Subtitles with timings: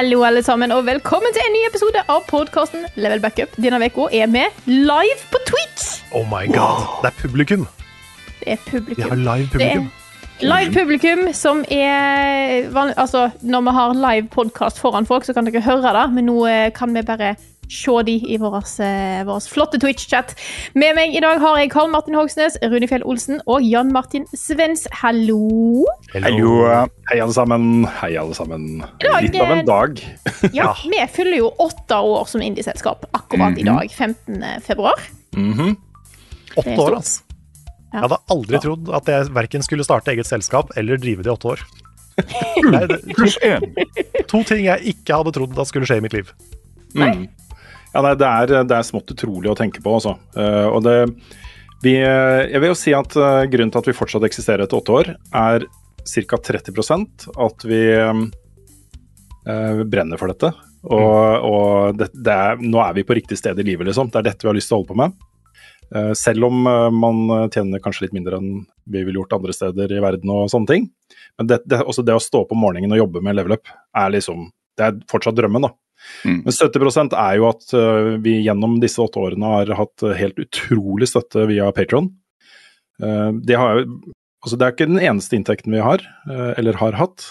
[0.00, 3.50] Hallo, alle sammen, og velkommen til en ny episode av podkasten Level Backup.
[3.60, 5.98] Denne uka er vi live på Twitch.
[6.16, 6.86] Oh my god.
[7.02, 7.66] Det er publikum.
[8.38, 9.02] Det er publikum.
[9.02, 9.90] Vi har live publikum.
[10.40, 15.60] live publikum som er Altså, når vi har live podkast foran folk, så kan dere
[15.68, 17.34] høre det, men nå eh, kan vi bare
[17.70, 20.34] se de i vår, eh, vår flotte Twitch-chat.
[20.74, 24.86] Med meg i dag har jeg Karl Martin Hogsnes, Runefjell Olsen og Jan Martin Svens.
[25.02, 25.84] Hallo!
[26.14, 26.54] Hallo.
[27.10, 27.86] Hei, alle sammen.
[28.00, 28.82] Hei, alle sammen.
[29.02, 30.02] dag, Litt av en dag.
[30.56, 34.42] Ja, vi fyller jo åtte år som indieselskap akkurat i dag, 15.
[34.66, 34.98] februar.
[35.36, 35.74] Mm er
[36.58, 37.22] Åtte år, altså.
[37.22, 37.22] altså.
[37.92, 41.34] Jeg hadde aldri trodd at jeg verken skulle starte eget selskap eller drive det i
[41.34, 41.62] åtte år.
[42.66, 42.98] Nei, det,
[43.46, 43.64] én.
[44.28, 46.32] to ting jeg ikke hadde trodd at skulle skje i mitt liv.
[46.94, 47.28] Mm.
[47.90, 50.14] Ja, nei, det, er, det er smått utrolig å tenke på, altså.
[50.38, 50.96] Eh, og det
[51.82, 54.96] vi, Jeg vil jo si at eh, grunnen til at vi fortsatt eksisterer etter åtte
[54.98, 55.64] år, er
[56.04, 56.40] ca.
[56.50, 58.20] 30% at vi eh,
[59.84, 60.52] brenner for dette.
[60.80, 64.12] Og, og det, det er, nå er vi på riktig sted i livet, liksom.
[64.12, 65.18] Det er dette vi har lyst til å holde på med.
[65.96, 66.62] Eh, selv om
[66.94, 70.70] man tjener kanskje litt mindre enn vi ville gjort andre steder i verden og sånne
[70.70, 70.88] ting.
[71.40, 73.72] Men det, det, også det å stå opp om morgenen og jobbe med level up
[73.96, 75.74] er liksom Det er fortsatt drømmen, da.
[76.24, 80.40] Men 70 er jo at eh, vi gjennom disse åtte årene har hatt eh, helt
[80.42, 82.10] utrolig støtte via Patron.
[83.00, 83.56] det,
[84.44, 87.26] altså det er ikke den eneste inntekten vi har, eh, eller har hatt,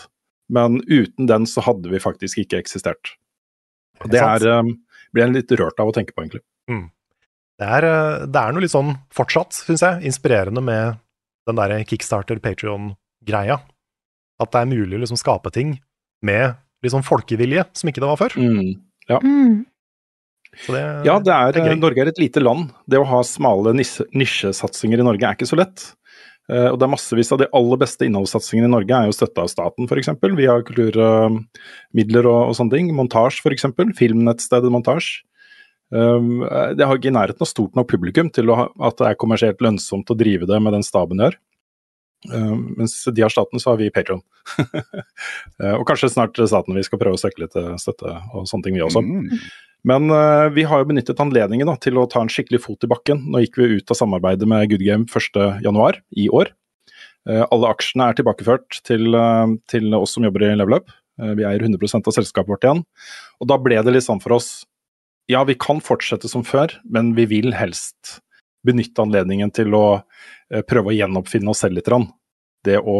[0.49, 3.15] men uten den så hadde vi faktisk ikke eksistert.
[4.03, 4.71] Og det er, eh,
[5.13, 6.43] blir jeg litt rørt av å tenke på, egentlig.
[7.59, 10.99] Det er, eh, det er noe litt sånn fortsatt, syns jeg, inspirerende med
[11.47, 13.59] den derre Kickstarter-Patrion-greia.
[14.39, 15.79] At det er mulig å liksom skape ting
[16.21, 16.55] med
[16.87, 18.35] sånn folkevilje, som ikke det var før.
[18.39, 18.79] Mm.
[19.09, 19.55] Mm.
[20.63, 21.75] Så det, Ja, det er, det er.
[21.75, 22.71] Norge er et lite land.
[22.89, 25.93] Det å ha smale nisse- nisjesatsinger i Norge er ikke så lett.
[26.49, 29.43] Uh, og det er massevis av de aller beste innholdssatsingene i Norge er jo støtta
[29.43, 30.09] av staten, f.eks.
[30.39, 32.89] Via kulturmidler og, og sånne ting.
[32.97, 33.67] Montasj, f.eks.
[33.99, 35.19] Filmnettstedet Montasj.
[35.89, 38.97] Um, eh, det har ikke i nærheten av stort nok publikum til å ha, at
[38.97, 41.37] det er kommersielt lønnsomt å drive det med den staben de har.
[42.27, 44.19] Um, mens de har staten, så har vi Patron.
[45.79, 48.75] og kanskje snart staten vi skal prøve å søke litt eh, støtte og sånne ting,
[48.75, 49.03] vi også.
[49.87, 52.91] Men uh, vi har jo benyttet anledningen da, til å ta en skikkelig fot i
[52.91, 53.23] bakken.
[53.31, 56.51] Nå gikk vi ut av samarbeidet med Good Game 1.1 i år.
[57.29, 60.91] Uh, alle aksjene er tilbakeført til, uh, til oss som jobber i Level Up.
[61.19, 62.83] Eh, vi eier 100 av selskapet vårt igjen.
[63.39, 64.65] Og da ble det litt sånn for oss
[65.29, 68.15] Ja, vi kan fortsette som før, men vi vil helst
[68.65, 70.01] benytte anledningen til å eh,
[70.67, 71.91] prøve å gjenoppfinne oss selv litt.
[72.67, 72.97] Det å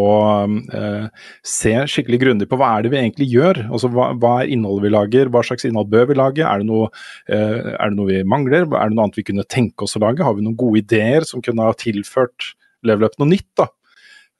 [0.47, 1.07] eh,
[1.43, 3.65] se skikkelig grundig på hva er det vi egentlig gjør.
[3.67, 6.67] Altså hva, hva er innholdet vi lager, hva slags innhold bør vi lage, er det,
[6.69, 6.87] noe,
[7.27, 10.03] eh, er det noe vi mangler, er det noe annet vi kunne tenke oss å
[10.05, 12.53] lage, har vi noen gode ideer som kunne ha tilført
[12.87, 13.49] Level Up noe nytt?
[13.59, 13.67] da?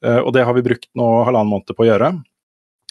[0.06, 2.14] Eh, og det har vi brukt nå halvannen måned på å gjøre.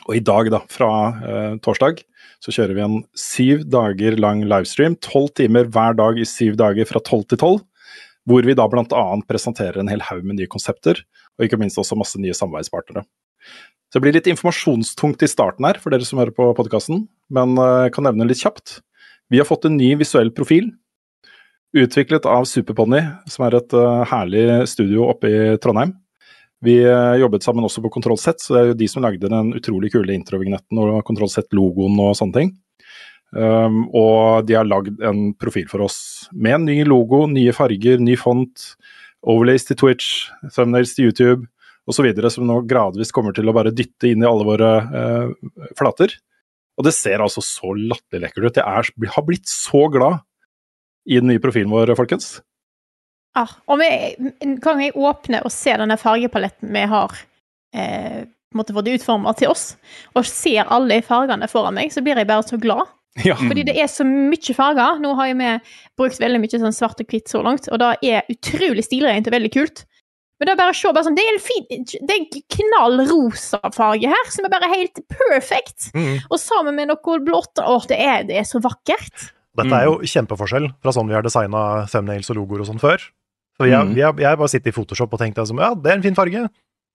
[0.05, 0.91] Og i dag, da, fra
[1.25, 2.03] eh, torsdag,
[2.45, 4.95] så kjører vi en syv dager lang livestream.
[5.01, 7.65] Tolv timer hver dag i syv dager fra tolv til tolv.
[8.29, 9.05] Hvor vi da bl.a.
[9.25, 11.01] presenterer en hel haug med nye konsepter,
[11.37, 13.05] og ikke minst også masse nye samarbeidspartnere.
[13.89, 17.57] Så det blir litt informasjonstungt i starten her, for dere som hører på podkasten, men
[17.57, 18.83] eh, jeg kan nevne litt kjapt.
[19.33, 20.69] Vi har fått en ny visuell profil,
[21.73, 25.95] utviklet av Superponni, som er et eh, herlig studio oppe i Trondheim.
[26.65, 29.31] Vi eh, jobbet sammen også på Kontroll Z, så det er jo de som lagde
[29.31, 32.53] den utrolig kule introvignetten og Kontroll Z-logoen og sånne ting.
[33.29, 35.99] Um, og de har lagd en profil for oss
[36.33, 38.71] med en ny logo, nye farger, ny font,
[39.21, 41.45] overlays til Twitch, thumbnails til YouTube
[41.89, 46.15] osv., som nå gradvis kommer til å bare dytte inn i alle våre uh, flater.
[46.79, 48.59] Og det ser altså så latterlig lekkert ut.
[48.61, 50.21] Jeg er, har blitt så glad
[51.09, 52.37] i den nye profilen vår, folkens.
[53.37, 57.13] Ja, og med en kan jeg åpne og se denne fargepaletten vi har
[57.75, 58.23] eh,
[58.57, 59.65] måte fått utforma til oss,
[60.15, 62.89] og ser alle fargene foran meg, så blir jeg bare så glad.
[63.25, 63.35] Ja.
[63.35, 64.99] Fordi det er så mye farger.
[65.03, 65.47] Nå har vi
[65.99, 69.33] brukt veldig mye sånn svart og hvitt så langt, og det er utrolig stilrent og
[69.35, 69.81] veldig kult.
[70.39, 71.65] Men det er bare å se bare sånn, det er en fin,
[72.07, 75.89] det er knall rosa farge her, som er bare helt perfect.
[75.97, 76.21] Mm.
[76.29, 79.25] Og sammen med noe blått, åh, det er, det er så vakkert.
[79.59, 83.03] Dette er jo kjempeforskjell fra sånn vi har designa thumbnails og logoer og sånn før.
[83.59, 83.95] Så jeg, har, Mm.
[83.97, 86.15] vi jeg har bare sittet i Photoshop og tenkt altså, ja, det er en fin
[86.15, 86.45] farge,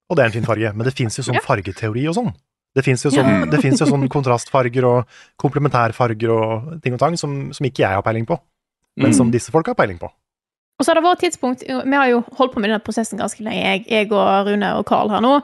[0.08, 0.72] og det er en fin farge.
[0.72, 2.32] Men det fins jo sånn fargeteori og sånn.
[2.74, 7.66] Det fins jo sånn, jo sånn kontrastfarger og komplementærfarger og ting og tang som, som
[7.68, 8.38] ikke jeg har peiling på,
[8.98, 9.16] men Mm.
[9.16, 10.10] som disse folka har peiling på.
[10.74, 13.38] Og så har det vært tidspunkt Vi har jo holdt på med denne prosessen ganske
[13.46, 15.36] lenge, jeg, jeg og Rune og Carl her nå.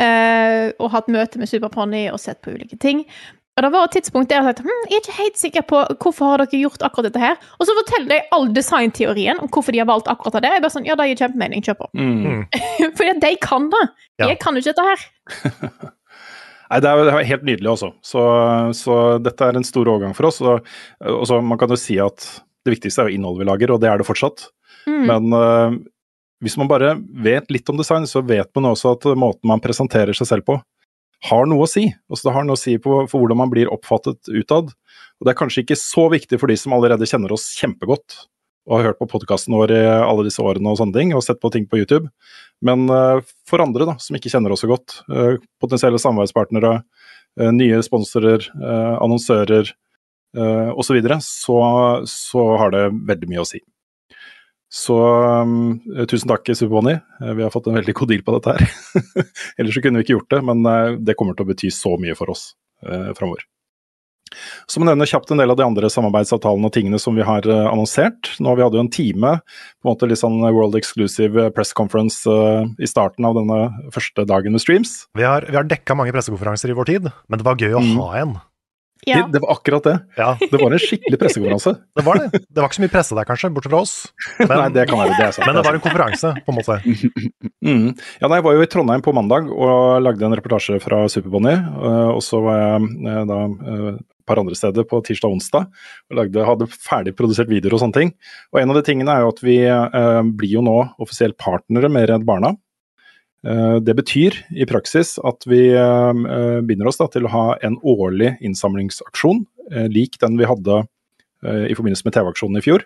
[0.00, 3.04] Eh, og hatt møte med Superponni og sett på ulike ting.
[3.58, 5.82] Og det var et tidspunkt der jeg sa hm, jeg er ikke helt sikker på
[5.98, 7.36] hvorfor har dere gjort akkurat dette her.
[7.58, 10.52] Og så forteller de all designteorien om hvorfor de har valgt akkurat det.
[10.54, 11.88] Jeg bare sånn, ja, det gir kjempemening, kjør på.
[11.98, 12.44] Mm.
[12.96, 13.84] Fordi de kan det.
[14.22, 14.30] Ja.
[14.30, 15.90] Jeg kan jo ikke dette her.
[16.68, 17.92] Nei, det er, helt nydelig også.
[18.04, 18.22] Så,
[18.76, 20.40] så dette er en stor overgang for oss.
[20.44, 20.66] Og,
[21.08, 22.26] og så man kan jo si at
[22.66, 24.50] det viktigste er jo innholdet vi lager, og det er det fortsatt.
[24.88, 25.04] Mm.
[25.08, 25.78] Men uh,
[26.44, 30.16] hvis man bare vet litt om design, så vet man også at måten man presenterer
[30.16, 30.58] seg selv på,
[31.28, 31.88] har noe å si.
[32.10, 34.70] Altså det har noe å si på, for hvordan man blir oppfattet utad.
[35.18, 38.20] Og det er kanskje ikke så viktig for de som allerede kjenner oss kjempegodt
[38.68, 41.40] og har hørt på podkasten vår i alle disse årene og sånne ting, og sett
[41.40, 42.10] på ting på YouTube.
[42.64, 46.80] Men øh, for andre da, som ikke kjenner oss så godt, øh, potensielle samarbeidspartnere,
[47.40, 48.50] øh, nye sponsorer,
[48.98, 49.74] annonsører
[50.38, 51.58] osv., så, videre, så
[52.04, 53.62] så har det veldig mye å si.
[54.68, 54.98] Så
[56.10, 56.98] tusen takk, Superbonny.
[57.22, 58.74] Uh, vi har fått en veldig god deal på dette her.
[59.58, 60.68] Ellers så kunne vi ikke gjort det, men
[61.08, 62.50] det kommer til å bety så mye for oss
[62.84, 63.48] uh, framover.
[64.68, 67.26] Så må jeg nevne kjapt en del av de andre samarbeidsavtalene og tingene som vi
[67.26, 68.32] har uh, annonsert.
[68.42, 69.34] Nå Vi hadde jo en time,
[69.80, 73.62] på en måte litt sånn World Exclusive Press Conference uh, i starten av denne
[73.94, 75.06] første dagen med streams.
[75.18, 77.84] Vi har, vi har dekka mange pressekonferanser i vår tid, men det var gøy å
[77.88, 77.96] Mm.
[78.02, 78.36] ha en.
[79.06, 79.20] Ja.
[79.22, 79.92] Det, det var akkurat det.
[80.18, 81.70] Ja, Det var en skikkelig pressekonferanse.
[81.96, 82.40] det var det.
[82.50, 83.92] Det var ikke så mye presse der, kanskje, bortsett fra oss.
[84.40, 85.46] Men, Nei, det kan være, det er sant.
[85.46, 86.78] men det var en konferanse, på en måte.
[87.68, 87.88] Mm.
[88.22, 91.56] Ja, nei, jeg var jo i Trondheim på mandag og lagde en reportasje fra Superbonny.
[91.58, 93.38] Uh, og så var jeg uh, da
[94.28, 97.96] par andre steder på tirsdag og onsdag og lagde, hadde ferdig produsert videoer og sånne
[97.96, 98.12] ting.
[98.52, 101.90] Og en av de tingene er jo at vi eh, blir jo nå offisielt partnere
[101.92, 102.52] med Redd Barna.
[103.46, 107.80] Eh, Det betyr i praksis at vi øh, binder oss da, til å ha en
[107.82, 110.84] årlig innsamlingsaksjon, øh, lik den vi hadde
[111.38, 112.82] i forbindelse med TV-aksjonen i fjor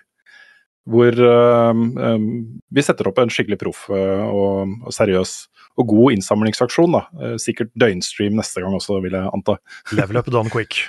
[0.93, 5.33] hvor vi setter opp en skikkelig proff og, seriøs
[5.81, 6.93] og god innsamlingsaksjon.
[6.93, 7.05] da.
[7.21, 9.57] Eh, Sikkert døgnstream neste gang også, vil jeg anta.
[9.97, 10.89] Level up done quick.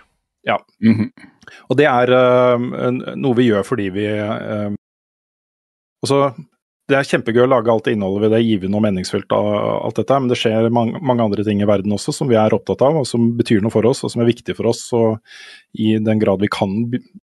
[1.70, 2.58] Og det er uh,
[3.20, 4.76] noe vi gjør fordi vi øh,
[6.04, 6.18] også,
[6.90, 9.48] Det er kjempegøy å lage alt det innholdet ved det, givende og meningsfullt, av
[9.88, 12.56] alt dette, men det skjer mange, mange andre ting i verden også som vi er
[12.56, 14.82] opptatt av, og som betyr noe for oss, og som er viktig for oss.
[14.96, 16.76] Og i den grad vi kan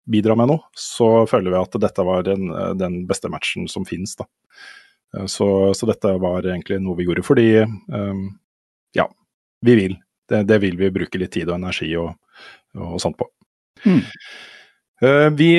[0.07, 4.15] bidra med noe, så føler vi at dette var den, den beste matchen som finnes.
[4.21, 4.29] Da.
[5.17, 8.29] Eh, Så, så dette var egentlig noe vi gjorde fordi um,
[8.95, 9.09] ja,
[9.67, 9.99] vi vil.
[10.29, 12.15] Det, det vil vi bruke litt tid og energi og,
[12.79, 13.29] og sånt på.
[13.87, 14.03] Mm.
[15.39, 15.53] Vi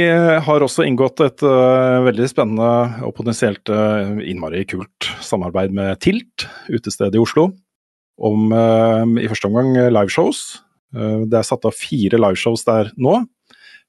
[0.44, 6.44] har også inngått et eh, veldig spennende og potensielt eh, innmari kult samarbeid med Tilt,
[6.68, 7.46] utested i Oslo,
[8.20, 10.42] om eh, i første omgang eh, liveshows.
[10.92, 13.16] Eh, Det er satt av fire liveshows der nå.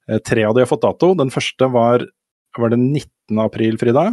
[0.06, 1.16] Eh, Tre av de har fått dato.
[1.18, 2.06] Den første var,
[2.54, 3.42] var det 19.
[3.42, 4.06] april, Frida?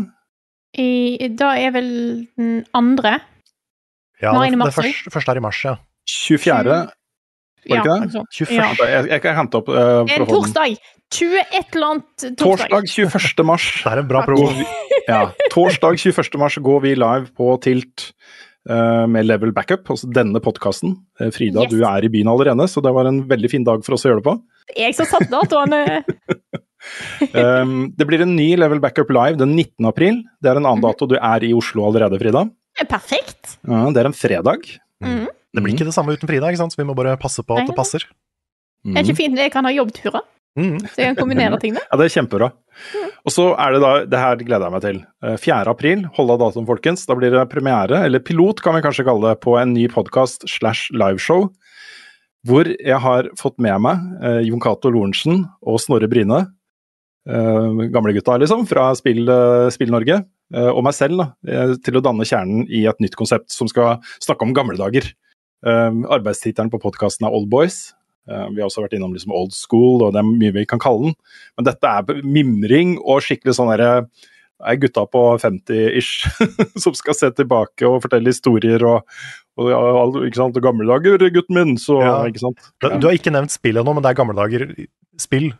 [0.73, 1.91] I, da er vel
[2.33, 3.19] den andre.
[4.21, 5.77] Ja, er mars, første, første er i mars, ja.
[6.09, 6.81] 24.
[7.67, 8.13] Var det Ja, ikke det?
[8.13, 8.55] noe 21.
[8.57, 8.67] Ja.
[8.87, 10.77] Jeg, jeg kan hente opp uh, En torsdag!
[11.07, 12.67] 21 eller annet torsdag.
[12.67, 13.45] Torsdag 21.
[13.47, 13.67] mars.
[13.83, 14.27] Det er en bra Takk.
[14.27, 14.49] pro.
[15.07, 15.21] ja,
[15.53, 16.37] torsdag 21.
[16.41, 18.09] mars går vi live på Tilt
[18.69, 20.97] uh, med Level Backup, altså denne podkasten.
[21.31, 21.71] Frida, Yes.
[21.71, 24.11] du er i byen allerede, så det var en veldig fin dag for oss å
[24.11, 24.35] gjøre det på.
[24.75, 26.03] Jeg som satte datoene.
[27.33, 29.87] Um, det blir en ny Level Backup live den 19.
[29.87, 30.19] april.
[30.43, 30.89] Det er en annen Mhm.
[30.91, 31.07] dato.
[31.07, 32.43] Du er i Oslo allerede, Frida.
[32.87, 33.55] Perfekt.
[33.67, 34.67] Ja, det er en fredag.
[35.01, 35.27] Mm.
[35.55, 36.73] Det blir ikke det samme uten Frida, ikke sant?
[36.75, 38.03] så vi må bare passe på at det passer.
[38.85, 40.21] Det er ikke fint jeg kan ha jobbturer,
[40.57, 40.79] Mm.
[40.89, 41.83] så jeg kan kombinere tingene.
[41.85, 42.47] Ja, det er kjempebra.
[43.27, 44.97] Og så er det da, det her gleder jeg meg til.
[45.21, 45.69] Eh, 4.
[45.69, 47.03] april, hold av datoen folkens.
[47.05, 50.47] Da blir det premiere, eller pilot kan vi kanskje kalle det, på en ny podkast
[50.49, 51.51] slash liveshow.
[52.47, 56.41] Hvor jeg har fått med meg eh, Jon Cato Lorentzen og Snorre Bryne.
[57.29, 60.23] Eh, Gamlegutta, liksom, fra Spill, eh, Spill Norge.
[60.55, 63.69] Eh, og meg selv, da, eh, til å danne kjernen i et nytt konsept som
[63.69, 65.11] skal snakke om gamle dager.
[65.67, 67.93] Eh, arbeidstittelen på podkasten er Old Boys.
[68.29, 70.79] Eh, Vi har også vært innom liksom old school, og det er mye vi kan
[70.79, 71.15] kalle den.
[71.57, 74.07] Men dette er mimring og skikkelig sånn derre
[74.65, 76.25] er gutta på 50-ish
[76.83, 79.03] som skal se tilbake og fortelle historier og,
[79.61, 82.15] og ikke sant, gamle dager, gutten min, så Ja.
[82.25, 84.65] Du, du har ikke nevnt spill ennå, men det er gamle dager
[85.21, 85.51] spill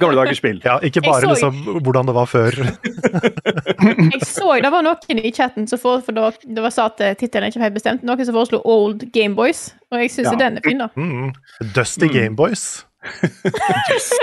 [0.00, 0.60] Gamle dagers spill.
[0.64, 2.50] Ja, ikke bare så- liksom hvordan det var før.
[4.12, 7.14] Jeg så det var noen i chatten som for, for det var sa at eh,
[7.20, 8.02] tittelen ikke helt bestemt.
[8.02, 10.36] Noen som foreslo Old Gameboys, og jeg syns Ja.
[10.40, 10.88] den er fin, da.
[10.96, 11.32] Mm.
[11.76, 12.64] Dusty Gameboys.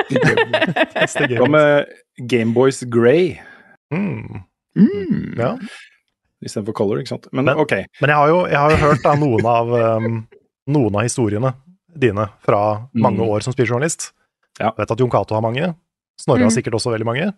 [0.10, 1.50] Dusty Hva Gameboys.
[1.52, 1.86] med
[2.30, 3.38] Gameboys Grey
[3.94, 4.42] Mm.
[4.76, 5.36] Mm.
[5.38, 5.54] Ja.
[6.44, 6.98] istedenfor Color?
[7.00, 7.28] ikke sant?
[7.32, 7.72] Men, Men- ok.
[8.02, 9.72] Men jeg har jo, jeg har jo hørt da noen av,
[10.02, 10.28] um,
[10.68, 11.54] noen av historiene
[11.96, 13.30] dine fra mange Mm.
[13.30, 14.12] år som spilljournalist.
[14.60, 14.72] Ja.
[14.72, 15.74] Jeg vet at Jon Cato har mange.
[16.20, 16.56] Snorre har Mm.
[16.56, 17.34] sikkert også veldig mange.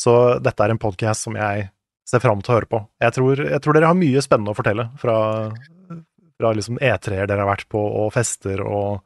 [0.00, 1.70] Så dette er en podcast som jeg
[2.08, 2.80] ser fram til å høre på.
[3.00, 5.16] Jeg tror, jeg tror dere har mye spennende å fortelle fra,
[6.40, 9.02] fra liksom E3-er dere har vært på, og fester og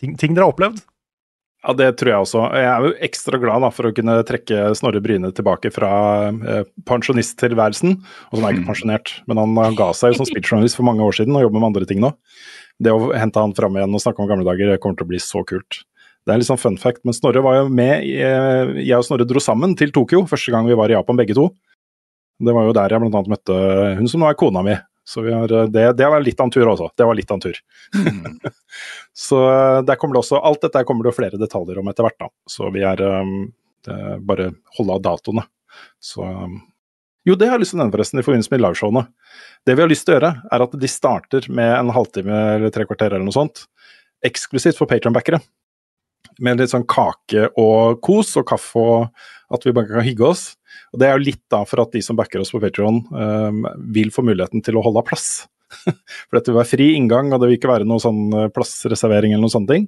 [0.00, 0.82] ting, ting dere har opplevd.
[1.62, 2.40] Ja, det tror jeg også.
[2.58, 5.90] Jeg er jo ekstra glad da, for å kunne trekke Snorre Bryne tilbake fra
[6.34, 7.94] eh, pensjonisttilværelsen.
[8.32, 11.06] Og som er ikke pensjonert, men han, han ga seg jo som spilljournalist for mange
[11.06, 12.10] år siden og jobber med andre ting nå.
[12.82, 15.12] Det å hente han fram igjen og snakke om gamle dager det kommer til å
[15.12, 15.84] bli så kult.
[16.22, 19.26] Det er litt sånn fun fact, men Snorre var jo med eh, Jeg og Snorre
[19.26, 21.48] dro sammen til Tokyo første gang vi var i Japan begge to.
[22.42, 23.56] Det var jo der jeg blant annet møtte
[23.98, 24.76] hun som nå er kona mi.
[25.02, 26.92] Så vi har, eh, det, det var litt av en tur også.
[26.98, 27.58] Det var litt av en tur.
[29.24, 32.20] Så eh, der kommer det også, alt dette kommer det flere detaljer om etter hvert,
[32.22, 32.30] da.
[32.50, 33.10] Så vi er det,
[34.22, 35.42] bare holde av datoene.
[35.98, 36.22] Så
[37.26, 39.02] Jo, det har jeg lyst til å nevne forresten i forbindelse med liveshowene.
[39.66, 42.70] Det vi har lyst til å gjøre, er at de starter med en halvtime eller
[42.74, 43.64] tre kvarter eller noe sånt,
[44.26, 45.42] eksklusivt for Patron-backere.
[46.40, 50.44] Med litt sånn kake og kos og kaffe og at vi bare kan hygge oss.
[50.92, 53.66] Og det er jo litt da for at de som backer oss på Patreon um,
[53.92, 55.44] vil få muligheten til å holde av plass.
[55.88, 59.32] For dette vil være fri inngang, og det vil ikke være noen sånn eh, plassreservering
[59.32, 59.86] eller noen sånne ting.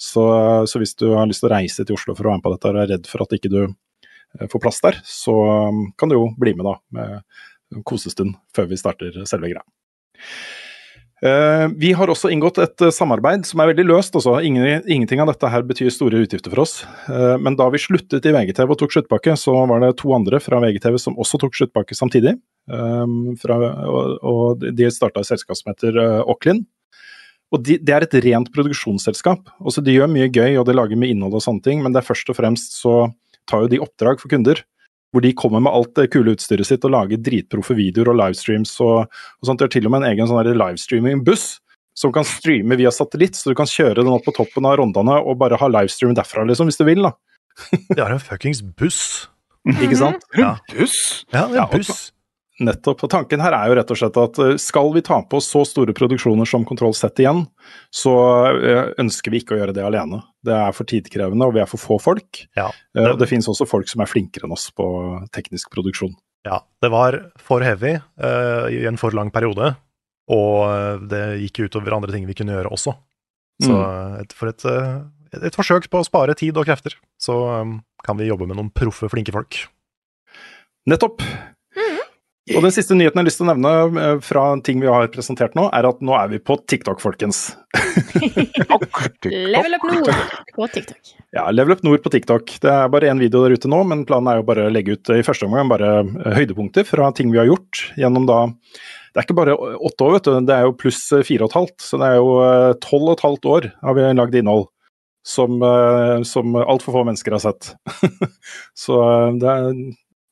[0.00, 0.22] Så,
[0.70, 2.52] så hvis du har lyst til å reise til Oslo for å være med på
[2.54, 5.34] dette og er redd for at ikke du eh, får plass der, så
[5.68, 9.66] um, kan du jo bli med da, med en kosestund før vi starter selve greia.
[11.18, 14.14] Eh, vi har også inngått et eh, samarbeid som er veldig løst.
[14.18, 14.36] Også.
[14.46, 16.74] Ingen, ingenting av dette her betyr store utgifter for oss.
[17.10, 20.38] Eh, men da vi sluttet i VGTV og tok sluttpakke, så var det to andre
[20.42, 22.36] fra VGTV som også tok sluttpakke samtidig.
[22.68, 26.66] Og, de starta et selskap som heter Aucklin.
[27.48, 29.48] Og de, Det er et rent produksjonsselskap.
[29.64, 32.02] Også de gjør mye gøy og de lager mye innhold og sånne ting, men det
[32.02, 33.08] er først og fremst så
[33.48, 34.60] tar jo de oppdrag for kunder.
[35.12, 38.74] Hvor de kommer med alt det kule utstyret sitt og lager dritproffe videoer og livestreams
[38.84, 39.62] og, og sånt.
[39.62, 41.46] De har til og med en egen sånn livestreaming-buss
[41.98, 45.16] som kan streame via satellitt, så du kan kjøre den opp på toppen av Rondane
[45.18, 47.08] og bare ha livestream derfra, liksom, hvis du vil.
[47.08, 47.14] da.
[47.88, 49.26] De har en fuckings buss.
[49.66, 50.22] Ikke sant?
[50.38, 50.54] Ja.
[50.76, 51.24] Buss?
[51.34, 52.12] Ja, en buss.
[52.60, 53.04] Nettopp.
[53.06, 55.60] Og tanken her er jo rett og slett at eh, skal vi ta på så
[55.68, 57.44] store produksjoner som Kontroll Z igjen,
[57.94, 58.14] så
[58.58, 60.18] eh, ønsker vi ikke å gjøre det alene.
[60.42, 62.44] Det er for tidkrevende, og vi er for få folk.
[62.58, 64.88] Ja, Eh, det- Og det finnes også folk som er flinkere enn oss på
[65.30, 66.16] teknisk produksjon.
[66.46, 69.76] Ja, det var for heavy uh, i en for lang periode,
[70.30, 72.94] og det gikk utover andre ting vi kunne gjøre også.
[73.62, 74.20] Så Mm.
[74.22, 74.64] et, for et,
[75.34, 78.56] et, et forsøk på å spare tid og krefter, så um, kan vi jobbe med
[78.56, 79.66] noen proffe, flinke folk.
[80.88, 81.20] Nettopp.
[82.56, 85.08] Og den siste nyheten jeg har lyst til å nevne eh, fra ting vi har
[85.12, 87.50] presentert nå, er at nå er vi på TikTok, folkens.
[89.28, 90.10] Level up nord
[90.54, 91.12] på TikTok.
[91.36, 92.54] Ja, Level Up Nord på TikTok.
[92.62, 94.96] Det er bare én video der ute nå, men planen er jo bare å legge
[94.96, 99.20] ut i første omgang bare eh, høydepunkter fra ting vi har gjort gjennom da Det
[99.20, 101.60] er ikke bare åtte år, vet du, det er jo pluss eh, fire og et
[101.60, 101.78] halvt.
[101.84, 102.34] Så det er jo
[102.84, 104.68] tolv og et halvt år har vi lagd innhold
[105.28, 105.60] som,
[106.24, 107.74] som altfor få mennesker har sett.
[108.86, 109.00] så
[109.36, 109.66] det er,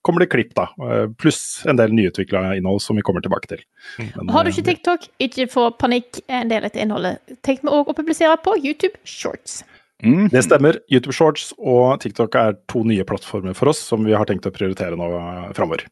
[0.06, 0.68] kommer det klipp, da.
[0.86, 3.64] eh, Pluss en del nyutvikla innhold som vi kommer tilbake til.
[3.98, 6.22] Men, Har du eh, ikke TikTok, ikke få panikk.
[6.26, 9.64] En del av dette innholdet tenker vi òg å publisere på YouTube Shorts.
[10.04, 10.28] Mm.
[10.32, 10.78] Det stemmer.
[10.92, 14.54] YouTube Shorts og TikTok er to nye plattformer for oss som vi har tenkt å
[14.54, 15.86] prioritere nå eh, framover.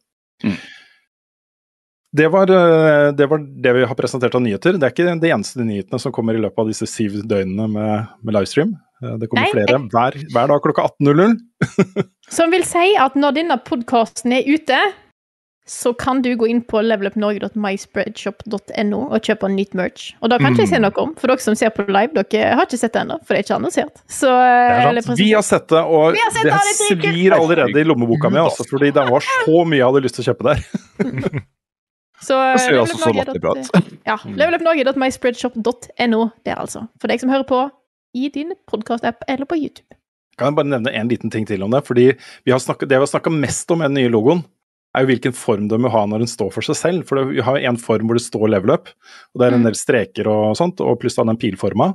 [0.45, 0.59] Mm.
[2.15, 4.77] Det, var, eh, det var det vi har presentert av nyheter.
[4.79, 8.13] Det er ikke de eneste nyhetene som kommer i løpet av disse syv døgnene med,
[8.23, 8.77] med livestream.
[9.05, 11.35] Eh, Det kommer Nei, flere hver, hver dag klokka 18.00.
[12.37, 14.79] Som vil si at når denne podkasten er ute,
[15.67, 20.11] så kan du gå inn på levelupnorge.myspreadshop.no og kjøpe nytt merch.
[20.21, 22.53] Og da kan ikke jeg si noe om, for dere som ser på live, dere
[22.59, 23.97] har ikke sett det ennå, for det er ikke annonsert.
[24.05, 25.01] Så, det er.
[25.17, 28.39] Vi har sett det, og sett det det, det er svir allerede i lommeboka mi,
[28.45, 30.59] altså, fordi det var så mye jeg hadde lyst til å kjøpe der.
[32.25, 33.73] Så levelupnorge.myspreadshop.no, det, level altså
[34.07, 36.81] Ja, levelupnorge.myspreadsshop.no der, altså.
[37.01, 37.61] For deg som hører på
[38.15, 39.97] i din podkast-app eller på YouTube.
[40.39, 41.85] Kan jeg bare nevne en liten ting til om det?
[41.87, 42.09] fordi
[42.45, 44.45] vi har snakket, Det vi har snakka mest om med den nye logoen,
[44.95, 47.07] er jo hvilken form du må ha når den står for seg selv.
[47.07, 48.89] For vi har en form hvor det står level up,
[49.35, 49.67] og det er en Mm.
[49.67, 51.95] del streker og sånt, og pluss den pilforma.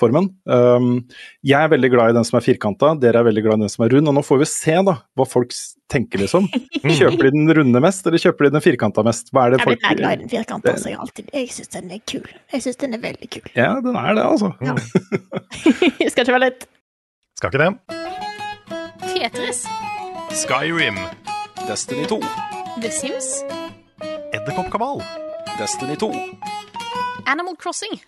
[0.00, 0.28] Formen.
[0.48, 1.04] Um,
[1.46, 3.72] jeg er veldig glad i den som er firkanta, dere er veldig glad i den
[3.72, 4.10] som er rund.
[4.10, 5.54] Og nå får vi se da, hva folk
[5.92, 6.48] tenker, liksom.
[6.98, 9.32] Kjøper de den runde mest, eller kjøper de den firkanta mest?
[9.34, 11.50] Hva er det Jeg folk blir mer glad i den firkanta, så jeg alltid Jeg
[11.56, 12.30] syns den er kul.
[12.54, 13.50] Jeg syns den er veldig kul.
[13.58, 14.52] Ja, den er det, altså.
[16.12, 16.66] Skal ikke være litt
[17.38, 17.72] Skal ikke det.
[19.12, 19.66] Tetris.
[20.42, 20.98] Skyrim.
[21.68, 22.20] Destiny 2.
[22.82, 23.44] The Sims.
[24.32, 25.02] Edderkoppkabal.
[25.58, 26.12] Destiny 2.
[27.26, 28.00] Animal Crossing.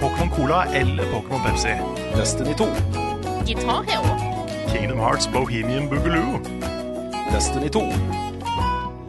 [0.00, 1.68] Pokémon Cola eller Pokémon Pepsi.
[2.16, 2.66] Destiny 2.
[3.46, 4.16] Guitar Hero.
[4.72, 6.40] Kingdom Hearts Bohemian Boogaloo.
[7.32, 7.80] Destiny 2.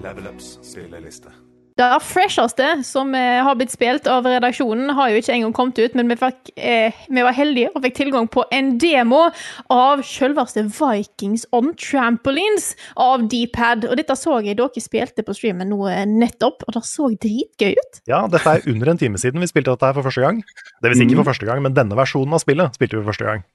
[0.01, 1.46] Level Ups spilleliste.
[1.77, 5.93] Det fresheste som eh, har blitt spilt av redaksjonen, har jo ikke engang kommet ut,
[5.99, 9.27] men vi, fikk, eh, vi var heldige og fikk tilgang på en demo
[9.73, 13.85] av selveste Vikings on Trampolines av Dpad.
[13.91, 17.77] Og dette så jeg dere spilte på streamen nå eh, nettopp, og det så dritgøy
[17.77, 18.01] ut.
[18.09, 20.41] Ja, dette er under en time siden vi spilte dette her for første gang.
[20.81, 23.11] Det vil si ikke for første gang, men denne versjonen av spillet spilte vi for
[23.13, 23.45] første gang.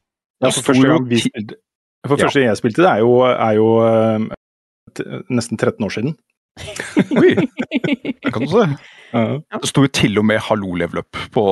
[0.43, 1.59] Ja, for første gang vi spilte
[2.07, 4.31] For første gang jeg spilte det, er jo, er jo eh,
[4.99, 6.15] t- nesten 13 år siden.
[7.17, 8.67] Oi, det kan du se.
[9.13, 11.45] Det sto jo til og med 'hallo level up' på,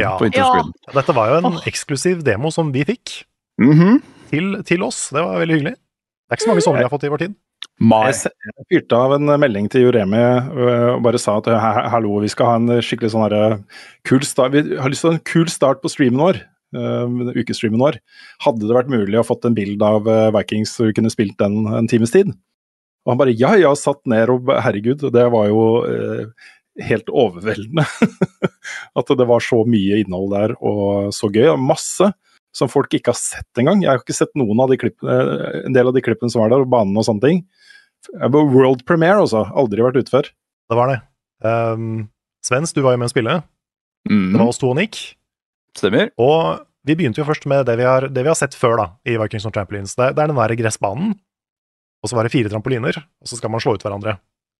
[0.00, 0.16] Ja.
[0.18, 0.72] på interscreen.
[0.94, 3.24] Dette var jo en eksklusiv demo som vi fikk
[3.60, 4.02] Mhm.
[4.30, 5.10] til, til oss.
[5.10, 5.74] Det var veldig hyggelig.
[5.74, 7.34] Det er ikke så mange sånne vi har fått i vår tid.
[7.80, 8.10] Mai.
[8.12, 8.32] Jeg
[8.72, 12.28] fyrte av en melding til Juremi øh, og bare sa at «He- he- hallo, vi
[12.28, 13.64] skal ha en skikkelig sånn herre
[14.04, 16.40] kul start Vi har lyst til en kul start på streamen vår.
[16.74, 17.98] ukestreamen vår.
[18.44, 21.66] Hadde det vært mulig å fått en bild av Vikings så vi kunne spilt den
[21.66, 22.26] en times tid?
[23.08, 26.48] Og han bare ja, ja, satt ned og herregud, det var jo eh,
[26.84, 27.86] helt overveldende.
[29.00, 31.46] At det var så mye innhold der og så gøy.
[31.54, 32.12] og Masse
[32.58, 33.82] som folk ikke har sett engang.
[33.84, 35.16] Jeg har ikke sett noen av de klippene,
[35.64, 37.42] en del av de klippene som var der, og banene og sånne ting.
[38.12, 39.44] Jeg var World premiere, altså.
[39.58, 40.30] Aldri vært ute før.
[40.68, 40.98] Det var det.
[41.44, 42.08] Um,
[42.44, 43.36] Svens, du var jo med å spille.
[44.08, 44.32] Mm.
[44.32, 45.00] Det var oss to og Nick.
[45.76, 46.12] Stemmer.
[46.20, 48.86] Og vi begynte jo først med det vi har, det vi har sett før da,
[49.06, 49.96] i Vikings on Trampolines.
[49.98, 51.16] Det, det er den der gressbanen,
[52.02, 54.18] og så var det fire trampoliner, og så skal man slå ut hverandre.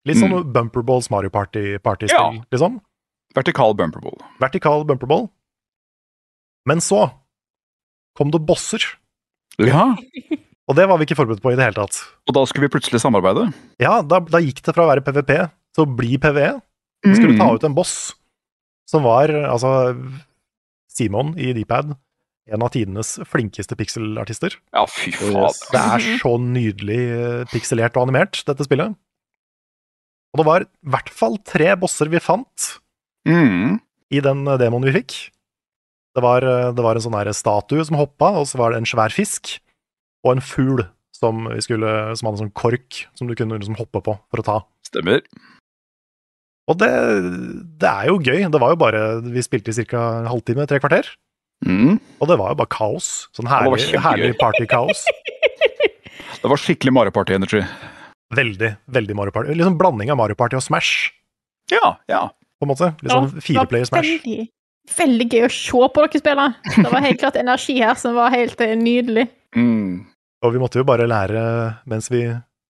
[0.08, 2.44] Litt sånn Bumperballs Mario Party- Party-spill, Ja.
[2.54, 2.80] liksom.
[3.36, 4.16] Vertikal bumperball.
[4.40, 5.28] Vertikal bumperball.
[6.66, 7.10] Men så
[8.16, 8.82] kom det bosser,
[9.58, 9.96] Ja,
[10.68, 11.98] og det var vi ikke forberedt på i det hele tatt.
[12.28, 13.52] og da skulle vi plutselig samarbeide.
[13.80, 16.60] Ja, da, da gikk det fra å være PVP til å bli PVE.
[17.04, 17.38] Vi skulle mm.
[17.38, 18.14] ta ut en boss
[18.88, 19.94] som var, altså
[20.88, 21.96] Simon i Dpad,
[22.54, 24.56] en av tidenes flinkeste pixelartister.
[24.74, 25.54] Ja, fy faen.
[25.72, 28.96] Det er så nydelig eh, pikselert og animert, dette spillet.
[30.32, 32.68] Og det var i hvert fall tre bosser vi fant
[33.28, 33.78] mm.
[34.14, 35.18] i den eh, demoen vi fikk.
[36.16, 38.82] Det var, eh, det var en sånn her statue som hoppa, og så var det
[38.82, 39.56] en svær fisk,
[40.26, 40.84] og en fugl
[41.14, 44.46] som, skulle, som hadde en sånn kork som du kunne liksom hoppe på for å
[44.46, 44.58] ta.
[44.86, 45.24] Stemmer.
[46.68, 46.90] Og det,
[47.80, 48.44] det er jo gøy.
[48.52, 50.02] Det var jo bare Vi spilte i ca.
[50.20, 51.08] en halvtime, tre kvarter.
[51.66, 51.98] Mhm.
[52.20, 53.28] Og det var jo bare kaos.
[53.36, 55.04] Sånn herlig, herlig party-kaos.
[56.38, 57.62] Det var skikkelig Mario Party Energy.
[58.34, 59.54] Veldig, veldig Mario Party.
[59.58, 61.08] Liksom blanding av Mario Party og Smash,
[61.72, 62.20] Ja, ja.
[62.60, 62.92] på en måte.
[63.02, 64.06] Litt sånn fireplayer Smash.
[64.06, 64.44] Veldig,
[64.98, 66.46] veldig gøy å se på dere spille.
[66.76, 69.26] Det var helt klart energi her som var helt eh, nydelig.
[69.56, 70.04] Mm.
[70.44, 71.42] Og vi måtte jo bare lære
[71.90, 72.22] mens vi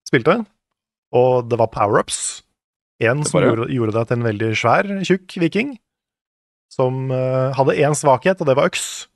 [0.09, 0.39] spilte.
[1.13, 2.41] Og det var power-ups.
[3.03, 3.51] En som bare...
[3.51, 3.53] det.
[3.53, 5.75] gjorde, gjorde deg til en veldig svær, tjukk viking.
[6.69, 9.09] Som eh, hadde én svakhet, og det var øks.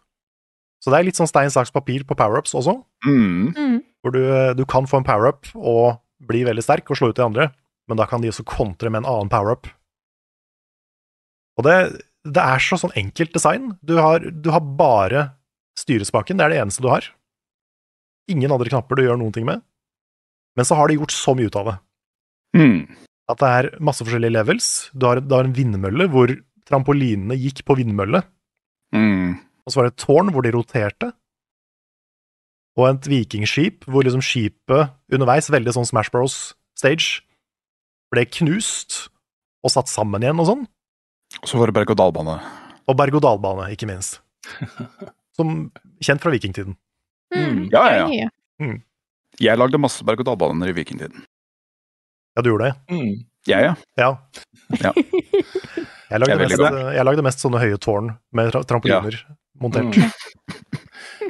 [0.84, 2.76] Så det er litt sånn stein, saks, papir på power-ups også.
[3.08, 3.54] Mm.
[3.56, 3.78] Mm.
[4.04, 7.20] Hvor du, eh, du kan få en power-up og bli veldig sterk og slå ut
[7.20, 7.52] de andre,
[7.88, 9.70] men da kan de også kontre med en annen power-up.
[11.60, 11.78] Og det,
[12.26, 13.74] det er så sånn enkelt design.
[13.86, 15.28] Du har, du har bare
[15.80, 17.08] styrespaken, det er det eneste du har.
[18.32, 19.64] Ingen andre knapper du gjør noen ting med.
[20.58, 21.78] Men så har de gjort så mye ut av det.
[22.60, 22.80] Mm.
[23.32, 24.68] At det er masse forskjellige levels.
[24.94, 26.34] Du har, du har en vindmølle hvor
[26.70, 28.24] trampolinene gikk på vindmølle.
[28.96, 29.36] Mm.
[29.64, 31.12] Og så var det et tårn hvor de roterte.
[32.80, 36.56] Og et vikingskip hvor liksom skipet underveis, veldig sånn Smash Bros.
[36.78, 37.22] stage,
[38.14, 39.08] ble knust
[39.64, 40.64] og satt sammen igjen og sånn.
[41.42, 42.38] Og så var det berg-og-dal-bane.
[42.90, 44.20] Og berg-og-dal-bane, ikke minst.
[45.38, 45.72] Som
[46.04, 46.76] kjent fra vikingtiden.
[47.34, 47.70] Mm.
[47.74, 48.28] Ja, ja, ja.
[48.62, 48.82] Mm.
[49.42, 51.24] Jeg lagde masse berg-og-dal-baner i vikingtiden.
[52.34, 52.76] Ja, du gjorde det?
[52.94, 53.24] Mm.
[53.50, 53.74] Jeg, ja.
[54.00, 54.12] Ja.
[54.80, 54.92] Ja.
[54.94, 59.18] Jeg lagde, Jeg mest, jeg lagde mest sånne høye tårn med tra trampoliner
[59.64, 59.98] montert.
[59.98, 60.12] Mm.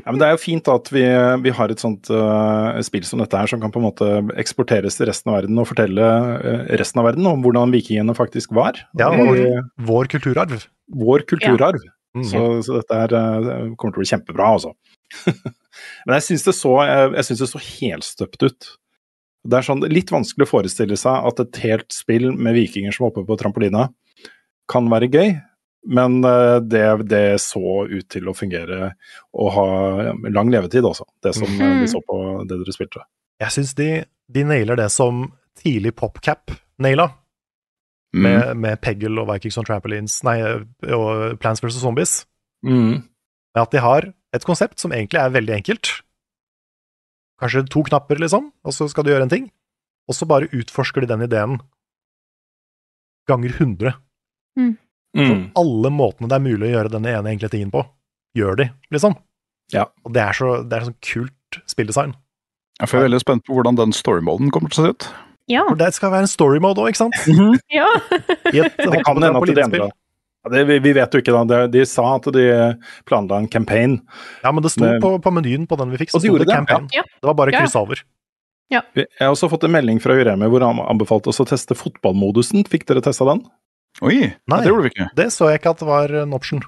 [0.04, 1.04] Ja, men Det er jo fint at vi,
[1.46, 4.10] vi har et sånt uh, spill som dette her, som kan på en måte
[4.42, 6.04] eksporteres til resten av verden og fortelle
[6.42, 8.80] uh, resten av verden om hvordan vikingene faktisk var.
[9.00, 9.44] Ja, Og vår,
[9.90, 10.66] vår kulturarv.
[11.04, 11.84] vår kulturarv.
[12.14, 12.26] Mm.
[12.30, 14.74] Så, så dette her uh, kommer til å bli kjempebra, altså.
[16.06, 18.74] Men jeg syns det, så, jeg synes det så helstøpt ut.
[19.44, 23.10] Det er sånn litt vanskelig å forestille seg at et helt spill med vikinger som
[23.10, 23.90] hopper på trampolina,
[24.72, 25.34] kan være gøy.
[25.94, 28.94] Men øh, det, det så ut til å fungere
[29.36, 29.68] og ha
[30.32, 31.10] lang levetid, også.
[31.24, 31.82] Det som mm.
[31.82, 33.04] vi så på det dere spilte.
[33.44, 33.90] Jeg syns de,
[34.32, 35.26] de nailer det som
[35.60, 37.12] tidlig PopCap naila.
[38.14, 38.22] Mm.
[38.22, 40.38] med, med Peggle og Vikings on Trampolines Nei,
[40.94, 41.80] og Plans vs.
[41.82, 42.12] Zombies.
[42.62, 43.02] Mm.
[43.02, 45.90] Med at de har et konsept som egentlig er veldig enkelt,
[47.42, 49.50] kanskje to knapper, liksom, og så skal du gjøre en ting.
[50.10, 51.60] Og så bare utforsker de den ideen
[53.30, 53.94] ganger 100.
[54.60, 54.74] Mm.
[55.56, 57.86] Alle måtene det er mulig å gjøre denne ene enkle tingen på,
[58.38, 59.16] gjør de, liksom.
[59.74, 59.88] Ja.
[60.04, 62.16] Og det er så, det er sånn kult spilldesign.
[62.82, 65.08] Jeg er veldig spent på hvordan den storymoden kommer til å se ut.
[65.52, 65.66] Ja.
[65.68, 67.18] For det skal være en story mode òg, ikke sant?
[67.74, 67.88] ja.
[68.56, 69.92] I et Det kan hende at det endrer
[70.52, 71.44] det, vi, vi vet jo ikke, da.
[71.48, 72.48] De, de sa at de
[73.08, 74.00] planla en campaign.
[74.44, 76.48] Ja, men det sto Men- på, på menyen på den vi fikk, så sto det
[76.50, 76.90] det, campaign.
[76.96, 77.06] ja.
[77.08, 78.02] Det var bare å kryss over.
[78.72, 78.82] Ja.
[78.98, 82.64] Jeg har også fått en melding fra Uremi hvor han anbefalte oss å teste fotballmodusen.
[82.72, 83.44] Fikk dere testa den?
[84.02, 84.60] Oi, Nei.
[84.64, 85.10] det gjorde vi ikke.
[85.20, 86.64] Det så jeg ikke at det var en option.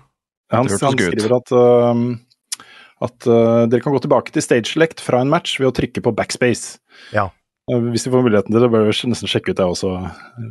[0.53, 2.61] Han, han skriver at, uh,
[3.07, 6.03] at uh, dere kan gå tilbake til stage select fra en match ved å trykke
[6.05, 6.77] på backspace.
[7.15, 7.31] Ja.
[7.65, 9.91] Hvis de får muligheten til det, bør du nesten sjekke ut det også.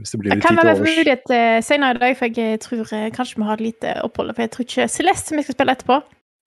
[0.00, 2.62] Hvis det blir litt jeg kan være med mulighet eh, senere i dag, for jeg
[2.64, 4.35] tror eh, kanskje vi har et lite opphold.
[4.35, 6.00] For jeg tror ikke Celeste, som vi skal spille etterpå,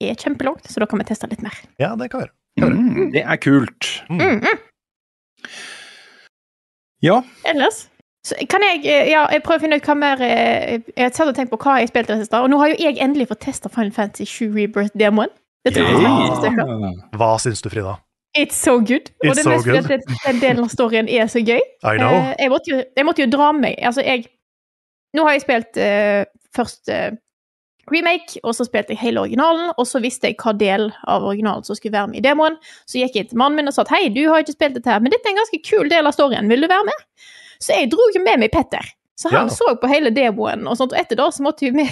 [0.03, 1.55] er kjempelangt, så da kan vi teste litt mer.
[1.79, 2.33] Ja, det kan være.
[2.57, 3.13] Mm.
[3.13, 3.91] Det er kult.
[4.09, 4.65] Mm, mm.
[7.05, 7.85] Ja, Ellers
[8.27, 11.29] så kan jeg eh, ja, jeg prøver å finne ut hva mer eh, Jeg satt
[11.29, 13.29] og tenkte på hva jeg spilte i det siste, og nå har jo jeg endelig
[13.29, 15.31] fått testa Final Fantasy 7 Rebirth-demoen.
[15.67, 16.73] Stykker.
[17.19, 17.97] Hva syns du, Frida?
[18.37, 19.11] It's so good.
[19.25, 20.01] Og det so mest fordi good.
[20.01, 21.61] at den, delen av storyen er så gøy.
[21.83, 22.13] I know.
[22.13, 24.27] Uh, jeg, måtte jo, jeg måtte jo dra meg Altså, jeg
[25.15, 27.15] Nå har jeg spilt uh, først uh,
[27.91, 31.63] remake, og så spilte jeg hele originalen, og så visste jeg hva del av originalen
[31.65, 32.57] som skulle være med i demoen.
[32.85, 34.91] Så gikk jeg til mannen min og sa at hei, du har ikke spilt dette
[34.91, 37.05] her, men dette er en ganske kul del av storyen, vil du være med?
[37.63, 38.91] Så jeg dro jo med meg Petter.
[39.17, 39.53] Så han Ja.
[39.55, 41.87] så på hele demoen, og sånt, og etter da så måtte vi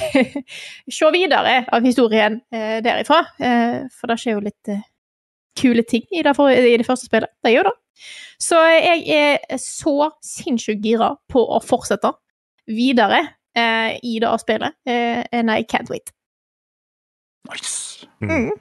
[0.98, 3.24] se videre av historien eh, derifra.
[3.40, 4.84] Eh, for det skjer jo litt eh,
[5.60, 7.32] kule ting i det, for, i det første spillet.
[7.44, 7.76] Det gjør det.
[8.44, 12.12] Så jeg er så sinnssykt gira på å fortsette
[12.68, 13.22] videre
[13.56, 14.76] eh, i det spillet.
[14.90, 16.12] Eh, and I can't wait.
[17.48, 18.08] Nice.
[18.20, 18.52] Mm.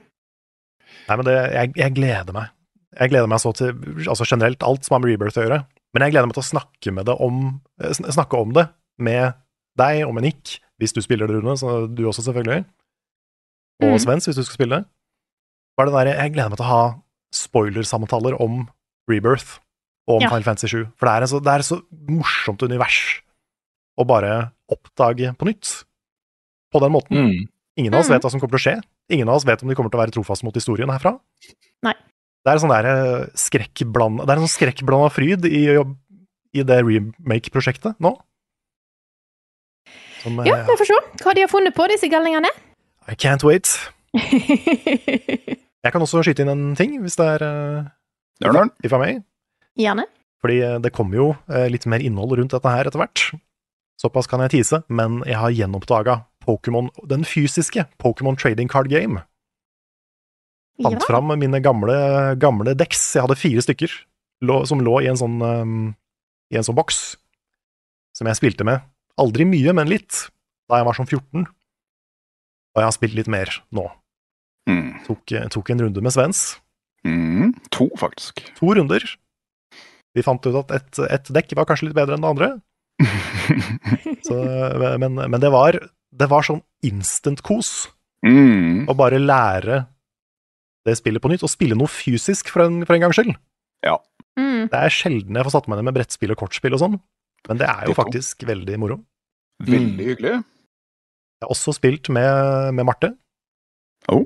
[1.05, 2.51] Nei, men det, jeg, jeg gleder meg.
[2.95, 3.73] Jeg gleder meg så til
[4.07, 5.63] altså generelt alt som har med Rebirth å gjøre.
[5.95, 7.41] Men jeg gleder meg til å snakke, med det om,
[7.83, 8.69] eh, snakke om det
[9.03, 9.35] med
[9.79, 11.57] deg og med Nick, hvis du spiller det, Rune.
[11.59, 12.63] Så du også, selvfølgelig.
[13.83, 13.99] Og Mm.
[13.99, 14.85] Svens, hvis du skal spille.
[15.77, 16.83] Bare det der, jeg gleder meg til å ha
[17.35, 18.67] spoilersamtaler om
[19.11, 19.59] Rebirth
[20.07, 20.29] og om Ja.
[20.29, 20.85] Final Fantasy 7.
[20.95, 22.99] For det er, så, det er et så morsomt univers
[23.99, 25.83] å bare oppdage på nytt.
[26.71, 27.15] På den måten.
[27.17, 27.47] Mm.
[27.77, 28.13] Ingen av oss Mhm.
[28.15, 28.81] vet hva som kommer til å skje.
[29.09, 31.19] Ingen av oss vet om de kommer til å være trofast mot historien herfra.
[31.83, 31.93] Nei.
[32.45, 35.65] Det er sånn der eh, Det er en sånn skrekkblanda fryd i,
[36.53, 38.15] i det remake-prosjektet nå.
[40.23, 42.49] Som, eh, Ja, vi får se hva de har funnet på, disse galningene.
[43.07, 43.67] I can't wait.
[45.85, 47.89] Jeg kan også skyte inn en ting, hvis det er uh,
[48.41, 49.21] if ifra meg.
[49.77, 50.07] Gjerne.
[50.41, 53.21] Fordi eh, det kommer jo eh, litt mer innhold rundt dette her etter hvert.
[54.01, 59.23] Såpass kan jeg tise, men jeg har gjenoppdaga Pokémon, den fysiske Pokémon Trading Card Game.
[60.83, 61.07] Fant Ja.
[61.07, 63.01] fram mine gamle, gamle decks.
[63.15, 63.91] Jeg hadde fire stykker
[64.43, 65.95] lå, som lå i en sånn um,
[66.51, 67.15] i en sånn boks.
[68.15, 68.83] Som jeg spilte med.
[69.17, 70.27] Aldri mye, men litt.
[70.69, 71.45] Da jeg var sånn 14.
[71.45, 73.87] Og jeg har spilt litt mer nå.
[74.69, 75.01] Mm.
[75.05, 76.43] Tok, tok en runde med Svens.
[77.05, 77.53] Mm.
[77.75, 78.41] To, faktisk.
[78.59, 79.03] To runder.
[80.15, 82.51] Vi fant ut at et, et dekk var kanskje litt bedre enn det andre.
[84.27, 84.37] Så,
[85.01, 85.77] men, men det var,
[86.15, 87.89] det var sånn instant-kos
[88.25, 88.87] mm.
[88.89, 89.83] å bare lære
[90.85, 93.33] det spillet på nytt, og spille noe fysisk for en, for en gangs skyld.
[94.37, 94.67] Mm.
[94.69, 96.97] Det er sjelden jeg får satt meg ned med brettspill og kortspill og sånn,
[97.49, 98.99] men det er jo faktisk veldig moro.
[99.65, 100.33] Veldig hyggelig.
[100.35, 103.15] Jeg har også spilt med, med Marte,
[104.11, 104.25] Oh.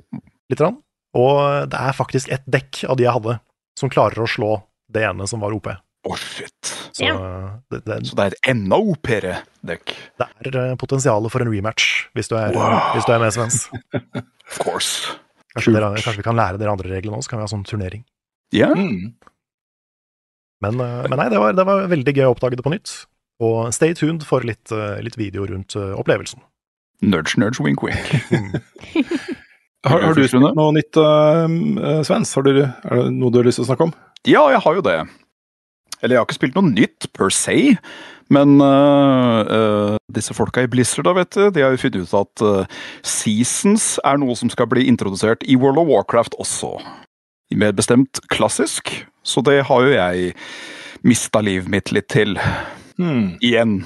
[0.49, 0.79] Litt, grann,
[1.17, 3.38] og det er faktisk et dekk av de jeg hadde,
[3.79, 4.55] som klarer å slå
[4.91, 5.69] det ene som var OP.
[6.07, 6.69] Oh, shit.
[6.95, 7.05] Så
[7.71, 9.33] det, det, Så det er et enda OP-ere
[9.67, 9.91] dekk.
[10.17, 12.93] det er eh, potensialet for en rematch, hvis du er, Wow.
[12.95, 13.65] hvis du er med, Svens.
[14.49, 15.12] Of course.
[15.53, 17.67] Kanskje, dere, kanskje vi kan lære dere andre reglene også, så kan vi ha sånn
[17.67, 18.05] turnering.
[18.55, 18.71] Ja.
[18.73, 19.12] Mm.
[20.63, 22.95] Men, eh, men nei, det var, det var veldig gøy å oppdage det på nytt.
[23.43, 26.41] Og stay tuned for litt, eh, litt video rundt opplevelsen.
[27.03, 27.99] Nudge, nudge, wink, wink.
[29.87, 32.33] Har, har du spilt noe nytt, uh, Svens?
[32.35, 33.93] Har du, er det noe du har lyst til å snakke om?
[34.27, 34.97] Ja, jeg har jo det.
[35.99, 37.57] Eller jeg har ikke spilt noe nytt per se,
[38.31, 42.17] men uh, uh, disse folka i Blizzard da, vet du, de har jo funnet ut
[42.19, 46.75] at uh, seasons er noe som skal bli introdusert i World of Warcraft også.
[47.57, 48.93] Mer bestemt klassisk,
[49.25, 50.35] så det har jo jeg
[51.07, 52.37] mista livet mitt litt til.
[52.99, 53.38] Hmm.
[53.39, 53.77] Igjen.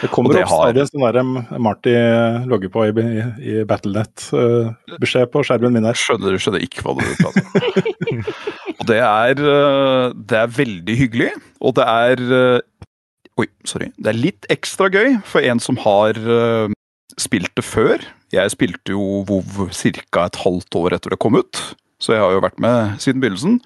[0.00, 1.32] Det kommer det opp stadig en sånn der um,
[1.66, 1.94] Marty
[2.48, 5.98] logger på i, i, i Battlenet-beskjed på skjermen min her.
[5.98, 8.22] Skjønner, skjønner ikke hva du prater om.
[8.78, 12.62] og det er, øh, det er veldig hyggelig, og det er
[13.40, 13.88] Oi, sorry.
[13.96, 16.72] Det er litt ekstra gøy for en som har uh,
[17.20, 18.02] spilt det før.
[18.34, 20.26] Jeg spilte jo WoW ca.
[20.26, 21.62] et halvt år etter det kom ut.
[22.00, 23.60] så jeg har jo vært med siden begynnelsen.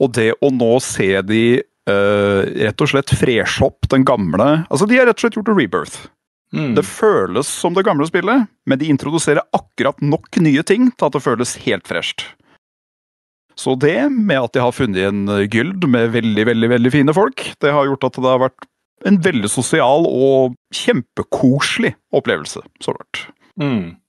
[0.00, 4.88] Og det å nå se de eh, rett og slett freshe opp den gamle Altså,
[4.88, 6.00] de har rett og slett gjort en rebirth.
[6.52, 6.74] Mm.
[6.74, 11.14] Det føles som det gamle spillet, men de introduserer akkurat nok nye ting til at
[11.14, 12.26] det føles helt fresht.
[13.58, 17.44] Så det, med at de har funnet en gyld med veldig, veldig veldig fine folk,
[17.60, 18.68] det har gjort at det har vært
[19.08, 23.24] en veldig sosial og kjempekoselig opplevelse så langt.
[23.60, 24.00] Mm.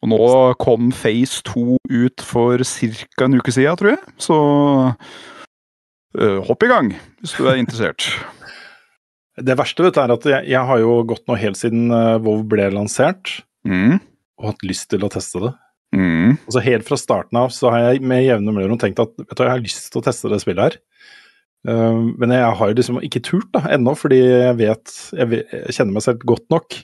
[0.00, 0.20] Og nå
[0.60, 3.26] kom Phase 2 ut for ca.
[3.26, 4.00] en uke siden, tror jeg.
[4.16, 4.36] Så
[6.18, 6.88] hopp i gang,
[7.22, 8.06] hvis du er interessert.
[9.40, 11.88] Det verste vet du, er at jeg, jeg har jo gått nå helt siden
[12.20, 13.98] WoW ble lansert, Mm,
[14.40, 15.50] og hatt lyst til å teste det.
[15.92, 19.34] mm, Altså Helt fra starten av så har jeg med jevne mellomrom tenkt at vet
[19.36, 20.78] du, jeg har lyst til å teste det spillet her.
[21.68, 25.76] Uh, men jeg har liksom ikke turt da, ennå, fordi jeg vet jeg, vet jeg
[25.76, 26.78] kjenner meg selv godt nok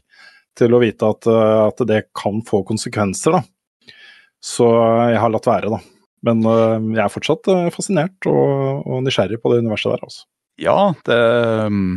[0.57, 3.39] til å vite at, at det kan få konsekvenser.
[3.39, 3.97] da.
[4.45, 4.69] Så
[5.13, 5.81] jeg har latt være, da.
[6.27, 10.07] Men uh, jeg er fortsatt uh, fascinert og, og nysgjerrig på det universet der.
[10.09, 10.27] altså.
[10.61, 11.19] Ja, det,
[11.71, 11.91] mm,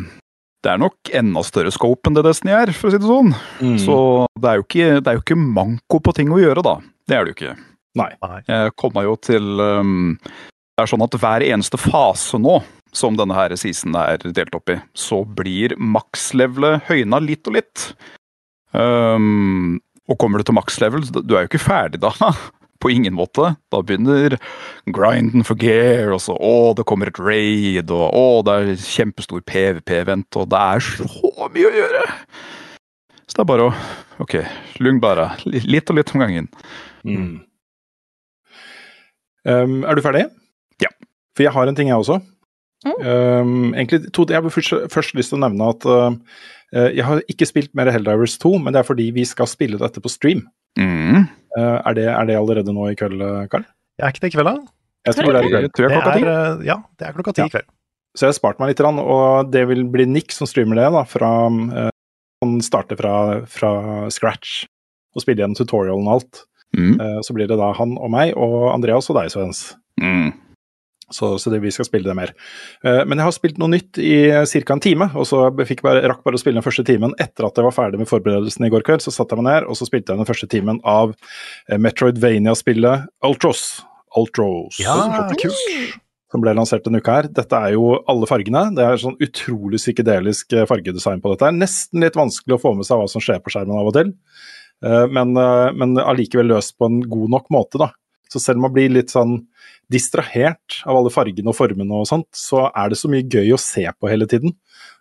[0.66, 3.34] det er nok enda større scope enn det Destiny er, for å si det sånn.
[3.80, 3.98] Så
[4.36, 6.76] det er, jo ikke, det er jo ikke manko på ting å gjøre, da.
[7.08, 7.54] Det er det jo ikke.
[8.00, 8.12] Nei.
[8.22, 8.42] Nei.
[8.46, 12.60] Jeg kommer jo til um, Det er sånn at hver eneste fase nå,
[12.96, 17.90] som denne her seasonen er delt opp i, så blir makslevelet høyna litt og litt.
[18.76, 22.12] Um, og kommer du til makslevel, du er jo ikke ferdig da.
[22.80, 23.54] På ingen måte.
[23.72, 24.38] Da begynner
[24.88, 29.44] grinden for gear, og så å, det kommer et raid, og å, det er kjempestor
[29.48, 32.06] PVP-event, og det er så mye å gjøre!
[33.30, 33.74] Så det er bare å
[34.20, 34.36] Ok,
[34.84, 35.30] lugn bare.
[35.48, 36.50] Litt og litt om gangen.
[37.08, 37.38] Mm.
[39.48, 40.26] Um, er du ferdig?
[40.84, 40.92] Ja.
[41.38, 42.20] For jeg har en ting, jeg også.
[42.84, 46.12] Um, egentlig to, Jeg har først, først lyst til å nevne at uh,
[46.72, 50.04] jeg har ikke spilt mer Helldivers 2, men det er fordi vi skal spille dette
[50.04, 50.44] på stream.
[50.80, 51.26] Mm.
[51.58, 53.66] Uh, er, det, er det allerede nå i kveld, Karl?
[54.00, 54.74] Jeg er ikke det i kveld, da.
[55.10, 55.68] Jeg tror det er i kveld.
[55.68, 56.24] Det tror jeg Det klokka ti.
[56.24, 57.46] er, eh, ja, det er klokka ti Ja.
[57.46, 57.70] i kveld.
[58.18, 60.92] Så jeg har spart meg litt, og det vil bli Nick som streamer det.
[60.92, 61.90] da, fra, uh,
[62.42, 64.66] Han starter fra, fra scratch
[65.16, 66.44] og spiller gjennom tutorialen og alt.
[66.78, 67.00] Mm.
[67.00, 69.76] Uh, så blir det da han og meg og Andreas og deg, Svens.
[70.00, 70.34] Mm.
[71.14, 72.34] Så, så det, vi skal spille det mer.
[72.86, 74.76] Eh, men jeg har spilt noe nytt i ca.
[74.76, 77.68] en time, og så bare, rakk bare å spille den første timen etter at jeg
[77.68, 79.06] var ferdig med forberedelsene i går kveld.
[79.06, 83.10] Så satte jeg meg ned, og så spilte jeg den første timen av eh, Metroidvania-spillet
[83.26, 83.66] Ultros.
[84.18, 84.80] Ultros.
[84.82, 85.00] Ja,
[85.40, 85.98] kult.
[86.30, 87.28] Som ble lansert denne uka her.
[87.34, 88.68] Dette er jo alle fargene.
[88.78, 91.50] Det er sånn utrolig psykedelisk eh, fargedesign på dette.
[91.50, 91.58] her.
[91.58, 94.14] Nesten litt vanskelig å få med seg hva som skjer på skjermen av og til,
[94.86, 97.92] Eh, men, eh, men allikevel løst på en god nok måte, da.
[98.30, 99.40] Så selv om man blir litt sånn
[99.90, 103.62] distrahert av alle fargene og formene og sånt, så er det så mye gøy å
[103.62, 104.54] se på hele tiden.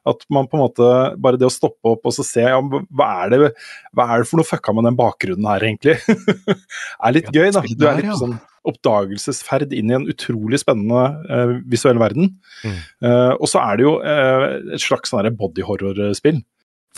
[0.08, 3.08] At man på en måte, bare det å stoppe opp og så se ja, hva,
[3.24, 3.50] er det,
[3.96, 5.98] hva er det for noe fucka med den bakgrunnen her, egentlig?
[7.04, 7.64] er litt gøy, da.
[7.68, 12.34] Du er litt sånn oppdagelsesferd inn i en utrolig spennende uh, visuell verden.
[12.64, 12.78] Mm.
[13.04, 14.46] Uh, og så er det jo uh,
[14.76, 16.42] et slags sånn body horror-spill.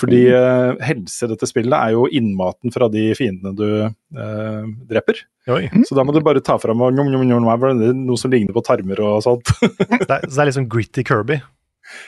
[0.01, 5.25] Fordi eh, helse i dette spillet er jo innmaten fra de fiendene du eh, dreper.
[5.53, 5.65] Oi.
[5.89, 7.91] Så da må du bare ta fram og njom, njom, njom, hva er det?
[7.99, 9.53] noe som ligner på tarmer og sånt.
[9.61, 11.41] Det er, så det er litt sånn gritty Kirby.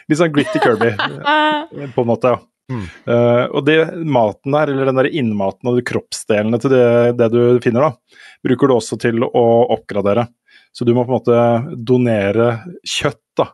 [0.09, 0.95] Litt sånn gritty Kirby,
[1.97, 2.37] på en måte.
[2.37, 2.43] ja.
[2.71, 2.85] Mm.
[3.05, 3.77] Uh, og det
[4.07, 6.85] maten der, eller den der innmaten og de kroppsdelene til det,
[7.19, 10.29] det du finner, da, bruker du også til å oppgradere.
[10.73, 12.49] Så du må på en måte donere
[12.81, 13.51] kjøtt, da.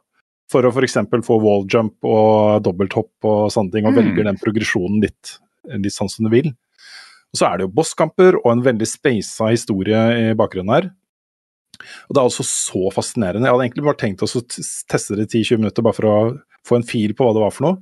[0.48, 0.96] For å f.eks.
[1.26, 3.98] få walljump og dobbelthopp og sånne ting, og Mm.
[4.00, 5.34] velger den progresjonen litt,
[5.68, 6.48] litt sånn som du vil.
[7.28, 9.98] Og så er det jo bosskamper og en veldig speisa historie
[10.30, 10.90] i bakgrunnen her.
[12.08, 13.44] Og det er altså så fascinerende.
[13.44, 14.28] Jeg hadde egentlig bare tenkt å
[14.88, 16.16] teste det i 10-20 minutter bare for å
[16.66, 17.76] få en fil på hva det var for noe.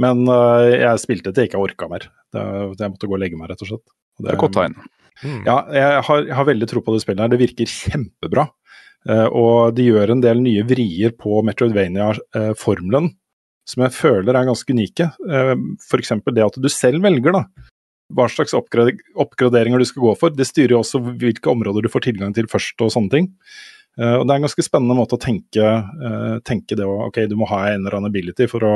[0.00, 2.08] Men uh, jeg spilte til jeg ikke orka mer.
[2.32, 2.42] Det,
[2.80, 3.84] jeg måtte gå og legge meg, rett og slett.
[4.16, 4.74] Og Det er et godt tegn.
[5.22, 5.38] Mm.
[5.46, 7.30] Ja, jeg har, jeg har veldig tro på det spillet her.
[7.32, 8.48] Det virker kjempebra.
[9.08, 13.12] Eh, og de gjør en del nye vrier på Metroidvania-formelen
[13.66, 15.08] som jeg føler er ganske unike.
[15.26, 16.12] Uh, F.eks.
[16.30, 17.40] det at du selv velger da,
[18.14, 20.30] hva slags oppgraderinger du skal gå for.
[20.30, 23.26] Det styrer jo også hvilke områder du får tilgang til først og sånne ting.
[23.96, 27.24] Eh, og Det er en ganske spennende måte å tenke, eh, tenke det å ok,
[27.28, 28.74] du må ha en eller annen ability for å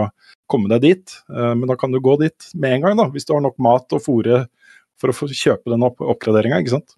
[0.49, 3.27] komme deg dit, eh, men da kan du gå dit med en gang, da, hvis
[3.27, 4.49] du har nok mat og fôre
[4.99, 6.97] for å få kjøpe den opp oppgraderinga, ikke sant.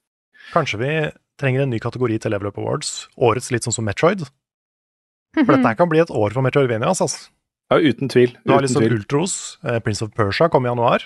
[0.53, 0.93] Kanskje vi
[1.41, 3.09] trenger en ny kategori til Level Up Awards.
[3.19, 4.25] Årets litt sånn som Metroid.
[5.35, 5.63] For Mhm.
[5.63, 7.29] dette kan bli et år for Metroidvanias, Altså.
[7.71, 8.37] Ja, uten tvil.
[8.45, 8.99] Du har liksom tvil.
[8.99, 11.01] Ultros, eh, Prince of Persia kom i januar.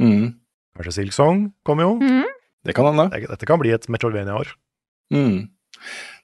[0.00, 0.34] Mm,
[0.76, 1.98] Kanskje Silksong kommer jo.
[2.00, 2.24] Mm.
[2.64, 3.10] det kan hende.
[3.10, 4.46] Det- Dette kan bli et Metroidvania-år.
[5.12, 5.48] Mm.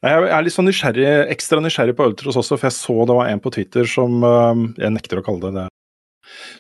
[0.03, 3.27] Jeg er litt sånn nysgjerrig, ekstra nysgjerrig på Ultros også, for jeg så det var
[3.29, 5.69] en på Twitter som øh, Jeg nekter å kalle det det.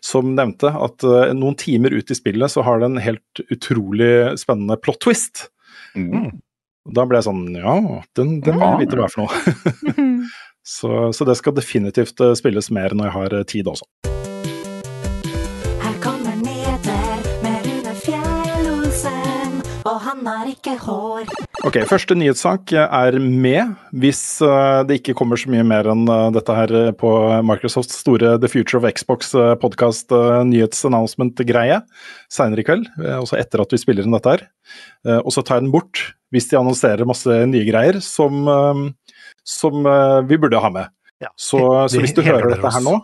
[0.02, 4.38] Som nevnte at øh, noen timer ut i spillet så har det en helt utrolig
[4.38, 5.48] spennende plot twist.
[5.96, 6.40] Mm.
[6.92, 7.76] Da ble jeg sånn Ja,
[8.18, 9.76] den, den vil jeg vite hva er for noe.
[10.76, 14.13] så, så det skal definitivt eh, spilles mer når jeg har eh, tid også.
[20.24, 21.28] Han er ikke hår.
[21.68, 26.26] Ok, første nyhetssak er med, hvis eh, det ikke kommer så mye mer enn eh,
[26.36, 27.10] dette her eh, på
[27.46, 29.32] Microsofts store The Future of Xbox
[29.62, 30.12] podkast
[30.48, 31.80] nyhetsannouncement-greie
[32.32, 34.44] seinere i kveld, eh, også etter at vi spiller inn dette her.
[35.06, 36.02] Eh, Og så tar jeg den bort
[36.34, 38.84] hvis de annonserer masse nye greier som, eh,
[39.46, 40.92] som eh, vi burde ha med.
[41.22, 42.98] Ja, Så, så hvis du hører dette her nå,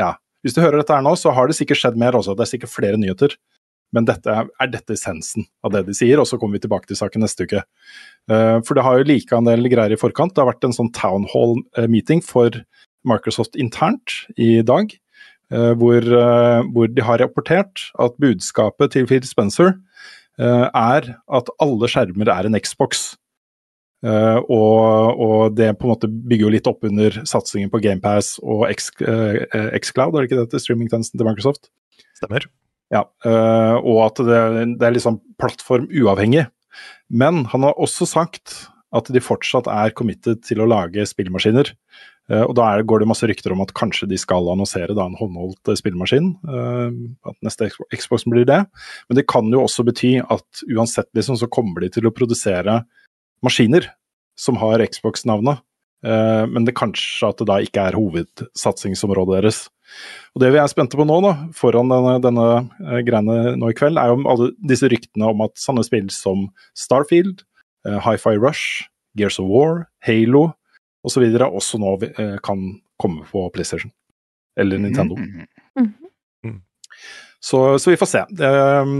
[0.00, 2.34] ja, hvis du hører dette her nå, så har det sikkert skjedd mer også.
[2.34, 3.36] Det er sikkert flere nyheter.
[3.92, 6.98] Men dette er, dette essensen av det de sier, og så kommer vi tilbake til
[6.98, 7.62] saken neste uke.
[8.30, 10.34] Eh, for det har jo like en del greier i forkant.
[10.34, 12.56] Det har vært en sånn town hall-meeting for
[13.08, 14.94] Microsoft internt i dag,
[15.52, 19.74] eh, hvor, eh, hvor de har rapportert at budskapet til Phil Spencer
[20.38, 23.12] eh, er at alle skjermer er en Xbox.
[24.02, 28.34] Uh, og, og det på en måte bygger jo litt opp under satsingen på GamePass
[28.42, 31.70] og X, eh, eh, Xcloud, er det ikke det til streamingtjenesten til Microsoft?
[32.18, 32.48] Stemmer.
[32.92, 34.40] Ja, øh, og at det,
[34.80, 36.46] det er liksom plattformuavhengig.
[37.12, 41.72] Men han har også sagt at de fortsatt er committed til å lage spillmaskiner.
[42.30, 45.06] Eh, og da er, går det masse rykter om at kanskje de skal annonsere da,
[45.08, 46.30] en håndholdt eh, spillmaskin.
[46.46, 48.60] eh, at neste Xbox blir det.
[49.08, 52.82] Men det kan jo også bety at uansett liksom, så kommer de til å produsere
[53.42, 53.90] maskiner
[54.38, 55.64] som har Xbox-navnet.
[56.02, 59.62] Eh, men det kanskje at det da ikke er hovedsatsingsområdet deres.
[60.34, 62.46] Og Det vi er spente på nå, da, foran denne, denne
[62.80, 66.48] eh, greiene nå i kveld, er jo alle disse ryktene om at sånne spill som
[66.78, 67.44] Starfield,
[67.86, 68.88] uh, Hi-Fi Rush,
[69.18, 70.52] Gears of War, Halo
[71.04, 71.24] osv.
[71.26, 71.96] også nå
[72.46, 72.60] kan
[73.02, 73.90] komme på PlayStation.
[74.56, 75.16] Eller Nintendo.
[75.18, 75.92] Mhm.
[77.42, 78.20] Så, så vi får se.
[78.38, 78.90] Eh,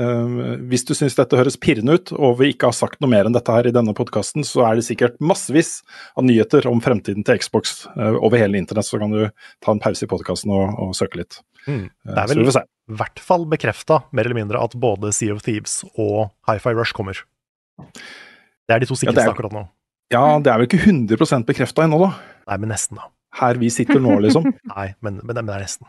[0.00, 0.36] eh,
[0.70, 3.34] hvis du syns dette høres pirrende ut, og vi ikke har sagt noe mer enn
[3.36, 5.74] dette her i denne podkasten, så er det sikkert massevis
[6.16, 9.26] av nyheter om fremtiden til Xbox eh, over hele internett, så kan du
[9.60, 11.42] ta en pause i podkasten og, og søke litt.
[11.66, 11.84] Mm.
[11.84, 15.44] Eh, Det er vel i hvert fall bekrefta, mer eller mindre, at både Sea of
[15.44, 17.20] Thieves og Hi-Fi Rush kommer.
[17.78, 19.66] Det er de to Ja, sikreste er- akkurat nå.
[20.12, 22.14] Ja, det er vel ikke 100 bekrefta ennå, da.
[22.48, 23.12] Nei, men nesten, da.
[23.38, 24.48] Her vi sitter nå, liksom.
[24.74, 25.88] Nei, men, men, men det er nesten.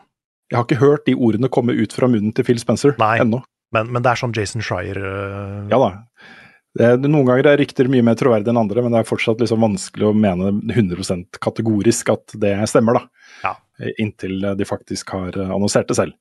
[0.52, 3.16] Jeg har ikke hørt de ordene komme ut fra munnen til Phil Spencer Nei.
[3.22, 3.40] ennå.
[3.74, 5.70] Men, men det er sånn Jason Shire uh...
[5.72, 5.90] Ja da.
[6.74, 9.62] Det, noen ganger er rykter mye mer troverdige enn andre, men det er fortsatt liksom
[9.62, 13.28] vanskelig å mene 100% kategorisk at det stemmer, da.
[13.44, 13.52] Ja.
[14.02, 16.16] Inntil de faktisk har eh, annonsert det selv.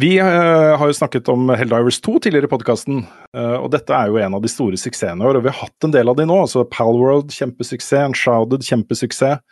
[0.00, 3.02] Vi eh, har jo snakket om Helldivers 2 tidligere i podkasten,
[3.36, 5.36] og dette er jo en av de store suksessene i år.
[5.36, 6.38] Og vi har hatt en del av de nå.
[6.46, 8.06] altså Palworld, kjempesuksess.
[8.08, 9.42] Unshrouded, kjempesuksess.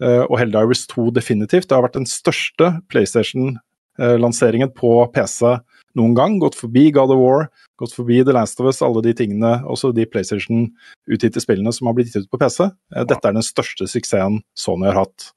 [0.00, 1.68] eh, og Helldivers 2 definitivt.
[1.68, 5.58] Det har vært den største PlayStation-lanseringen på PC
[6.00, 6.38] noen gang.
[6.40, 9.92] Gått forbi God of War, gått forbi The Last of Us, alle de tingene, også
[9.92, 12.64] de PlayStation-utgitte spillene som har blitt gitt ut på PC.
[12.96, 15.32] Eh, Dette er den største suksessen Sony har hatt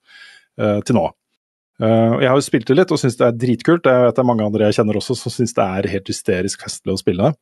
[0.60, 1.10] eh, til nå.
[1.76, 3.88] Og jeg har jo spilt det litt og syns det er dritkult.
[3.88, 6.62] Jeg vet det er mange andre jeg kjenner også som syns det er helt hysterisk
[6.64, 7.32] festlig å spille.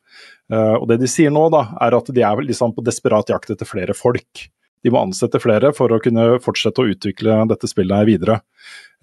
[0.51, 3.53] Uh, og det de sier nå, da, er at de er liksom på desperat jakt
[3.55, 4.47] etter flere folk.
[4.85, 8.41] De må ansette flere for å kunne fortsette å utvikle dette spillet her videre.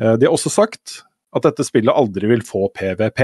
[0.02, 1.00] Uh, de har også sagt
[1.32, 3.24] at dette spillet aldri vil få PVP.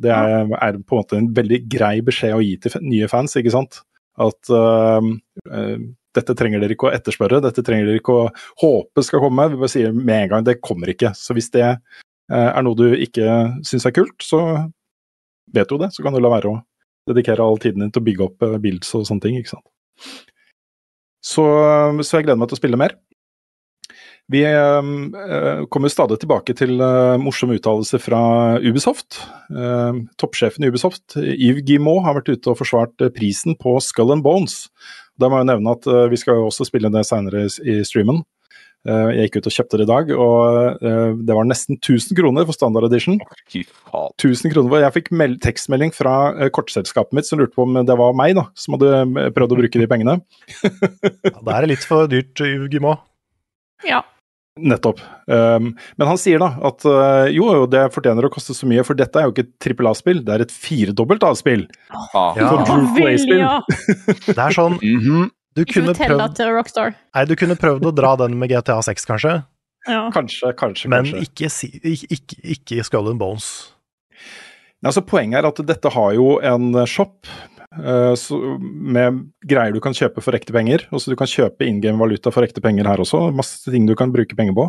[0.00, 3.36] Det er, er på en måte en veldig grei beskjed å gi til nye fans,
[3.38, 3.82] ikke sant.
[4.24, 4.48] At
[6.14, 8.28] dette trenger dere ikke å etterspørre, dette trenger dere ikke å
[8.62, 9.48] håpe skal komme.
[9.52, 11.14] Vi bare sier med en gang det kommer ikke.
[11.18, 11.78] Så hvis det eh,
[12.50, 14.44] er noe du ikke syns er kult, så
[15.54, 15.92] vet du det.
[15.94, 16.60] Så kan du la være å
[17.10, 19.40] dedikere all tiden din til å bygge opp bilds builds og sånne ting.
[19.40, 19.66] ikke sant?
[21.24, 21.44] Så,
[22.04, 22.96] så jeg gleder meg til å spille mer.
[24.32, 28.20] Vi øh, kommer stadig tilbake til øh, morsomme uttalelser fra
[28.56, 29.20] Ubisoft.
[29.52, 34.14] Uh, toppsjefen i Ubisoft, Yves Guimot, har vært ute og forsvart eh, prisen på Skull
[34.14, 34.70] and Bones.
[35.20, 38.22] Da må jeg nevne at eh, vi skal jo også spille det seinere i streamen.
[38.84, 42.18] Eh, jeg gikk ut og kjøpte det i dag, og eh, det var nesten 1000
[42.18, 43.16] kroner for standard edition.
[43.48, 44.10] Fy faen.
[44.20, 44.68] 1000 kroner.
[44.74, 46.16] for- Jeg fikk meld tekstmelding fra
[46.52, 49.80] kortselskapet mitt som lurte på om det var meg da, som hadde prøvd å bruke
[49.80, 50.18] de pengene.
[51.24, 53.00] Ja, det er litt for dyrt, Yves Guillemot.
[53.88, 54.02] Ja.
[54.54, 55.00] Nettopp.
[55.26, 58.84] Um, men han sier da at uh, jo, jo, det fortjener å koste så mye,
[58.86, 61.64] for dette er jo ikke et trippel A-spill, det er et firedobbelt A-spill.
[61.90, 62.36] Ah.
[62.38, 62.52] Ja.
[62.94, 63.56] Vilja.
[64.30, 65.32] Det er sånn Mhm.
[65.54, 66.40] Du kunne prøvd.
[67.14, 69.34] Nei, du kunne prøvd å dra den med GTA 6, kanskje,
[69.86, 70.08] Ja.
[70.10, 71.20] Kanskje, kanskje, men kanskje.
[71.28, 71.50] ikke,
[71.92, 73.46] ikke, ikke, ikke Skull and Bones.
[74.82, 79.80] Nei, Altså, poenget er at dette har jo en shop eh, så, med greier du
[79.82, 80.86] kan kjøpe for ekte penger.
[80.94, 83.26] Også du kan kjøpe in game valuta for ekte penger her også.
[83.34, 84.68] Masse ting du kan bruke penger på.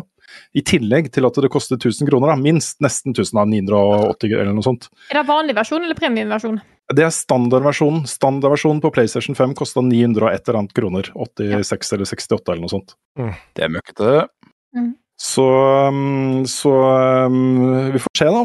[0.58, 4.56] I tillegg til at det koster 1000 kroner, da, minst nesten 1000, av 980 eller
[4.56, 4.88] noe sånt.
[5.12, 6.58] Er det vanlig versjon eller premiumversjon?
[6.96, 8.04] Det er standardversjonen.
[8.10, 11.10] Standardversjonen på PlayStation 5 kosta 900 og et eller annet kroner.
[11.14, 12.94] 86 eller 68 eller noe sånt.
[13.56, 14.12] Det er møkkete.
[15.16, 15.46] Så,
[15.88, 16.72] um, så
[17.26, 18.44] um, vi får se, da.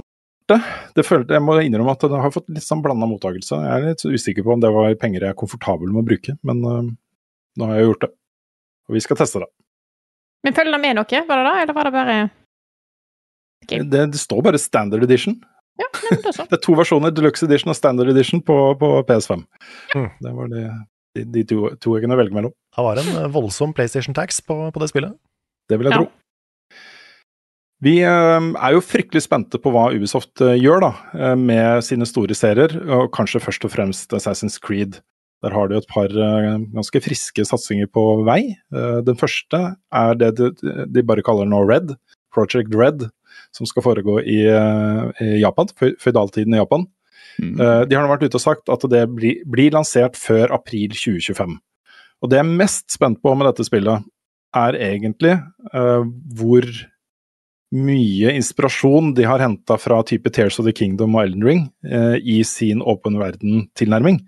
[0.52, 0.58] Det,
[0.98, 3.60] det følte, jeg må innrømme at det har fått litt sånn blanda mottakelse.
[3.64, 6.36] Jeg er litt usikker på om det var penger jeg er komfortabel med å bruke,
[6.48, 6.82] men uh,
[7.60, 8.12] nå har jeg gjort det.
[8.90, 9.50] Og vi skal teste det.
[10.46, 12.20] Men følger det med noe, var det da, eller var det bare
[13.64, 13.84] okay.
[13.86, 15.38] Det, det står bare standard edition.
[15.80, 16.46] Ja, nei, så.
[16.50, 19.46] Det er to versjoner, deluxe edition og standard edition på, på PS5.
[19.96, 20.10] Mm.
[20.26, 20.64] Det var de,
[21.18, 22.54] de, de to, to jeg kunne velge mellom.
[22.76, 25.16] Det var en eh, voldsom PlayStation Tax på, på det spillet.
[25.72, 26.02] Det vil jeg Ja.
[26.04, 26.10] tro.
[27.82, 32.06] Vi eh, er jo fryktelig spente på hva Ubisoft eh, gjør da, eh, med sine
[32.06, 35.00] store serier, og kanskje først og fremst Assassin's Creed.
[35.42, 38.54] Der har de et par eh, ganske friske satsinger på vei.
[38.70, 39.64] Den første
[39.98, 41.96] er det de, bare kaller nå Red,
[42.34, 43.08] Project Red,
[43.56, 44.44] som skal foregå i,
[45.42, 46.86] Japan, fø- føydaltiden i Japan.
[47.42, 47.58] Mm.
[47.90, 51.58] De har nå vært ute og sagt at det blir, blir lansert før april 2025.
[52.22, 54.06] Og det jeg er mest spent på med dette spillet,
[54.56, 55.34] er egentlig
[56.38, 56.68] hvor
[57.72, 62.18] mye inspirasjon de har henta fra type Tears of the Kingdom og Elden Ring eh,
[62.20, 64.20] i sin åpen verden-tilnærming.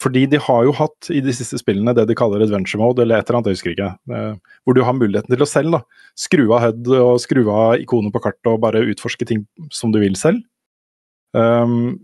[0.00, 3.20] Fordi de har jo hatt i de siste spillene det de kaller adventure mode, eller
[3.20, 3.90] et eller annet, jeg husker ikke.
[4.16, 5.82] Eh, hvor du har muligheten til å selv da,
[6.18, 10.00] skru av HUD og skru av ikoner på kartet og bare utforske ting som du
[10.00, 10.40] vil selv.
[11.36, 11.98] Um,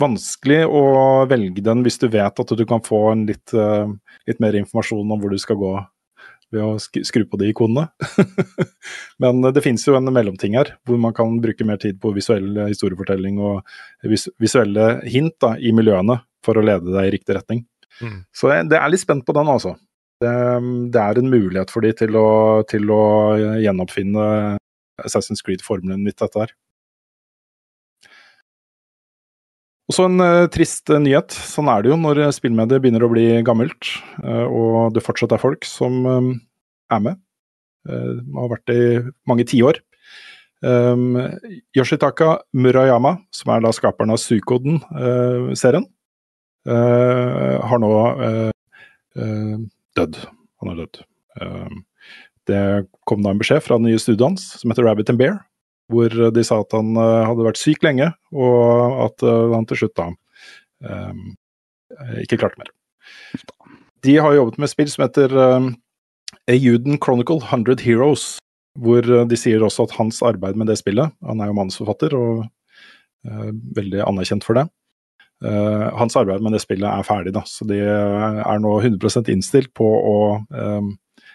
[0.00, 3.90] vanskelig å velge den hvis du vet at du kan få litt, uh,
[4.30, 5.74] litt mer informasjon om hvor du skal gå
[6.54, 7.88] ved å skru på de ikonene.
[9.22, 12.48] Men det finnes jo en mellomting her, hvor man kan bruke mer tid på visuell
[12.66, 13.60] historiefortelling og
[14.10, 17.64] vis visuelle hint da, i miljøene for å lede deg i riktig retning.
[18.00, 18.22] Mm.
[18.34, 19.76] Så jeg, det er litt spent på den, altså.
[20.20, 20.32] Det,
[20.92, 22.30] det er en mulighet for de til å,
[22.68, 23.04] til å
[23.62, 24.24] gjenoppfinne
[25.00, 26.52] Assassin's Creed-formelen litt, dette her.
[29.90, 31.34] Og så en uh, trist uh, nyhet.
[31.34, 33.88] Sånn er det jo når eh, spillmediet begynner å bli gammelt,
[34.22, 36.28] uh, og det fortsatt er folk som eh,
[36.94, 37.18] er med.
[37.90, 39.78] Har vært det i mange tiår.
[40.60, 41.14] Um,
[41.72, 45.86] Yoshitaka Murayama, som er da skaperen av Sukoden-serien,
[46.68, 47.90] har nå
[49.96, 50.20] dødd.
[50.60, 51.00] Han har dødd.
[51.40, 51.80] Um,
[52.52, 52.60] det
[53.08, 55.40] kom da en beskjed fra den nye studioet hans, som heter Rabbit and Bear,
[55.90, 59.82] hvor de sa at han eh, hadde vært syk lenge, og at eh, han til
[59.82, 60.08] slutt da
[60.86, 61.24] um,
[62.22, 62.70] ikke klarte mer.
[64.06, 65.72] De har jobbet med spill som heter um,
[66.50, 68.38] Ayuden Chronicle 100 Heroes,
[68.80, 72.44] hvor de sier også at hans arbeid med det spillet Han er jo manusforfatter og
[72.46, 74.68] uh, veldig anerkjent for det.
[75.44, 79.72] Uh, hans arbeid med det spillet er ferdig, da, så de er nå 100% innstilt
[79.76, 80.18] på å
[80.54, 80.94] um,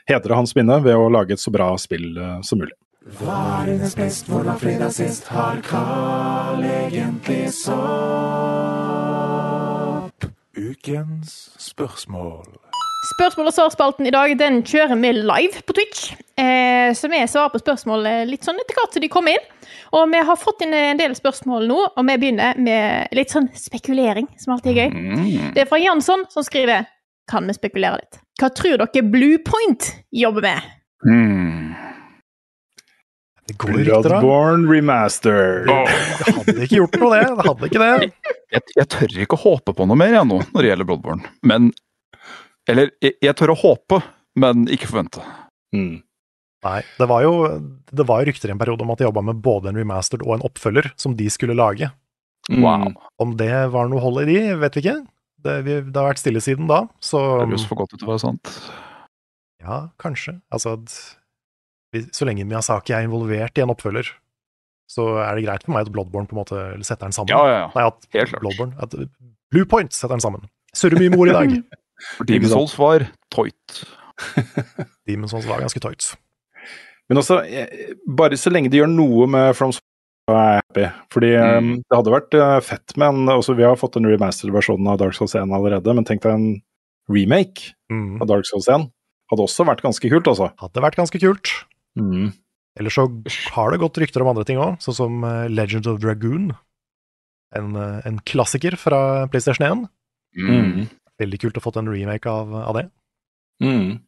[0.10, 2.76] hedre hans minne ved å lage et så bra spill uh, som mulig.
[3.06, 7.76] Var hennes best, hvordan fredag sist har Carl egentlig sopp?
[10.58, 12.46] Ukens spørsmål.
[13.20, 16.16] Spørsmål- og svarspalten i dag den kjører vi live på Twitch.
[16.38, 19.46] Eh, så vi svarer på spørsmål eh, litt sånn etter hvert som de kommer inn.
[19.94, 23.54] Og vi har fått inn en del spørsmål nå, og vi begynner med litt sånn
[23.54, 24.90] spekulering, som alltid er gøy.
[24.90, 25.54] Mm.
[25.54, 26.90] Det er fra Jansson, som skriver
[27.30, 28.20] Kan vi spekulere litt?
[28.42, 30.62] Hva tror dere Bluepoint jobber med?
[31.06, 31.85] Mm.
[33.46, 33.76] Det går.
[33.86, 35.68] Bloodborne remastered.
[35.70, 37.26] Det hadde ikke gjort noe, det.
[37.30, 38.08] Det hadde ikke det.
[38.56, 41.34] Jeg, jeg tør ikke å håpe på noe mer jeg nå, når det gjelder Bloodborne.
[41.46, 41.70] Men
[42.72, 44.00] Eller, jeg, jeg tør å håpe,
[44.42, 45.22] men ikke forvente.
[45.76, 46.00] Mm.
[46.66, 47.34] Nei, det var jo
[47.94, 50.24] det var jo rykter i en periode om at de jobba med både en remastered
[50.26, 51.92] og en oppfølger som de skulle lage.
[52.50, 52.88] Wow.
[53.22, 54.96] Om det var noe hold i de, vet vi ikke.
[55.46, 58.08] Det, vi, det har vært stille siden da, så Det høres for godt ut til
[58.10, 58.50] å være sant.
[59.62, 60.40] ja, kanskje.
[60.54, 60.74] Altså,
[62.16, 64.10] så lenge Miyazaki er involvert i en oppfølger,
[64.90, 67.30] så er det greit for meg at Bloodborne på en måte setter den sammen.
[67.34, 67.70] Ja, ja, ja.
[67.76, 68.42] Nei, at Helt klart.
[68.44, 68.94] Bloodborne, at
[69.52, 70.46] Blue Point setter den sammen.
[70.76, 71.56] Surrer mye med ord i dag.
[72.18, 73.82] For Demon's Souls var toit.
[75.08, 76.12] Demon's Souls var ganske tøyt.
[77.10, 79.86] Men også, eh, bare så lenge de gjør noe med From Software,
[80.28, 80.86] er jeg happy.
[81.14, 81.72] Fordi Mm.
[81.86, 84.98] det hadde vært eh, fett med en også, Vi har fått en remastered versjon av
[84.98, 86.62] Dark Souls 1 allerede, men tenk deg en
[87.10, 88.22] remake Mm.
[88.22, 88.90] av Dark Souls 1.
[89.32, 90.52] Hadde også vært ganske kult, altså.
[90.58, 91.52] Hadde vært ganske kult.
[92.00, 92.32] Mm.
[92.80, 93.08] Ellers så
[93.56, 96.50] har det gått rykter om andre ting òg, sånn som eh, Legend of Dragoon.
[97.56, 99.00] En, eh, en klassiker fra
[99.32, 99.86] PlayStation 1.
[100.36, 100.90] Mm.
[101.22, 102.90] Veldig kult å få en remake av, av det.
[103.64, 104.02] Mm.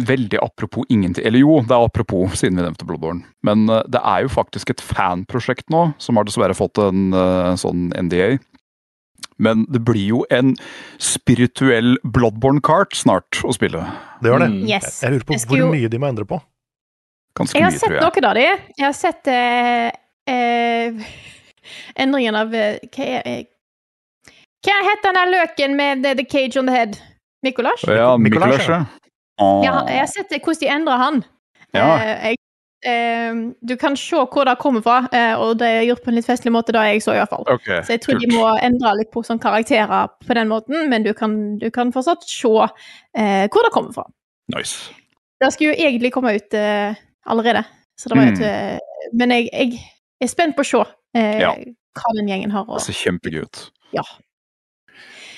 [0.00, 3.22] Veldig apropos ingenting Eller jo, det er apropos, siden vi nevnte Bloodborne.
[3.46, 7.14] Men eh, det er jo faktisk et fanprosjekt nå, som har dessverre fått en
[7.60, 8.34] sånn NDA.
[9.40, 10.52] Men det blir jo en
[11.00, 13.82] spirituell Bloodborne kart snart å spille.
[14.20, 14.50] Det gjør det.
[14.52, 14.62] Mm.
[14.68, 15.00] Yes.
[15.02, 16.40] Jeg lurer på Jeg hvor jo- mye de må endre på.
[17.38, 18.02] Ganske Jeg har mye, sett tror jeg.
[18.02, 18.48] noe av det.
[18.76, 19.90] Jeg har sett eh,
[20.26, 21.10] eh,
[22.04, 23.44] endringen av eh, Hva er eh,
[24.66, 26.98] Hva heter den der løken med the, the cage on the head?
[27.46, 27.86] Mikolasj?
[27.88, 28.84] Ja, Mikolasj, ja.
[29.40, 31.22] jeg har sett hvordan de endrer han.
[31.72, 31.86] Ja.
[31.96, 32.39] Eh, jeg,
[32.84, 36.14] eh, du kan se hvor det kommer fra, eh, og det er gjort på en
[36.16, 37.44] litt festlig måte, da jeg så i hvert fall.
[37.48, 38.22] Okay, Så jeg tror kult.
[38.28, 41.92] de må endre litt på sånn karakterer på den måten, men du kan, du kan
[41.92, 42.48] fortsatt se
[43.16, 44.06] eh, hvor det kommer fra.
[44.56, 44.90] Nice.
[45.40, 46.94] Det skulle jo egentlig komme ut eh,
[47.26, 47.64] allerede,
[47.98, 48.42] så det var jo Mm.
[48.44, 48.80] et,
[49.12, 49.80] Men jeg, jeg
[50.20, 50.82] er spent på å se
[51.16, 51.54] eh, Ja.
[51.96, 53.70] hva den gjengen har å Det ser kjempegøy ut.
[53.92, 54.02] Ja.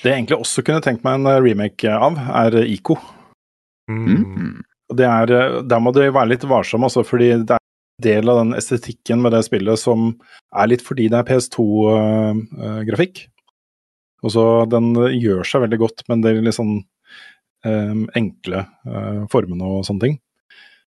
[0.03, 2.97] Det jeg egentlig også kunne tenkt meg en remake av, er Ico.
[3.89, 4.05] Mm.
[4.35, 4.63] Mm.
[4.93, 8.07] Og det er, eh, der må du være litt varsom, også, fordi det er en
[8.07, 10.11] del av den estetikken med det spillet som
[10.53, 13.27] er litt fordi det er PS2-grafikk.
[14.23, 16.77] og så Den gjør seg veldig godt, men det er litt sånn
[17.65, 20.17] um, enkle uh, formene og sånne ting.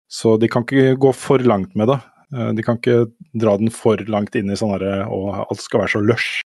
[0.08, 1.98] Så de kan ikke gå for langt med det.
[2.34, 3.06] Eh, de kan ikke
[3.38, 6.42] dra den for langt inn i sånn herre og alt skal være så lush.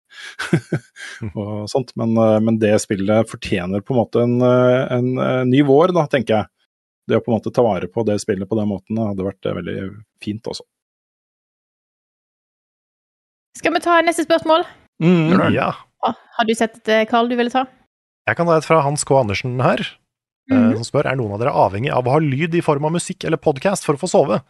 [1.34, 5.42] og sånt, men, eh, men det spillet fortjener på en måte en, en, en, eh,
[5.50, 6.50] ny vår, da, tenker jeg
[7.08, 9.48] det å på en måte ta vare på det spillet på den måten hadde vært
[9.48, 9.78] eh, veldig
[10.24, 10.64] fint også.
[13.58, 14.64] Skal vi ta neste spørsmål?
[15.02, 15.52] Mm.
[15.54, 15.72] Ja.
[16.04, 17.66] Har du sett et, Carl, du ville ta?
[18.28, 19.16] Jeg kan ta et fra Hans K.
[19.20, 19.84] Andersen her,
[20.50, 20.74] mm -hmm.
[20.76, 23.24] som spør er noen av dere avhengig av å ha lyd i form av musikk
[23.24, 24.40] eller podkast for å få sove.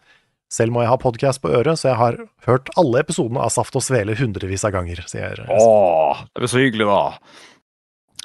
[0.51, 3.75] Selv må jeg ha podkast på øret, så jeg har hørt alle episodene av Saft
[3.75, 7.19] og Svele hundrevis av ganger, sier Åh, det blir så hyggelig, da.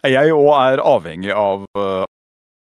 [0.05, 2.05] Jeg òg er avhengig av uh,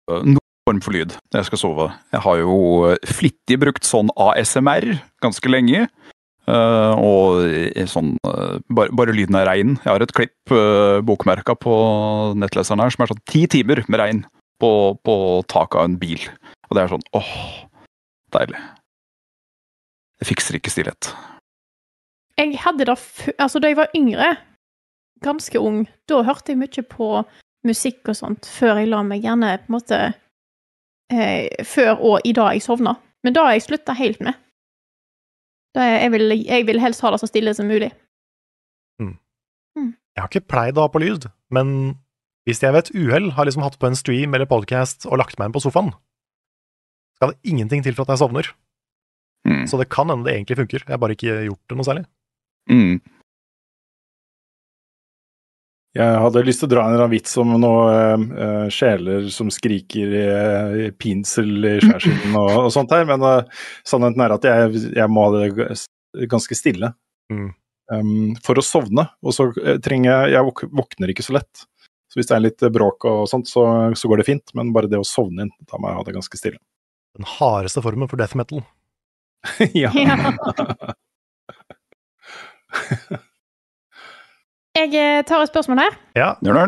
[0.10, 1.88] noen form for lyd når jeg skal sove.
[2.14, 2.60] Jeg har jo
[2.92, 4.92] eh, flittig brukt sånn ASMR
[5.24, 5.88] ganske lenge.
[6.48, 9.74] Uh, og sånn uh, bare, bare lyden av regn.
[9.82, 11.74] Jeg har et klipp uh, bokmerka på
[12.40, 14.22] nettleseren her som er sånn ti timer med regn
[14.64, 14.70] på,
[15.04, 15.16] på
[15.52, 16.24] taket av en bil.
[16.70, 17.34] Og det er sånn åh,
[18.36, 18.62] deilig.
[20.18, 21.12] Det fikser ikke stillhet.
[22.40, 24.32] Jeg hadde det altså, da jeg var yngre,
[25.26, 27.12] ganske ung, da hørte jeg mye på
[27.68, 30.02] musikk og sånt før jeg la meg, gjerne på en måte
[31.14, 32.98] eh, Før og i dag jeg sovna.
[33.24, 34.38] Men da har jeg slutta helt med.
[35.76, 37.92] Da jeg, jeg, vil, jeg vil helst ha det så stille som mulig.
[40.18, 41.68] Jeg har ikke pleid å ha på lyd, men
[42.50, 45.38] hvis jeg ved et uhell har liksom hatt på en stream eller podcast og lagt
[45.38, 45.92] meg inn på sofaen,
[47.20, 48.50] skal det ingenting til for at jeg sovner.
[49.46, 49.68] Mm.
[49.70, 52.04] Så det kan hende det egentlig funker, jeg har bare ikke gjort det noe særlig.
[52.74, 52.98] Mm.
[55.98, 59.50] Jeg hadde lyst til å dra en eller annen vits om noen uh, sjeler som
[59.54, 60.26] skriker i,
[60.86, 65.10] i pinsel i skjærsilden og, og sånt her, men uh, sannheten er at jeg, jeg
[65.10, 66.94] må ha det ganske stille
[67.28, 67.50] Mm.
[67.92, 69.04] um, for å sovne.
[69.20, 71.66] Og så eh, trenger jeg Jeg våk våkner ikke så lett.
[72.08, 73.66] Så hvis det er litt bråk og sånt, så,
[74.00, 76.16] så går det fint, men bare det å sovne inn, da må jeg ha det
[76.16, 76.62] ganske stille.
[77.20, 78.64] Den hardeste formen for death metal.
[79.76, 79.92] ja.
[84.78, 85.96] Jeg eh, tar et spørsmål her.
[86.18, 86.68] Ja, Gjør det?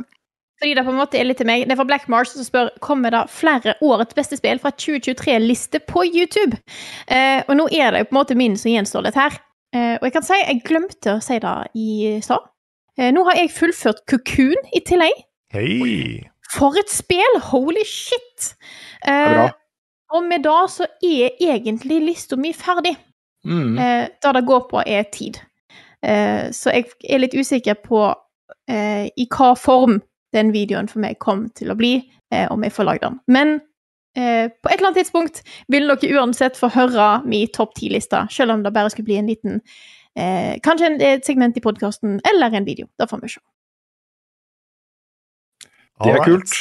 [0.60, 1.62] Fordi det på en måte er litt til meg.
[1.64, 5.80] Det er fra Black Mars som spør kommer det flere årets beste spill fra 2023-liste
[5.88, 6.58] på YouTube.
[7.08, 9.38] Eh, og nå er det jo på en måte min som gjenstår litt her.
[9.72, 12.50] Eh, og jeg kan si jeg glemte å si det i stad.
[13.00, 15.24] Eh, nå har jeg fullført Cocoon i tillegg.
[15.56, 16.28] hei!
[16.50, 17.40] For et spill!
[17.52, 18.54] Holy shit!
[19.06, 19.46] Det er bra.
[19.46, 19.56] Eh,
[20.18, 22.96] og med det så er egentlig lista mi ferdig.
[23.46, 23.78] Mm.
[23.78, 25.40] Eh, det det går på, er tid.
[26.06, 28.04] Eh, så jeg er litt usikker på
[28.70, 30.00] eh, i hva form
[30.36, 31.98] den videoen for meg kom til å bli,
[32.34, 33.20] eh, om jeg får lagd den.
[33.28, 33.56] Men
[34.16, 35.42] eh, på et eller annet tidspunkt
[35.72, 39.32] vil dere uansett få høre min topp ti-liste, selv om det bare skulle bli en
[39.32, 39.62] liten
[40.16, 42.90] eh, Kanskje et segment i podkasten, eller en video.
[43.00, 43.42] Det får vi se.
[46.00, 46.54] Det er kult.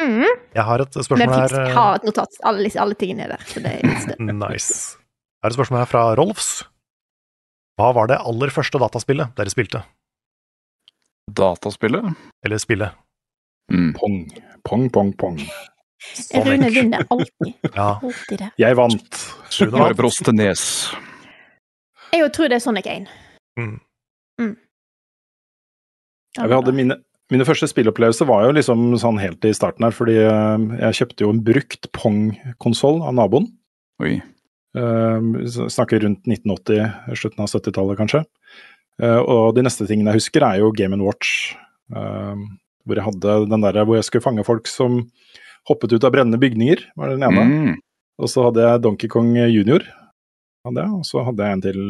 [0.00, 0.24] Mm.
[0.56, 1.52] Jeg har et spørsmål her.
[1.52, 2.36] jeg har et notat.
[2.48, 3.46] Alle, alle tingene er der.
[3.48, 4.98] Så det er Nice.
[4.98, 6.50] Jeg har et spørsmål her fra Rolfs.
[7.82, 9.80] Hva var det aller første dataspillet dere spilte?
[11.34, 12.12] Dataspillet?
[12.46, 12.94] Eller spillet?
[13.72, 13.88] Mm.
[13.96, 14.18] Pong,
[14.68, 15.40] pong, pong, pong.
[16.34, 17.54] Rune vinner alltid.
[17.74, 18.50] Ja, Alltid det.
[18.62, 19.18] Jeg vant.
[19.72, 19.96] Vant.
[19.98, 20.62] Brostenes.
[22.14, 23.10] Jeg tror det er Sonic 1.
[23.58, 23.74] Mm.
[24.38, 24.54] Mm.
[26.38, 26.98] Ja, vi hadde mine,
[27.34, 31.26] mine første spillopplevelser var jo liksom sånn helt i starten her, fordi eh, jeg kjøpte
[31.26, 33.50] jo en brukt Pong-konsoll av naboen.
[34.02, 34.20] Oi.
[34.72, 35.20] Eh,
[35.68, 38.24] snakker rundt 1980, slutten av 70-tallet kanskje.
[39.02, 41.54] Eh, og de neste tingene jeg husker er jo Game Watch,
[41.94, 42.44] eh,
[42.86, 45.02] hvor jeg hadde den der hvor jeg skulle fange folk som
[45.68, 47.44] hoppet ut av brennende bygninger, var den ene.
[47.48, 47.74] Mm.
[48.22, 49.84] Og så hadde jeg Donkey Kong Junior,
[50.66, 51.82] hadde jeg, og så hadde jeg en til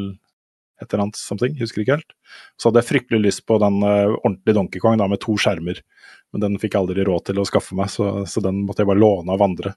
[0.82, 2.14] et eller annet something, husker ikke helt.
[2.58, 5.78] Så hadde jeg fryktelig lyst på den eh, ordentlige Donkey Kong da, med to skjermer.
[6.32, 8.90] Men den fikk jeg aldri råd til å skaffe meg, så, så den måtte jeg
[8.90, 9.74] bare låne av andre.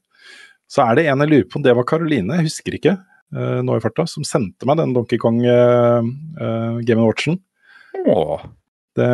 [0.72, 3.78] Så er det en jeg lurer på det var Karoline, jeg husker ikke uh, nå
[3.78, 7.40] i farta, som sendte meg den Donkey Kong uh, Game Watchen.
[8.06, 8.46] Åh.
[8.96, 9.10] Det,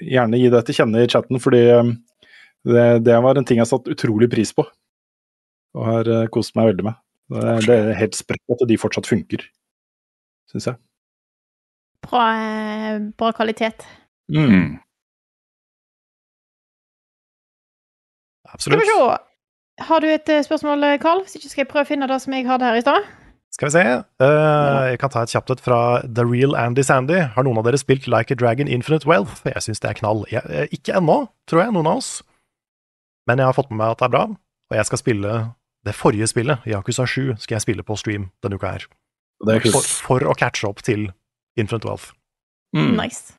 [0.00, 3.92] gjerne gi det til kjenne i chatten, fordi det, det var en ting jeg satte
[3.92, 4.64] utrolig pris på.
[5.76, 6.98] Og har kost meg veldig med.
[7.28, 9.42] Det, det er helt sprøtt at de fortsatt funker,
[10.48, 10.80] syns jeg.
[12.08, 12.24] Bra,
[13.20, 13.84] bra kvalitet.
[14.32, 14.78] Mm.
[18.48, 18.80] Skal Absolutt.
[18.80, 19.27] vi se.
[19.78, 21.22] Har du et eh, spørsmål, Carl?
[21.22, 23.06] Hvis ikke skal jeg prøve å finne det som jeg hadde her i stad.
[23.54, 23.82] Skal vi se.
[24.20, 27.22] Uh, jeg kan ta et kjapt et fra The Real Andy Sandy.
[27.34, 29.40] Har noen av dere spilt Like a Dragon Infinite Wealth?
[29.48, 30.26] Jeg syns det er knall.
[30.30, 32.10] Jeg, eh, ikke ennå, tror jeg, noen av oss.
[33.28, 35.32] Men jeg har fått med meg at det er bra, og jeg skal spille
[35.86, 38.86] det forrige spillet, Yakuza 7, skal jeg spille på stream denne uka her.
[39.46, 41.08] Det er For, for å catche opp til
[41.56, 42.12] Infinite Wealth.
[42.76, 42.96] Mm.
[42.98, 43.34] Nice.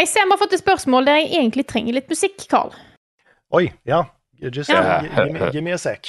[0.00, 2.72] Jeg ser vi har fått et spørsmål der jeg egentlig trenger litt musikk, Carl.
[3.54, 4.04] Oi, ja.
[4.40, 5.02] Just yeah.
[5.02, 6.08] gi- give, me, give me a sec.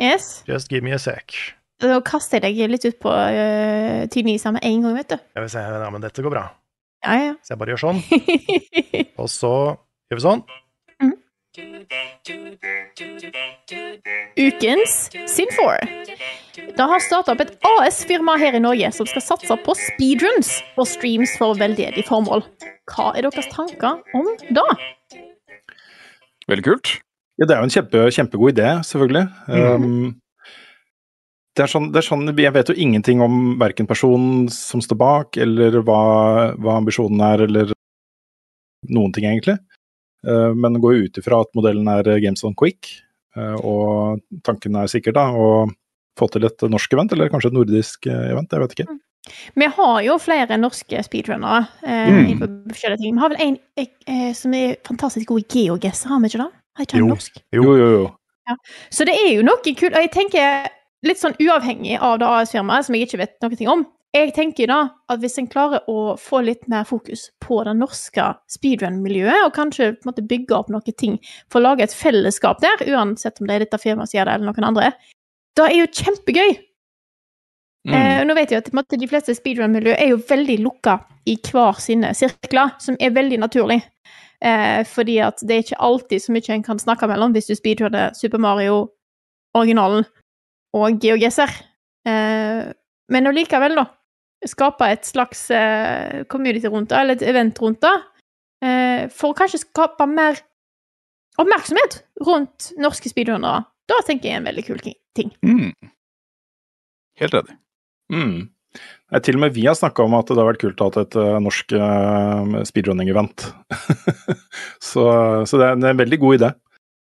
[0.00, 0.42] Yes.
[0.46, 1.32] Just give me a sec.
[1.80, 5.18] Da kaster jeg deg litt ut på uh, Tynisa med en gang, vet du.
[5.36, 6.46] Jeg vil se, ja, men dette går bra.
[7.04, 7.34] Ja, ja.
[7.44, 8.00] Så jeg bare gjør sånn,
[9.22, 9.52] og så
[10.08, 10.46] gjør vi sånn.
[14.36, 14.96] Ukens
[15.32, 15.76] Sin4.
[16.76, 20.88] Det har starta opp et AS-firma her i Norge som skal satse på speedruns og
[20.90, 22.44] streams for veldedig formål.
[22.92, 24.68] Hva er deres tanker om det?
[26.50, 26.96] Veldig kult.
[27.36, 29.24] Ja, det er jo en kjempe, kjempegod idé, selvfølgelig.
[29.52, 30.14] Um,
[31.56, 35.00] det, er sånn, det er sånn, Jeg vet jo ingenting om verken personen som står
[35.00, 36.02] bak, eller hva,
[36.56, 37.74] hva ambisjonen er, eller
[38.88, 39.58] noen ting, egentlig.
[40.26, 42.88] Uh, men går ut ifra at modellen er Games on Quick,
[43.36, 45.50] uh, og tanken er sikkert da å
[46.16, 48.96] få til et norsk event, eller kanskje et nordisk uh, event, jeg vet ikke.
[49.54, 51.66] Vi har jo flere norske speedrunnere.
[51.82, 52.40] Eh, Mm.
[52.70, 56.52] Vi har vel en eh, som er fantastisk god i geogesser, har vi ikke det?
[56.76, 57.10] Har ikke han Jo.
[57.14, 57.42] norsk?
[57.56, 58.06] Jo, jo, jo.
[58.94, 59.94] Så det er jo noe kult.
[59.94, 60.68] Og jeg tenker,
[61.06, 64.78] litt sånn uavhengig av det AS-firmaet, som jeg ikke vet noe om, jeg tenker da
[65.12, 69.90] at hvis en klarer å få litt mer fokus på det norske speedrun-miljøet, og kanskje
[69.96, 71.18] på en måte bygge opp noen ting
[71.52, 74.38] for å lage et fellesskap der, uansett om det er dette firmaet som gjør det,
[74.38, 74.92] eller noen andre,
[75.58, 76.54] da er jo kjempegøy.
[77.86, 77.94] Mm.
[77.94, 80.96] Eh, nå vet jeg at på en måte, De fleste speedrun-miljø er jo veldig lukka
[81.28, 83.82] i hver sine sirkler, som er veldig naturlig.
[84.44, 87.54] Eh, fordi at det er ikke alltid så mye en kan snakke mellom hvis du
[87.56, 88.90] speedrunner Super Mario,
[89.56, 90.04] originalen
[90.76, 91.54] og GeoGuessr
[92.06, 92.72] Eh,
[93.12, 93.86] men allikevel, da.
[94.46, 97.94] Skape et slags eh, community rundt det, eller et event rundt det.
[98.64, 100.38] Eh, for å kanskje skape mer
[101.40, 103.64] oppmerksomhet rundt norske speedrunnere.
[103.90, 105.32] Da tenker jeg er en veldig kul ting.
[105.46, 105.72] Mm.
[107.20, 107.58] Helt enig.
[108.12, 108.38] Mm.
[109.22, 111.16] Til og med vi har snakka om at det har vært kult å ha et
[111.18, 113.44] uh, norsk uh, speedrunning-event.
[114.90, 115.04] så
[115.46, 116.50] så det, er, en veldig god idé.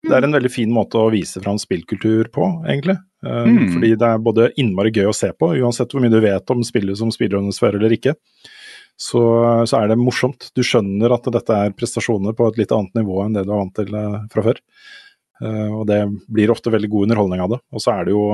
[0.07, 2.95] Det er en veldig fin måte å vise fram spillkultur på, egentlig.
[3.25, 3.73] Uh, Mm.
[3.73, 6.63] Fordi det er både innmari gøy å se på, uansett hvor mye du vet om
[6.63, 8.15] spillet som speedrunners før eller ikke.
[8.99, 9.19] Så,
[9.67, 10.49] så er det morsomt.
[10.55, 13.59] Du skjønner at dette er prestasjoner på et litt annet nivå enn det du er
[13.59, 13.91] vant til
[14.31, 14.59] fra før.
[15.39, 17.59] Og det blir ofte veldig god underholdning av det.
[17.71, 18.25] Og så er det jo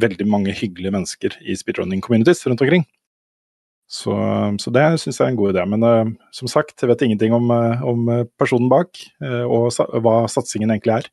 [0.00, 2.86] veldig mange hyggelige mennesker i speedrunning communities rundt omkring.
[3.90, 4.14] Så,
[4.62, 5.64] så det syns jeg er en god idé.
[5.68, 8.08] Men uh, som sagt, jeg vet ingenting om, uh, om
[8.40, 11.10] personen bak, uh, og sa hva satsingen egentlig er.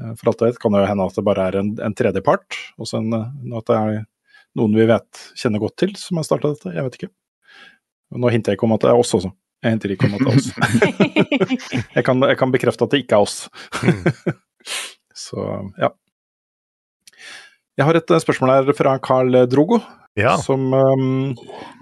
[0.00, 1.96] Uh, For alt jeg vet kan det jo hende at det bare er en, en
[1.96, 3.28] tredjepart, og så uh,
[3.60, 3.98] at det er
[4.56, 6.72] noen vi vet kjenner godt til som har starta dette.
[6.72, 7.12] Jeg vet ikke.
[8.14, 9.32] Og nå hinter jeg ikke om at det er oss også.
[9.64, 10.48] Jeg hinter ikke om at det er oss.
[11.96, 13.38] jeg, kan, jeg kan bekrefte at det ikke er oss.
[15.26, 15.46] så
[15.80, 15.90] ja.
[17.76, 19.80] Jeg har et eh, spørsmål her fra Carl Drogo,
[20.16, 20.36] Ja.
[20.40, 21.34] som um,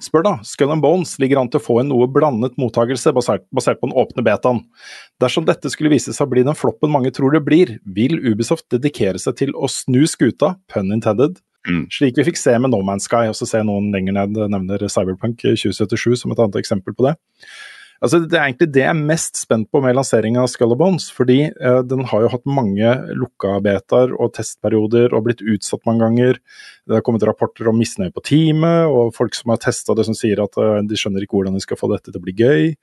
[0.03, 3.45] spør da Skull and Bones ligger an til å få en noe blandet mottakelse basert,
[3.55, 4.65] basert på den åpne betaen.
[5.23, 8.67] Dersom dette skulle vise seg å bli den floppen mange tror det blir, vil Ubisoft
[8.75, 11.87] dedikere seg til å snu skuta, pun intended, Mm.
[11.89, 14.83] slik vi fikk se med No Man's Sky, og så ser noen lenger ned nevner
[14.93, 17.15] Cyberpunk 2077 som et annet eksempel på det.
[18.05, 21.07] Altså, det er egentlig det jeg er mest spent på med lanseringen av Skull Bones,
[21.15, 26.05] fordi eh, den har jo hatt mange lukka betaer og testperioder og blitt utsatt mange
[26.05, 26.41] ganger.
[26.85, 30.17] Det har kommet rapporter om misnøye på teamet, og folk som har testa det som
[30.19, 32.75] sier at eh, de skjønner ikke hvordan de skal få dette til å bli gøy.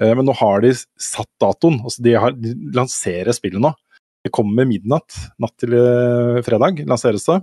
[0.00, 1.82] Eh, men nå har de satt datoen.
[1.84, 3.74] altså De, har, de lanserer spillet nå.
[4.24, 5.18] Det kommer midnatt.
[5.42, 7.42] Natt til eh, fredag lanseres det.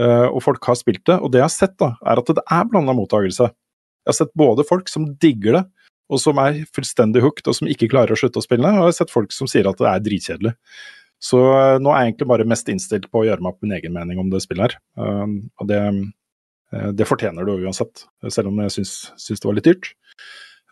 [0.00, 1.20] Eh, og folk har spilt det.
[1.20, 3.52] Og det jeg har sett, da, er at det er blanda mottakelse.
[4.06, 5.64] Jeg har sett både folk som digger det,
[6.12, 8.68] og som er fullstendig hooked, og som ikke klarer å slutte å spille.
[8.68, 10.54] Og jeg har sett folk som sier at det er dritkjedelig.
[11.22, 13.74] Så eh, nå er jeg egentlig bare mest innstilt på å gjøre meg opp min
[13.78, 14.78] egen mening om det spillet her.
[15.00, 15.80] Eh, og det,
[16.72, 19.92] Eh, Det fortjener det uansett, selv om jeg syns, syns det var litt dyrt.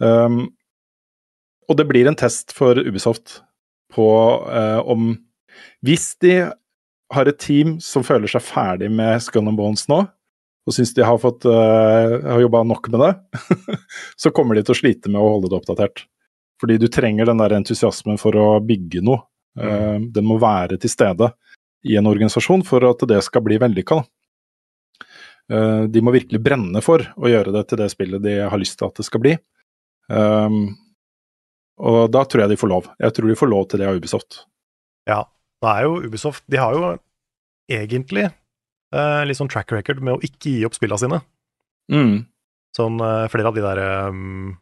[0.02, 0.48] Um,
[1.70, 3.38] og det blir en test for Ubisoft
[3.94, 4.06] på
[4.42, 5.12] uh, om
[5.86, 6.50] Hvis de
[7.14, 10.00] har et team som føler seg ferdig med Skull and Bones nå,
[10.64, 13.12] og syns de har fått uh, har jobba nok med det,
[14.22, 16.06] så kommer de til å slite med å holde det oppdatert.
[16.60, 19.26] Fordi du trenger den der entusiasmen for å bygge noe.
[19.60, 21.30] Eh, den må være til stede
[21.86, 24.00] i en organisasjon for at det skal bli vellykka.
[25.52, 28.78] Eh, de må virkelig brenne for å gjøre det til det spillet de har lyst
[28.80, 29.34] til at det skal bli.
[30.08, 30.74] Um,
[31.80, 32.88] og da tror jeg de får lov.
[33.00, 34.42] Jeg tror de får lov til det av Ubisoft.
[35.08, 35.22] Ja,
[35.64, 36.90] da er jo Ubisoft De har jo
[37.72, 38.28] egentlig
[38.94, 41.20] eh, litt sånn track record med å ikke gi opp spillene sine.
[41.92, 42.14] Mm.
[42.76, 44.54] Sånn eh, flere av de der um,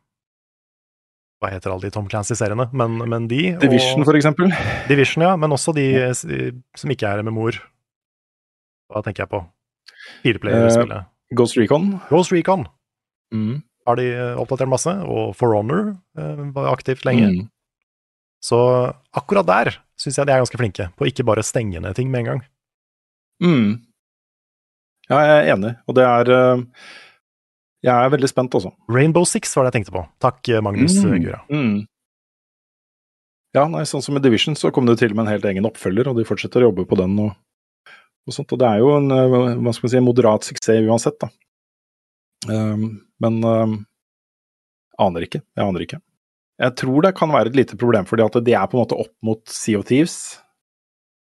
[1.43, 2.69] Hva heter alle de Tom Clancy-seriene?
[2.77, 4.53] Men, men de Division, for eksempel.
[4.91, 5.33] Division, ja.
[5.41, 7.57] Men også de eh, som ikke er med mor.
[8.93, 9.41] Hva tenker jeg på?
[10.27, 11.07] Fireplayerspillet.
[11.09, 11.93] Uh, Ghost Recon.
[12.11, 12.67] Ghost Recon
[13.33, 13.63] Mm.
[13.89, 17.31] har de eh, oppdatert masse, og For Honor eh, var aktivt lenge.
[17.31, 17.47] Mm.
[18.45, 18.59] Så
[19.17, 22.21] akkurat der syns jeg de er ganske flinke, på ikke bare stenge ned ting med
[22.21, 22.43] en gang.
[23.41, 23.71] Mm.
[25.11, 26.61] Ja, jeg er enig, og det er eh,
[27.83, 28.71] Jeg er veldig spent, altså.
[28.89, 30.05] Rainbow Six var det jeg tenkte på.
[30.23, 31.09] Takk, eh, Magnus Mm.
[31.15, 31.41] eh, Gura.
[31.51, 31.87] Mm.
[33.55, 36.07] Ja, nei, sånn som med Division så kom det til med en helt egen oppfølger,
[36.09, 37.35] og de fortsetter å jobbe på den og,
[38.27, 38.53] og sånt.
[38.55, 41.29] Og det er jo en hva skal man si, moderat suksess uansett, da.
[42.49, 43.75] Um, men um,
[44.99, 45.43] aner ikke.
[45.55, 46.01] Jeg aner ikke.
[46.63, 48.99] Jeg tror det kan være et lite problem, fordi at de er på en måte
[49.05, 50.39] opp mot Sea of Thieves.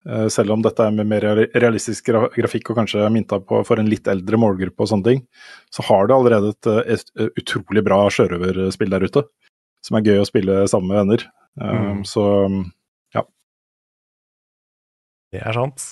[0.10, 1.24] Eh, selv om dette er med mer
[1.56, 5.24] realistisk gra grafikk og kanskje mynta på for en litt eldre målgruppe og sånne ting,
[5.72, 9.24] så har det allerede et, eh, et, et utrolig bra sjørøverspill der ute.
[9.84, 11.28] Som er gøy å spille sammen med venner.
[11.60, 12.06] Um, Mm.
[12.08, 12.24] Så
[13.14, 13.22] ja.
[15.32, 15.84] Det er sant.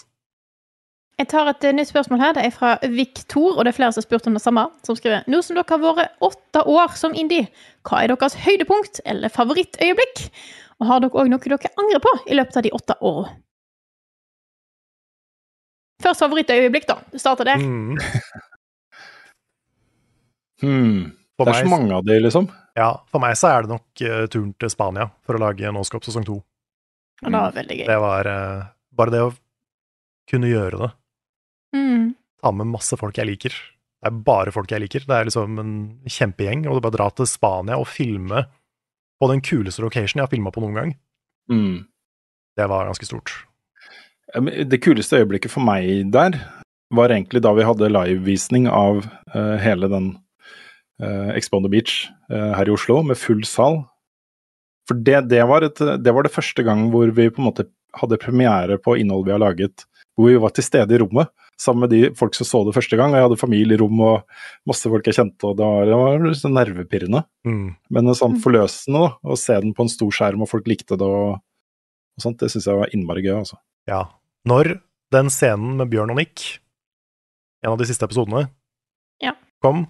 [1.20, 2.34] Jeg tar et eh, nytt spørsmål her.
[2.34, 4.64] Det er fra Viktor, og det er flere som har spurt om det samme.
[4.88, 7.51] Som skriver Nå som dere har vært åtte år som indie,
[7.86, 10.26] hva er deres høydepunkt eller favorittøyeblikk?
[10.82, 13.38] Og har dere òg noe dere angrer på i løpet av de åtte årene?
[16.02, 16.99] Først favorittøyeblikk, da.
[17.12, 17.62] Du starter der.
[17.62, 17.97] Mm.
[20.62, 21.18] Hmm.
[21.38, 22.45] For Det er så mange av de, liksom.
[22.78, 26.06] Ja, for meg så er det nok uh, turen til Spania for å lage Noscope
[26.06, 26.38] sesong to.
[27.22, 27.32] Mm.
[27.32, 27.86] det var veldig gøy.
[27.89, 29.32] Det var uh, bare det å
[30.30, 30.91] kunne gjøre det.
[31.78, 32.06] Mm.
[32.41, 33.58] Ta med masse folk jeg liker.
[34.02, 35.06] Det er bare folk jeg liker.
[35.10, 35.76] Det er liksom en
[36.10, 36.66] kjempegjeng.
[36.68, 38.45] Og det bare dra til Spania og filme
[39.22, 40.93] på den kuleste location jeg har filma på noen gang.
[41.52, 41.84] Mm.
[42.58, 43.34] Det var ganske stort.
[44.39, 46.38] Det kuleste øyeblikket for meg der,
[46.91, 49.05] var egentlig da vi hadde livevisning av
[49.36, 50.09] uh, hele den
[51.03, 53.82] uh, Expo the Beach uh, her i Oslo, med full sal.
[54.89, 57.67] For det, det, var et, det var det første gang hvor vi på en måte
[57.95, 61.86] hadde premiere på innhold vi har laget, hvor vi var til stede i rommet sammen
[61.86, 63.13] med de folk som så det første gang.
[63.13, 66.57] og Jeg hadde familierom og masse folk jeg kjente, og det var, det var sånn
[66.57, 67.23] nervepirrende.
[67.47, 67.67] Mm.
[67.93, 71.07] Men sånn forløsende da, å se den på en stor skjerm, og folk likte det
[71.07, 71.38] og,
[72.17, 72.39] og sånt.
[72.41, 73.61] Det syns jeg var innmari gøy, altså.
[73.89, 74.05] Ja.
[74.47, 74.79] Når
[75.13, 76.59] den scenen med Bjørn og Nick,
[77.61, 78.47] en av de siste episodene,
[79.21, 79.35] Ja.
[79.61, 79.85] kom,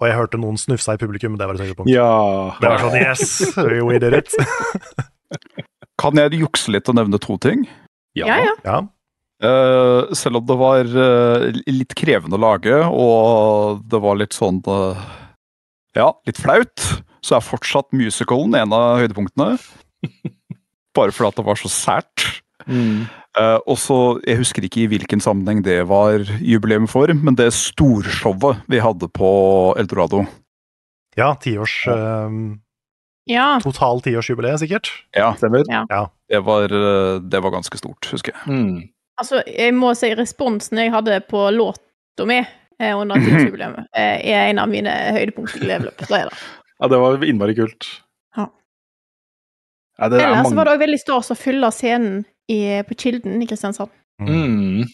[0.00, 1.90] og jeg hørte noen snufsa i publikum, det var et høydepunkt.
[1.92, 2.56] Ja.
[2.60, 4.32] Det var sånn yes, we did it.
[6.02, 7.66] Kan jeg jukse litt og nevne to ting?
[8.18, 8.54] Ja, ja.
[8.64, 8.80] Ja.
[9.42, 14.60] Uh, selv om det var uh, litt krevende å lage, og det var litt sånn
[14.70, 14.98] uh,
[15.98, 16.84] Ja, litt flaut,
[17.22, 19.56] så er fortsatt musicalen en av høydepunktene.
[20.96, 22.41] Bare fordi det var så sært.
[22.66, 23.04] Mm.
[23.38, 27.52] Eh, og så, Jeg husker ikke i hvilken sammenheng det var jubileum for, men det
[27.56, 29.30] storshowet vi hadde på
[29.80, 30.26] Eldorado.
[31.16, 32.28] Ja, tiårs uh,
[33.24, 33.60] ja.
[33.62, 34.90] Total tiårsjubileet, sikkert.
[35.16, 35.62] Ja, Stemmer.
[35.68, 36.10] Ja.
[36.28, 38.42] det var, eh, det var ganske stort, husker jeg.
[38.46, 38.88] Mm.
[39.20, 44.48] Altså, jeg må si responsen jeg hadde på låta mi eh, under tiårsjubileet, eh, er
[44.48, 45.98] en av mine høydepunkter i leveløp.
[45.98, 46.26] Det det.
[46.82, 47.86] Ja, det var innmari kult.
[48.34, 48.48] Ja.
[50.00, 50.56] Ja, det er Ellers så mange...
[50.56, 53.90] var det òg veldig stas å fylle scenen i, på Kilden i Kristiansand.
[54.22, 54.84] mm.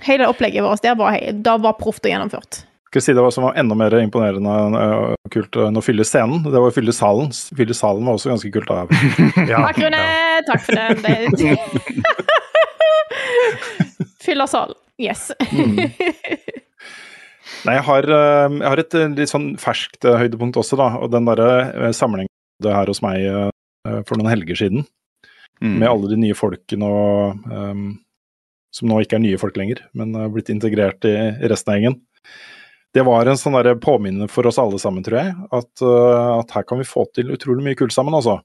[0.00, 2.62] Hele opplegget vårt der var, da var proft og gjennomført.
[2.90, 6.40] Skal si det var som var enda mer imponerende og kult enn å fylle scenen.
[6.42, 7.28] Det var å fylle salen.
[7.54, 8.72] Fylle salen var også ganske kult.
[9.50, 10.00] Ja, Takk, Rune!
[10.48, 11.36] Takk for den.
[11.36, 11.54] Det...
[14.24, 14.74] Fyller salen.
[15.00, 15.30] Yes.
[15.52, 15.78] Mm.
[17.60, 20.90] Nei, jeg har, eh, jeg har et eh, litt sånn ferskt eh, høydepunkt også, da.
[20.98, 22.30] Og den derre eh, samlingen
[22.64, 24.82] det her hos meg eh, for noen helger siden.
[25.60, 25.74] Mm.
[25.82, 27.90] Med alle de nye folkene og um,
[28.72, 31.12] Som nå ikke er nye folk lenger, men har blitt integrert i,
[31.50, 31.96] resten av gjengen.
[32.94, 36.66] Det var en sånn påminne for oss alle sammen, tror jeg, at, uh, at her
[36.66, 38.38] kan vi få til utrolig mye kult sammen, altså.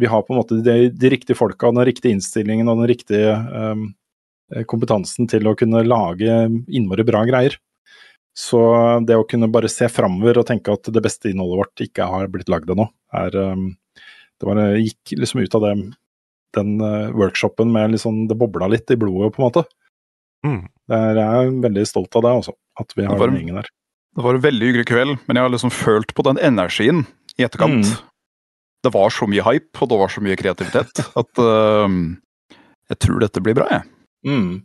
[0.00, 3.36] Vi har på en måte de, de riktige folka, den riktige innstillingen og den riktige
[3.52, 3.86] um,
[4.68, 6.32] kompetansen til å kunne lage
[6.66, 7.56] innmari bra greier.
[8.32, 8.58] Så
[9.06, 12.30] det å kunne bare se framover og tenke at det beste innholdet vårt ikke har
[12.32, 13.72] blitt lagd ennå, er um,
[14.40, 15.74] Det var, gikk liksom ut av det,
[16.56, 19.64] den uh, workshopen med sånn Det bobla litt i blodet, på en måte.
[20.46, 20.62] Mm.
[20.90, 22.56] Der er, jeg veldig stolt av det, altså.
[22.80, 23.70] At vi har var- den gjengen der.
[24.12, 27.06] Det var en veldig hyggelig kveld, men jeg har liksom følt på den energien
[27.38, 27.86] i etterkant.
[27.88, 28.10] Mm.
[28.84, 31.88] Det var så mye hype, og det var så mye kreativitet, at uh,
[32.92, 33.88] jeg tror dette blir bra, jeg.
[34.28, 34.60] Mm.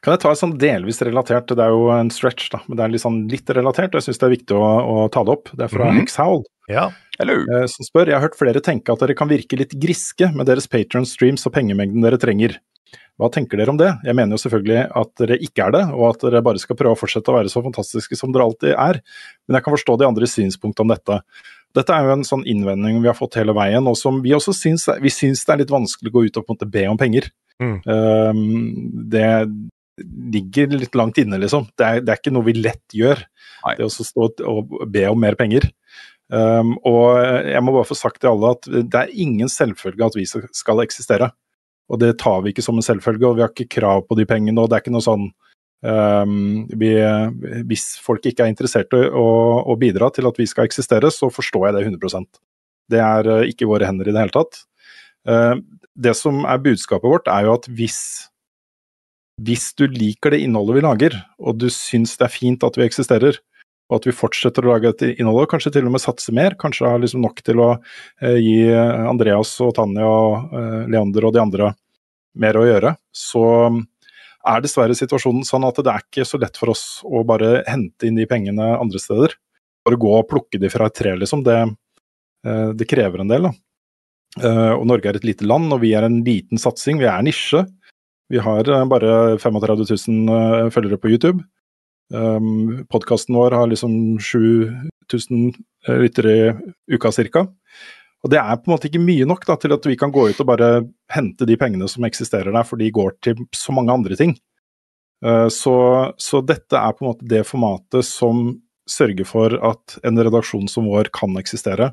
[0.00, 2.84] Kan jeg ta et sånn delvis relatert, det er jo en stretch, da, men det
[2.86, 5.50] er litt, sånn litt relatert, jeg syns det er viktig å, å ta det opp.
[5.52, 6.00] Det er fra Mhm.
[6.00, 6.42] Hexhowl.
[6.70, 6.90] Ja.
[7.18, 7.34] Hello.
[7.52, 10.46] eh, som spør Jeg har hørt flere tenke at dere kan virke litt griske med
[10.48, 12.56] deres Patron-streams og pengemengden dere trenger.
[13.20, 13.90] Hva tenker dere om det?
[14.02, 16.96] Jeg mener jo selvfølgelig at dere ikke er det, og at dere bare skal prøve
[16.96, 19.02] å fortsette å være så fantastiske som dere alltid er,
[19.46, 21.20] men jeg kan forstå de andres synspunkt om dette.
[21.76, 24.54] Dette er jo en sånn innvending vi har fått hele veien, og som vi også
[24.56, 26.86] syns, vi syns det er litt vanskelig å gå ut og på en måte be
[26.88, 27.28] om penger.
[27.60, 27.76] Mm.
[27.84, 29.26] Um, det
[30.34, 31.68] ligger litt langt inne, liksom.
[31.78, 33.20] Det er, det er ikke noe vi lett gjør,
[33.64, 33.74] Nei.
[33.78, 35.68] det å stå og be om mer penger.
[36.30, 37.18] Um, og
[37.50, 40.82] jeg må bare få sagt til alle at det er ingen selvfølge at vi skal
[40.84, 41.32] eksistere.
[41.90, 44.26] Og det tar vi ikke som en selvfølge, og vi har ikke krav på de
[44.30, 44.62] pengene.
[44.62, 45.26] og det er ikke noe sånn
[45.82, 46.92] um, vi,
[47.66, 49.26] Hvis folk ikke er interessert i å,
[49.66, 52.42] å bidra til at vi skal eksistere, så forstår jeg det 100%
[52.94, 54.62] Det er uh, ikke i våre hender i det hele tatt.
[55.26, 55.58] Uh,
[55.98, 58.29] det som er budskapet vårt, er jo at hvis
[59.40, 62.86] hvis du liker det innholdet vi lager, og du syns det er fint at vi
[62.86, 63.38] eksisterer,
[63.90, 66.54] og at vi fortsetter å lage et innhold, og kanskje til og med satse mer,
[66.60, 71.34] kanskje har liksom nok til å eh, gi Andreas og Tanja og eh, Leander og
[71.34, 71.72] de andre
[72.38, 73.46] mer å gjøre, så
[74.48, 78.08] er dessverre situasjonen sånn at det er ikke så lett for oss å bare hente
[78.08, 79.34] inn de pengene andre steder.
[79.84, 81.42] Bare gå og plukke de fra et tre, liksom.
[81.44, 81.58] Det,
[82.46, 83.52] eh, det krever en del, da.
[84.38, 87.00] Eh, og Norge er et lite land, og vi er en liten satsing.
[87.02, 87.64] Vi er nisje.
[88.30, 91.42] Vi har eh, bare 35 000 eh, følgere på YouTube.
[92.10, 95.52] Um, Podkasten vår har liksom 7000
[95.88, 97.44] lyttere i uka ca.
[98.20, 100.28] Og det er på en måte ikke mye nok da, til at vi kan gå
[100.30, 100.70] ut og bare
[101.10, 104.34] hente de pengene som eksisterer der, for de går til så mange andre ting.
[105.52, 105.76] Så,
[106.20, 108.50] så dette er på en måte det formatet som
[108.88, 111.90] sørger for at en redaksjon som vår kan eksistere.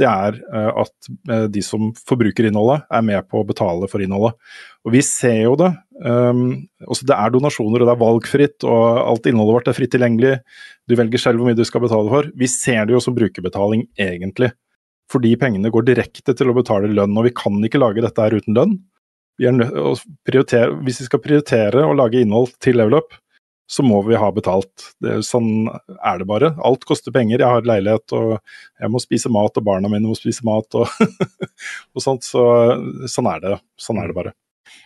[0.00, 4.04] Det er uh, at uh, de som forbruker innholdet, er med på å betale for
[4.04, 4.38] innholdet.
[4.86, 5.72] Og vi ser jo det.
[6.04, 10.38] Um, det er donasjoner, og det er valgfritt, og alt innholdet vårt er fritt tilgjengelig.
[10.88, 12.30] Du velger selv hvor mye du skal betale for.
[12.38, 14.52] Vi ser det jo som brukerbetaling, egentlig.
[15.12, 18.36] Fordi pengene går direkte til å betale lønn, og vi kan ikke lage dette her
[18.36, 18.78] uten lønn.
[19.38, 23.14] Vi hvis vi skal prioritere å lage innhold til level up,
[23.68, 24.90] så må vi ha betalt.
[25.04, 26.54] Det, sånn er det bare.
[26.64, 27.42] Alt koster penger.
[27.42, 28.38] Jeg har leilighet, og
[28.80, 30.88] jeg må spise mat, og barna mine må spise mat, og,
[31.94, 32.24] og sånt.
[32.24, 32.42] Så,
[33.12, 33.58] sånn er det.
[33.80, 34.32] Sånn er det bare.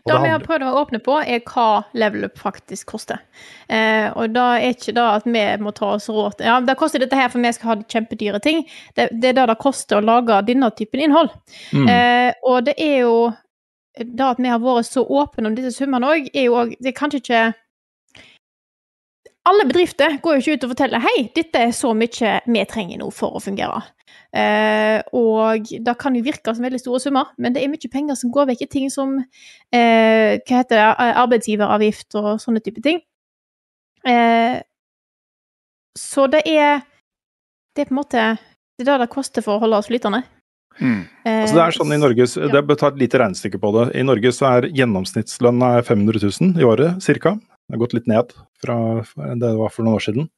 [0.07, 3.21] Det vi har prøvd å åpne på, er hva level up faktisk koster.
[3.71, 6.77] Eh, og da er ikke det at vi må ta oss råd til Ja, det
[6.81, 8.65] koster dette her for vi skal ha kjempedyre ting.
[8.97, 11.31] Det, det er det det koster å lage denne typen innhold.
[11.71, 11.87] Mm.
[11.87, 13.17] Eh, og det er jo
[13.93, 16.95] Det at vi har vært så åpne om disse summene òg, er jo òg Det
[16.95, 17.41] er kanskje ikke
[19.49, 23.01] alle bedrifter går jo ikke ut og forteller hei, dette er så mye vi trenger
[23.01, 23.81] nå for å fungere.
[24.33, 28.19] Eh, og det kan jo virke som veldig store summer, men det er mye penger
[28.19, 30.87] som går vekk i ting som eh, hva heter det,
[31.25, 33.03] arbeidsgiveravgift og sånne type ting.
[34.07, 34.61] Eh,
[35.99, 36.81] så det er
[37.77, 38.23] Det er på en måte
[38.75, 40.23] Det er det det koster for å holde oss flytende.
[40.81, 41.05] Mm.
[41.29, 43.85] Altså det er sånn i Norge, det er Ta et lite regnestykke på det.
[44.01, 47.35] I Norge så er gjennomsnittslønna 500 000 i året ca.
[47.37, 48.33] Det har gått litt ned
[48.63, 50.31] fra det det var for noen år siden.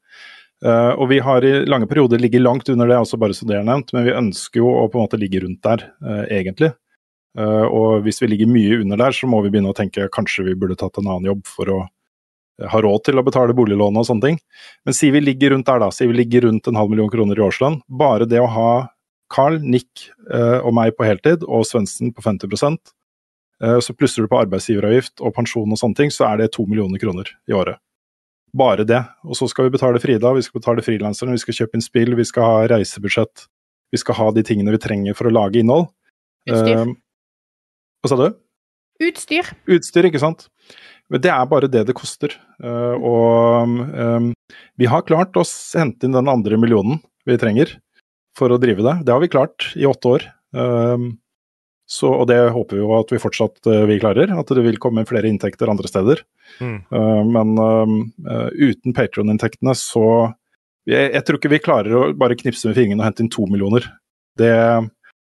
[0.65, 3.59] Uh, og vi har i lange perioder ligget langt under det, også bare så det
[3.59, 6.71] er nevnt, men vi ønsker jo å på en måte ligge rundt der, uh, egentlig.
[7.37, 10.47] Uh, og hvis vi ligger mye under der, så må vi begynne å tenke kanskje
[10.47, 11.83] vi burde tatt en annen jobb for å
[12.71, 14.41] ha råd til å betale boliglån og sånne ting.
[14.87, 15.91] Men si vi ligger rundt der, da.
[15.93, 17.81] Si vi ligger rundt en halv million kroner i årslønn.
[17.91, 18.69] Bare det å ha
[19.35, 22.93] Carl, Nick og meg på heltid, og Svendsen på 50%
[23.83, 27.03] så plusser du på arbeidsgiveravgift og pensjon og sånne ting, så er det to millioner
[27.03, 27.81] kroner i året.
[28.55, 29.01] Bare det.
[29.27, 32.15] Og så skal vi betale Frida, vi skal betale frilanserne, vi skal kjøpe inn spill,
[32.19, 33.49] vi skal ha reisebudsjett.
[33.95, 35.89] Vi skal ha de tingene vi trenger for å lage innhold.
[36.51, 36.81] Utstyr.
[36.81, 36.95] Uh,
[38.03, 38.27] hva sa du?
[39.03, 39.51] Utstyr.
[39.75, 40.49] Utstyr, ikke sant.
[41.13, 42.35] Men det er bare det det koster.
[42.63, 44.31] Uh, og um,
[44.81, 45.45] vi har klart å
[45.75, 47.77] hente inn den andre millionen vi trenger
[48.39, 48.97] for å drive det.
[49.07, 50.27] Det har vi klart i åtte år.
[50.55, 51.15] Um,
[51.95, 54.81] så, og det håper vi jo at vi fortsatt uh, vi klarer, at det vil
[54.83, 56.25] komme flere inntekter andre steder.
[56.59, 56.79] Mm.
[56.91, 60.07] Uh, men uh, uten Patron-inntektene så
[60.85, 63.47] jeg, jeg, tror ikke vi klarer å bare knipse med fingrene og hente inn to
[63.49, 63.87] millioner.
[64.37, 64.53] Det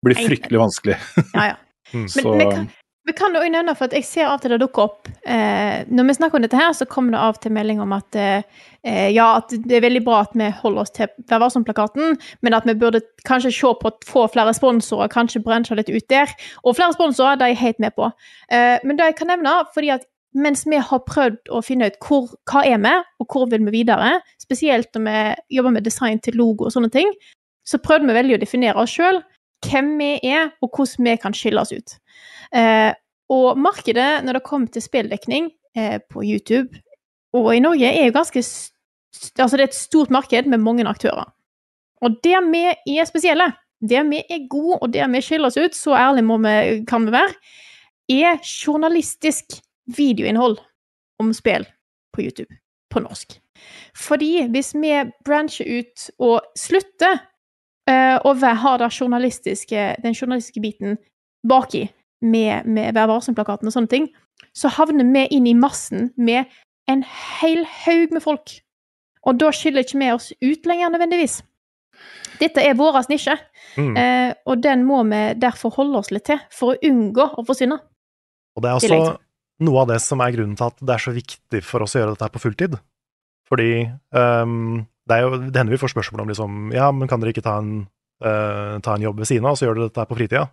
[0.05, 0.99] blir fryktelig vanskelig.
[1.35, 1.57] Ja, ja.
[1.95, 2.09] Mm.
[2.11, 2.65] Men kan,
[3.07, 5.85] Vi kan også nevne, for at jeg ser av og til det dukker opp eh,
[5.87, 8.65] Når vi snakker om dette her, så kommer det av til melding om at eh,
[8.83, 12.57] eh, ja, at det er veldig bra at vi holder oss til Vær varsom-plakaten, men
[12.59, 16.35] at vi burde kanskje se på å få flere sponsorer, kanskje bransje litt ut der.
[16.65, 18.11] Og flere sponsorer, det er jeg helt med på.
[18.51, 22.03] Eh, men det jeg kan nevne, fordi at mens vi har prøvd å finne ut
[22.03, 26.19] hvor, hva er vi, og hvor vil vi videre, spesielt når vi jobber med design
[26.19, 27.15] til logo og sånne ting,
[27.67, 29.23] så prøvde vi veldig å definere oss sjøl,
[29.65, 31.97] hvem vi er, og hvordan vi kan skille oss ut.
[32.55, 32.93] Eh,
[33.33, 36.79] og markedet når det kommer til spilldekning eh, på YouTube
[37.35, 38.45] og i Norge, er jo ganske
[39.41, 41.31] Altså, det er et stort marked med mange aktører.
[42.05, 43.47] Og der vi er spesielle,
[43.81, 47.13] der vi er gode, og der vi skiller oss ut, så ærlig vi, kan vi
[47.13, 47.33] være,
[48.09, 49.57] er journalistisk
[49.97, 50.59] videoinnhold
[51.19, 51.65] om spill
[52.13, 52.57] på YouTube
[52.91, 53.41] på norsk.
[53.97, 54.93] Fordi hvis vi
[55.25, 57.19] brancher ut og slutter
[57.91, 60.99] eh, å har ha det journalistiske, den journalistiske biten
[61.47, 61.87] baki
[62.23, 64.09] med, med Vær varsom-plakaten og sånne ting,
[64.57, 66.47] så havner vi inn i massen med
[66.91, 67.03] en
[67.41, 68.61] hel haug med folk.
[69.27, 71.41] Og da skiller ikke vi oss ut lenger nødvendigvis.
[72.41, 73.37] Dette er vår nisje,
[73.77, 73.97] Mm.
[73.97, 77.77] eh, og den må vi derfor holde oss litt til for å unngå å forsvinne.
[78.57, 79.19] Og det er jeg også
[79.67, 82.01] noe av det som er grunnen til at det er så viktig for oss å
[82.01, 82.79] gjøre dette på fulltid.
[83.49, 83.71] Fordi
[84.17, 87.45] ehm, det, jo, det hender vi får spørsmål om liksom Ja, men kan dere ikke
[87.47, 87.87] ta en,
[88.25, 90.49] uh, ta en jobb ved siden av, og så gjør dere dette på fritida?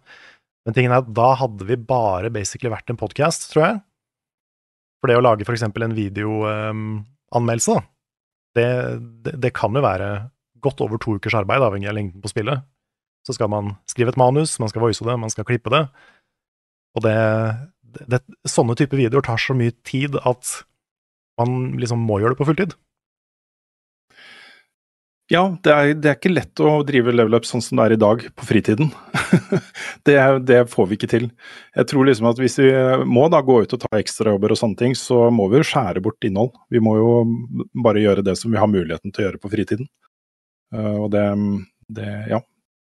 [0.64, 3.82] Men tingen er at da hadde vi bare basically vært en podkast, tror jeg.
[5.04, 7.84] For det å lage eksempel en videoanmeldelse, da,
[8.56, 8.68] det,
[9.26, 10.10] det, det kan jo være
[10.64, 12.64] godt over to ukers arbeid, avhengig av lengden på spillet.
[13.28, 15.84] Så skal man skrive et manus, man skal voice det, man skal klippe det.
[16.96, 17.18] Og det,
[18.08, 20.56] det, sånne typer videoer tar så mye tid at
[21.42, 22.76] man liksom må gjøre det på fulltid.
[25.32, 27.94] Ja, det er, det er ikke lett å drive level up sånn som det er
[27.96, 28.90] i dag, på fritiden.
[30.08, 31.30] det, det får vi ikke til.
[31.78, 32.70] Jeg tror liksom at hvis vi
[33.08, 36.04] må da gå ut og ta ekstrajobber og sånne ting, så må vi jo skjære
[36.04, 36.52] bort innhold.
[36.74, 37.14] Vi må jo
[37.86, 39.88] bare gjøre det som vi har muligheten til å gjøre på fritiden.
[40.76, 41.24] Eh, og det,
[41.88, 42.44] det ja.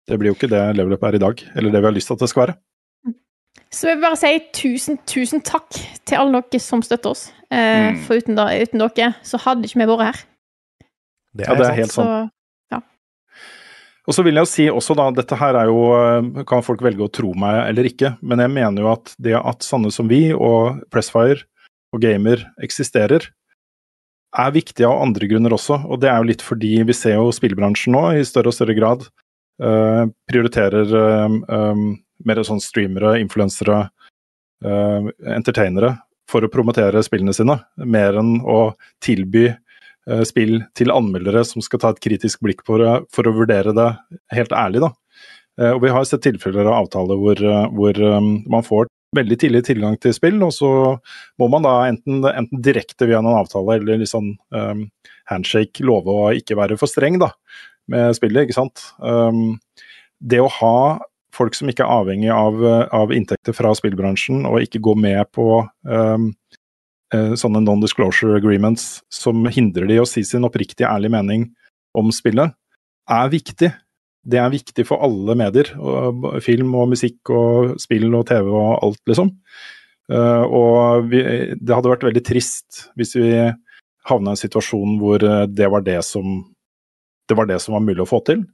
[0.07, 2.12] Det blir jo ikke det level up er i dag, eller det vi har lyst
[2.12, 2.59] til at det skal være.
[3.74, 5.74] Så jeg vil bare si tusen, tusen takk
[6.07, 7.26] til alle dere som støtter oss.
[7.51, 7.99] Eh, Mm.
[8.05, 10.20] For uten, da, uten dere så hadde ikke vi vært her.
[11.37, 12.32] Det Ja, det er helt Så sant.
[14.07, 16.82] Og så vil jeg jo si også da, dette her er jo, eh, kan folk
[16.84, 20.07] velge å tro meg eller ikke, men jeg mener jo at det at sånne som
[20.11, 21.43] vi og Pressfire
[21.95, 23.26] og Gamer eksisterer,
[24.37, 25.80] er viktig av andre grunner også.
[25.89, 28.74] Og det er jo litt fordi vi ser jo spillbransjen nå i større og større
[28.76, 29.07] grad
[29.62, 31.87] uh, prioriterer eh, um,
[32.26, 33.87] mer sånn streamere, influensere,
[34.66, 35.95] uh, entertainere
[36.28, 38.74] for å promotere spillene sine, mer enn å
[39.05, 39.49] tilby
[40.28, 43.88] spill til anmeldere som skal ta et kritisk blikk på det for å vurdere det
[44.36, 44.84] helt ærlig.
[44.84, 44.92] Da.
[45.61, 48.86] Eh, Og vi har sett tilfeller av avtaler hvor, eh, hvor eh, man får
[49.16, 50.70] veldig tidlig tilgang til spill, og så
[51.40, 54.82] må man da enten, enten direkte via en avtale eller litt sånn um,
[55.30, 57.30] handshake love å ikke være for streng da,
[57.88, 58.82] med spillet, ikke sant.
[59.00, 59.57] Um,
[60.20, 60.76] det å ha
[61.36, 65.22] folk som ikke er avhengig av, eh, av inntekter fra spillbransjen, og ikke gå med
[65.36, 66.61] på um, eh,
[67.14, 71.44] sånne non-disclosure agreements som hindrer de å si sin oppriktige, ærlige mening
[71.96, 72.54] om spillet,
[73.07, 73.70] er viktig.
[74.26, 75.70] Det er viktig for alle medier.
[75.78, 79.30] Og film og musikk og spill og TV og alt, liksom.
[80.11, 81.22] Eh, og vi,
[81.59, 83.30] det hadde vært veldig trist hvis vi
[84.07, 86.44] havna i en situasjon hvor eh, det var det som
[87.26, 88.44] det var det som var mulig å få til.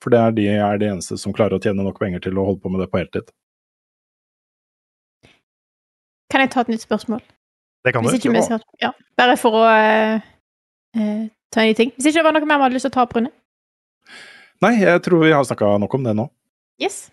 [0.00, 2.46] For det er de er de eneste som klarer å tjene nok penger til å
[2.48, 3.28] holde på med det på heltid.
[6.32, 7.20] kan jeg ta et nytt spørsmål?
[7.84, 8.28] Det kan Hvis du.
[8.30, 10.20] ikke ja, bare for å eh,
[10.96, 11.90] eh, ta en ny ting.
[11.96, 13.32] Hvis ikke det var noe mer vi hadde lyst til å ta opp, Rune?
[14.62, 16.28] Nei, jeg tror vi har snakka nok om det nå.
[16.82, 17.08] Yes.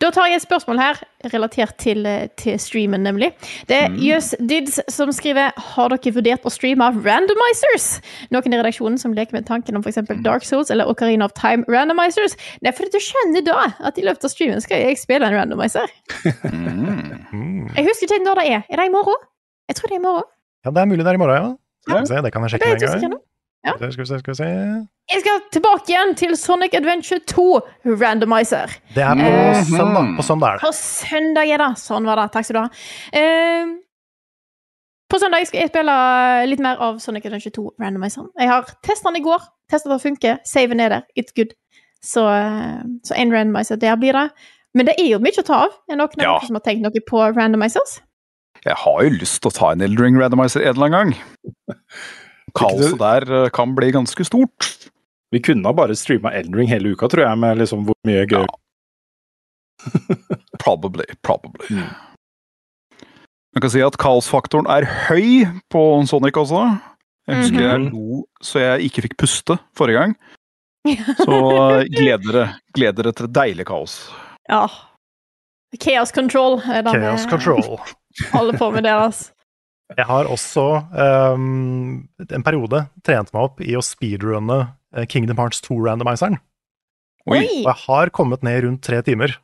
[0.00, 3.34] Da tar jeg et spørsmål her, relatert til, eh, til streamen, nemlig.
[3.68, 3.98] Det er Mm.
[4.00, 8.00] Jøs Dids som skriver Har dere vurdert å streame randomizers?
[8.32, 10.00] Noen i redaksjonen som leker med tanken om f.eks.
[10.24, 12.34] Dark Souls eller Ocarina of Time randomizers?
[12.62, 15.86] Nei, for du skjønner da at i løpet av streamen skal jeg spille en randomizer.
[17.32, 17.68] Mm.
[17.76, 18.62] Jeg husker ikke når det er.
[18.70, 19.20] Er det i morgen?
[19.68, 20.28] Jeg tror det er i morgen.
[20.64, 21.56] Ja, det er mulig det er i morgen, ja.
[21.86, 23.18] Skal vi se, det kan jeg sjekke en gang.
[23.66, 23.72] Ja.
[23.76, 24.48] Skal vi se, skal vi se.
[25.12, 27.44] Jeg skal tilbake igjen til Sonic Adventure 2
[28.00, 28.70] randomizer.
[28.94, 30.10] Det er på Eh, søndag.
[30.16, 30.62] På søndag er det.
[30.62, 31.70] På søndag er det.
[31.82, 32.26] Sånn var det.
[32.32, 32.68] Takk skal du ha.
[33.18, 33.74] Uh,
[35.10, 35.94] på søndag skal jeg spille
[36.50, 38.28] litt mer av Sonic Adventure 2 Randomizer.
[38.38, 39.40] Jeg har testa den i går.
[39.72, 40.38] Testa den det funker.
[40.48, 41.02] Saven er der.
[41.18, 41.54] It's good.
[42.04, 44.28] Så, eh, så en randomizer der blir det.
[44.74, 45.72] Men det er jo mye å ta av.
[45.88, 46.38] Er det noen Ja.
[46.46, 48.00] som har tenkt noe på randomizers?
[48.64, 51.82] Jeg har jo lyst til å ta en Eldring Randomizer en eller annen gang.
[52.58, 54.68] Kaoset der eh, kan bli ganske stort.
[55.30, 58.46] Vi kunne ha bare streama Eldring hele uka, tror jeg, med liksom hvor mye gøy
[60.58, 61.04] Probably.
[61.22, 61.76] Probably.
[63.54, 66.64] Jeg kan si at kaosfaktoren er høy på Sonic også.
[67.28, 67.92] Jeg husker jeg Mhm.
[67.92, 70.16] lo så jeg ikke fikk puste forrige gang.
[71.20, 71.36] Så
[71.92, 73.96] gleder dere, gleder dere til deilig kaos.
[74.48, 74.62] Ja.
[75.82, 77.80] Chaos control er det Chaos vi control.
[78.32, 79.28] holder på med deres.
[79.96, 84.58] Jeg har også um, en periode trent meg opp i å speedrunne
[84.92, 86.36] eh, Kingdom Hearts 2-randomizeren.
[87.28, 87.40] Oi!
[87.40, 89.38] Og jeg har kommet ned rundt tre timer.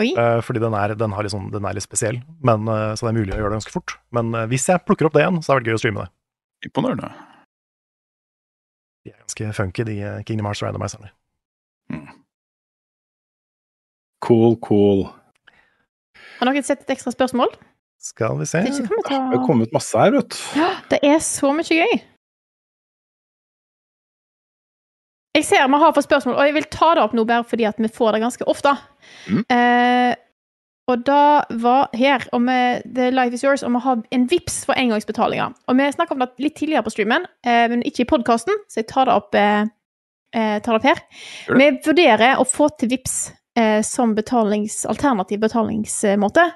[0.00, 0.10] Oi.
[0.12, 3.12] Eh, fordi den er, den, har liksom, den er litt spesiell, men, uh, så det
[3.12, 3.96] er mulig å gjøre det ganske fort.
[4.12, 6.14] Men uh, hvis jeg plukker opp det igjen, så er det gøy å streame det.
[6.68, 7.10] Imponerende.
[9.02, 9.96] De er ganske funky, de
[10.28, 11.12] Kingdom Hearts randomizerne.
[14.22, 15.08] Cool, cool.
[16.42, 17.52] Har noen sett et ekstra spørsmål?
[18.02, 20.38] Skal vi se Det har kommet masse her, vet du.
[20.58, 22.00] Ja, det er så mye gøy.
[25.38, 27.68] Jeg ser vi har fått spørsmål, og jeg vil ta det opp nå bare fordi
[27.68, 28.72] at vi får det ganske ofte.
[29.30, 29.44] Mm.
[29.54, 30.16] Eh,
[30.90, 34.74] og da var her om The Life Is Yours, og vi har en VIPS for
[34.74, 35.54] engangsbetalinger.
[35.70, 38.82] Og vi snakka om det litt tidligere på streamen, eh, men ikke i podkasten, så
[38.82, 39.70] jeg tar det opp, eh,
[40.34, 41.04] eh, tar det opp her.
[41.54, 43.30] Vi vurderer å få til VIPS
[43.84, 46.46] som betalings, alternativ betalingsmåte,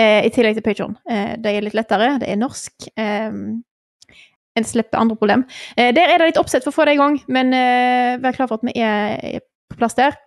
[0.00, 0.96] eh, i tillegg til Patreon.
[1.10, 2.88] Eh, det er litt lettere, det er norsk.
[2.96, 3.30] Eh,
[4.58, 5.44] en slipper andre problem.
[5.76, 8.36] Eh, der er det litt oppsett for å få det i gang, men eh, vær
[8.36, 9.40] klar for at vi er,
[9.70, 10.18] på plass der.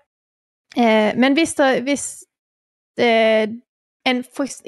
[0.77, 2.07] Eh, men hvis, det, hvis
[2.97, 3.11] det,
[4.07, 4.23] en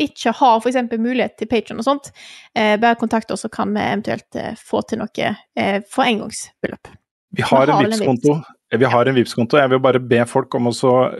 [0.06, 2.12] ikke har eksempel mulighet til Patreon og sånt,
[2.56, 6.94] eh, bare kontakt oss, så kan vi eventuelt eh, få til noe eh, for engangsbeløp.
[7.36, 8.38] Vi har Vi har en Vipps-konto.
[8.74, 9.60] Vi har en Vipps-konto.
[9.62, 10.74] Jeg vil bare be folk om å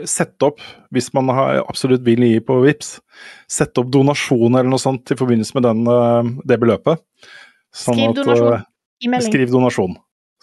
[0.10, 0.64] sette opp,
[0.96, 2.96] hvis man har, absolutt vil gi på Vipps,
[3.52, 7.04] sette opp donasjon eller noe sånt i forbindelse med den, eh, det beløpet.
[7.76, 8.66] Sånn Skriv at, donasjon eh,
[9.06, 9.32] i melding.
[9.32, 9.96] Skriv donasjon.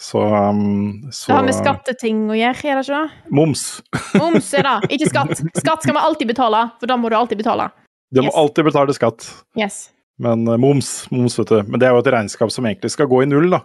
[0.02, 3.32] Så, um, så Det har med skatteting å gjøre, er det ikke det?
[3.38, 3.64] Moms.
[4.18, 5.42] Moms er det, ikke skatt.
[5.58, 7.68] Skatt skal vi alltid betale, for da må du alltid betale.
[8.12, 9.26] Du må alltid betale skatt.
[9.58, 9.88] Yes.
[10.22, 11.58] Men uh, moms, moms, vet du.
[11.66, 13.62] Men det er jo et regnskap som egentlig skal gå i null, da.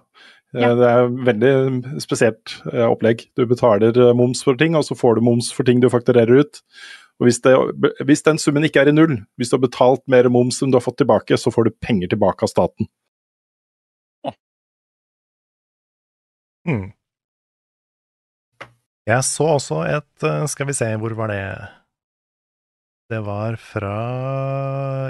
[0.56, 0.76] Eh, Ja.
[0.76, 3.26] Det er veldig spesielt eh, opplegg.
[3.36, 6.44] Du betaler eh, moms for ting, og så får du moms for ting du fakturerer
[6.44, 6.62] ut.
[7.20, 7.56] Og hvis, det,
[8.06, 10.78] hvis den summen ikke er i null, hvis du har betalt mer moms enn du
[10.78, 12.88] har fått tilbake, så får du penger tilbake av staten.
[16.68, 16.92] Mm.
[19.08, 21.44] Jeg så også et Skal vi se, hvor var det?
[23.08, 23.92] Det var fra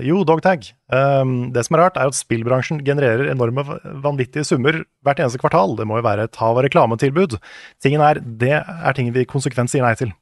[0.05, 0.67] Jo, Dogtag.
[0.93, 3.63] Um, det som er rart, er at spillbransjen genererer enorme
[4.03, 5.73] vanvittige summer hvert eneste kvartal.
[5.79, 7.39] Det må jo være et hav av reklametilbud.
[7.81, 10.13] Tingen er, Det er ting vi konsekvent sier nei til.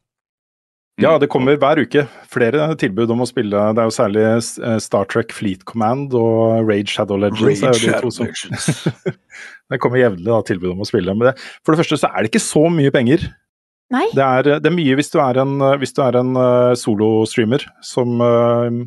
[1.03, 3.59] Ja, det kommer hver uke flere tilbud om å spille.
[3.75, 7.59] Det er jo særlig eh, Star Trek Fleet Command og Rage Shadow Legends.
[7.59, 8.85] er Shadow de Legends.
[9.73, 11.11] det kommer jevnlig da, tilbud om å spille.
[11.11, 11.35] Men det,
[11.67, 13.27] for det første så er det ikke så mye penger.
[13.93, 14.05] Nei?
[14.17, 17.61] Det er, det er mye hvis du er en, hvis du er en uh, solostreamer
[17.85, 18.79] som, uh,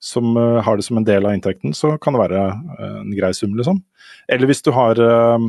[0.00, 2.46] som uh, har det som en del av inntekten, så kan det være
[3.02, 3.82] en grei sum, liksom.
[4.32, 5.44] Eller hvis du har eh,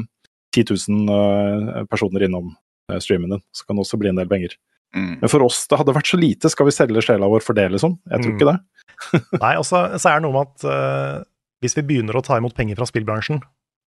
[0.56, 2.52] 10 000 eh, personer innom
[3.00, 4.56] streamen din, så kan det også bli en del penger.
[4.98, 5.20] Mm.
[5.22, 7.70] Men for oss, det hadde vært så lite, skal vi selge sjela vår for det,
[7.74, 7.96] liksom?
[8.12, 8.38] Jeg tror Mm.
[8.38, 8.58] ikke det.
[9.46, 11.26] Nei, og så er det noe med at
[11.64, 13.40] hvis vi begynner å ta imot penger fra spillbransjen,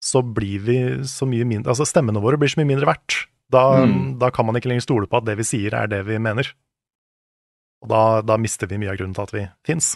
[0.05, 0.79] så blir vi
[1.09, 3.25] så mye mindre Altså, stemmene våre blir så mye mindre verdt.
[3.55, 4.19] Da, Mm.
[4.19, 6.49] da kan man ikke lenger stole på at det vi sier, er det vi mener.
[7.85, 9.95] Og da, da mister vi mye av grunnen til at vi fins.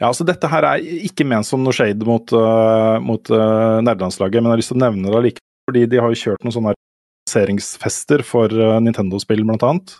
[0.00, 4.40] Ja, altså Dette her er ikke ment som noe shade mot, uh, mot uh, nerdelandslaget,
[4.40, 5.48] men jeg har lyst til å nevne det allikevel.
[5.70, 9.94] Fordi de har jo kjørt noen sånne lanseringsfester for uh, Nintendo-spill, blant annet.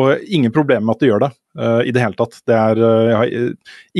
[0.00, 2.40] Og ingen problemer med at de gjør det, uh, i det hele tatt.
[2.48, 3.36] Det er, jeg har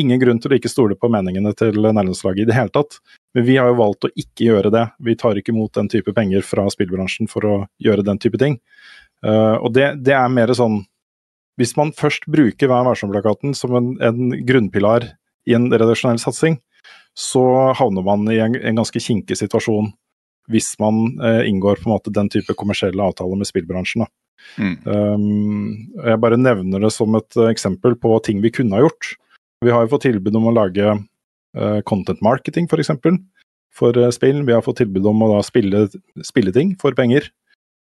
[0.03, 2.99] ingen grunn til å ikke stole på meningene til nerdelandslaget i det hele tatt.
[3.35, 4.85] Men vi har jo valgt å ikke gjøre det.
[5.07, 8.59] Vi tar ikke imot den type penger fra spillbransjen for å gjøre den type ting.
[9.25, 10.79] Uh, og det, det er mer sånn
[11.61, 15.11] Hvis man først bruker Vær varsom-plakaten som en, en grunnpilar
[15.45, 16.57] i en redaksjonell satsing,
[17.17, 17.42] så
[17.76, 19.91] havner man i en, en ganske kinkig situasjon
[20.50, 24.03] hvis man uh, inngår på en måte den type kommersielle avtaler med spillbransjen.
[24.03, 24.09] Da.
[24.59, 24.75] Mm.
[24.84, 29.13] Um, jeg bare nevner det som et eksempel på ting vi kunne ha gjort.
[29.64, 30.96] Vi har jo fått tilbud om å lage
[31.87, 32.93] content marketing f.eks.
[33.03, 33.17] For,
[33.75, 34.43] for eh, spill.
[34.47, 35.87] Vi har fått tilbud om å da spille,
[36.27, 37.31] spille ting for penger.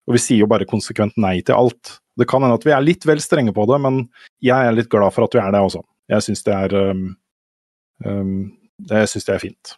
[0.07, 1.97] Og vi sier jo bare konsekvent nei til alt.
[2.17, 4.05] Det kan hende at vi er litt vel strenge på det, men
[4.45, 5.83] jeg er litt glad for at vi er det også.
[6.13, 7.03] Jeg syns det er um,
[8.07, 8.37] um,
[8.89, 9.73] jeg synes det er fint.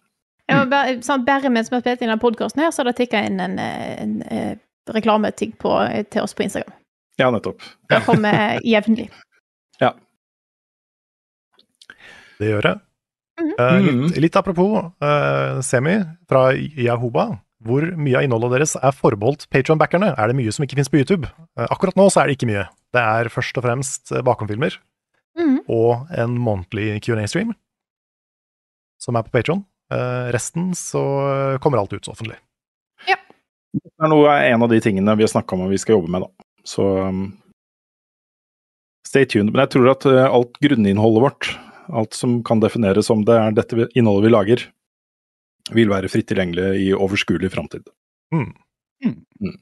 [0.48, 2.98] Ja, bare, sånn, bare mens vi har spilt inn denne podkasten, her, så har det
[3.00, 4.60] tikka inn en, en, en
[4.96, 6.76] reklameting til oss på Instagram.
[7.20, 7.64] Ja, nettopp.
[7.90, 9.10] Det kommer jevnlig.
[9.78, 9.92] Ja.
[12.40, 12.72] Det gjør det.
[13.38, 13.52] Mhm.
[13.58, 14.02] Eh, Mhm.
[14.08, 17.40] litt, litt apropos eh, Semi fra Yahoba.
[17.64, 20.14] Hvor mye av innholdet deres er forbeholdt Patron-backerne?
[20.16, 21.26] Er det mye som ikke finnes på YouTube?
[21.58, 22.68] Eh, akkurat nå så er det ikke mye.
[22.94, 24.78] Det er først og fremst bakomfilmer bakomfilmer
[25.38, 25.58] -hmm.
[25.68, 27.54] og en månedlig Q&A-stream.
[29.00, 29.64] som er på Patron.
[30.32, 32.36] resten så kommer alt ut offentlig.
[33.06, 36.08] Det er noe, en av de tingene vi har snakka om og vi skal jobbe
[36.10, 36.28] med, da.
[36.64, 37.38] Så um,
[39.06, 39.52] stay tuned.
[39.52, 41.58] Men jeg tror at alt grunninnholdet vårt,
[41.88, 44.66] alt som kan defineres som det er dette innholdet vi lager,
[45.76, 47.88] vil være fritt tilgjengelig i overskuelig framtid.
[48.34, 48.52] Mm.
[49.04, 49.58] Mm.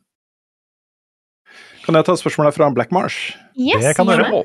[1.87, 3.35] Kan jeg ta et spørsmål fra Black Marsh?
[3.55, 4.45] Yes, Det kan dere.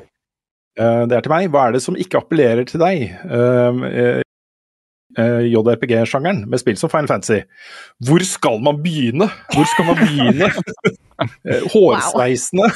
[0.78, 1.48] Eh, det er til meg.
[1.52, 3.02] Hva er det som ikke appellerer til deg?
[3.10, 3.82] Eh,
[5.18, 7.42] eh, JRPG-sjangeren med spill som Final Fantasy.
[8.06, 9.28] Hvor skal man begynne?
[9.52, 10.48] Hvor skal man begynne?
[11.74, 12.70] Hårsveisene.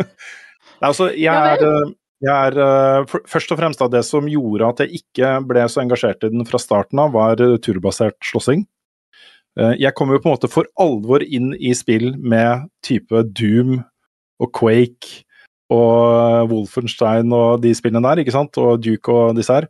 [0.80, 1.92] Nei, altså, jeg Ja er,
[2.24, 5.82] jeg er uh, Først og fremst da, det som gjorde at jeg ikke ble så
[5.82, 8.64] engasjert i den fra starten av, var eh, turbasert slåssing.
[9.58, 13.78] Uh, Jeg kom jo på en måte for alvor inn i spill med type Doom
[14.40, 15.22] og Quake
[15.72, 19.66] og Wolfenstein og de spillene der, ikke sant, og Duke og disse her.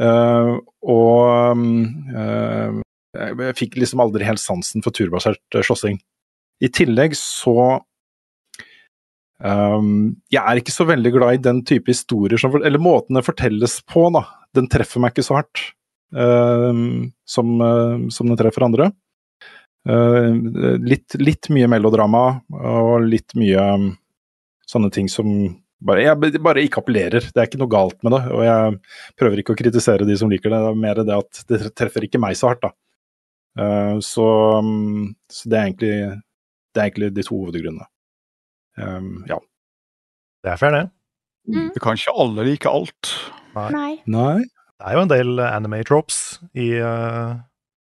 [0.00, 0.56] Uh,
[0.88, 2.80] og um,
[3.12, 5.98] jeg fikk liksom aldri helt sansen for turbasert slåssing.
[6.64, 7.82] I tillegg så
[9.44, 13.26] ehm, Jeg er ikke så veldig glad i den type historier som Eller måten det
[13.26, 14.24] fortelles på, da.
[14.56, 15.70] Den treffer meg ikke så hardt
[16.10, 18.90] um, som, uh, som den treffer andre.
[19.88, 20.34] Uh,
[20.82, 23.90] litt, litt mye melodrama og litt mye um,
[24.68, 25.30] sånne ting som
[25.80, 27.30] bare, jeg, bare ikke appellerer.
[27.30, 28.74] Det er ikke noe galt med det, og jeg
[29.20, 30.60] prøver ikke å kritisere de som liker det.
[30.60, 32.74] Det er mer det at det treffer ikke meg så hardt, da.
[33.58, 34.26] Uh, så,
[34.60, 35.94] um, så det er egentlig
[36.70, 37.88] det er egentlig de to hovedgrunnene.
[38.80, 39.38] Um, ja.
[40.44, 40.86] Det er fair, det.
[41.74, 43.12] Det kan ikke alle like alt.
[43.56, 44.00] Nei.
[44.06, 44.40] Nei.
[44.80, 47.36] Det er jo en del anime tropes i uh,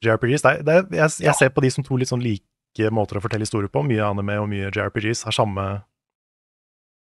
[0.05, 0.43] JRPGs.
[0.43, 3.19] Det er, det er, jeg, jeg ser på de som to litt sånn like måter
[3.19, 3.83] å fortelle historier på.
[3.87, 5.65] Mye anime og mye JRPGs har samme,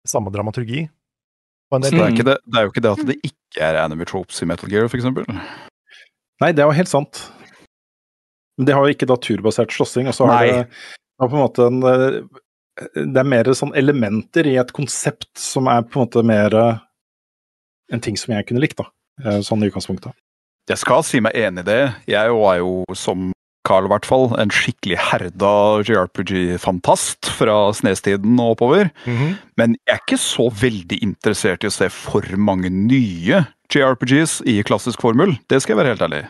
[0.09, 0.87] samme dramaturgi.
[1.69, 4.07] Så det, er ikke det, det er jo ikke det at det ikke er anime
[4.09, 5.27] tropes i Metal Gear, for eksempel.
[6.41, 7.27] Nei, det er jo helt sant.
[8.57, 10.47] Men det har jo ikke da turbasert slåssing, og så har Nei.
[10.49, 12.41] det, det har på en måte en eh,
[12.95, 16.55] Det er mer sånn elementer i et konsept som er på en måte mer
[17.93, 18.89] en ting som jeg kunne likt, da.
[19.25, 20.13] Eh, Sånn i utgangspunktet.
[20.69, 21.83] Jeg skal si meg enig i det.
[22.13, 23.31] Jeg er jo, som
[23.67, 25.53] Carl i hvert fall, en skikkelig herda
[25.85, 28.91] JRPG-fantast fra Snestiden og oppover.
[29.07, 29.37] Mhm.
[29.57, 34.63] Men jeg er ikke så veldig interessert i å se for mange nye JRPGs i
[34.63, 35.39] klassisk formel.
[35.49, 36.27] Det skal jeg være helt ærlig.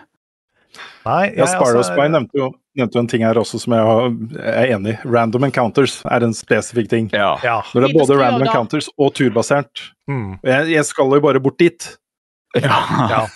[1.07, 3.73] Nei, Ja, jeg altså er- Spy nevnte jo, nevnte jo en ting her også som
[3.73, 4.11] jeg har-
[4.45, 5.09] jeg er enig i.
[5.09, 7.11] Random encounters er en spesifikk ting.
[7.13, 7.37] Ja.
[7.43, 7.63] Ja.
[7.75, 8.51] Når det er både random da.
[8.51, 9.91] encounters og turbasert.
[10.09, 11.97] Mm, Jeg, jeg skal jo bare bort dit.
[12.57, 12.61] ja.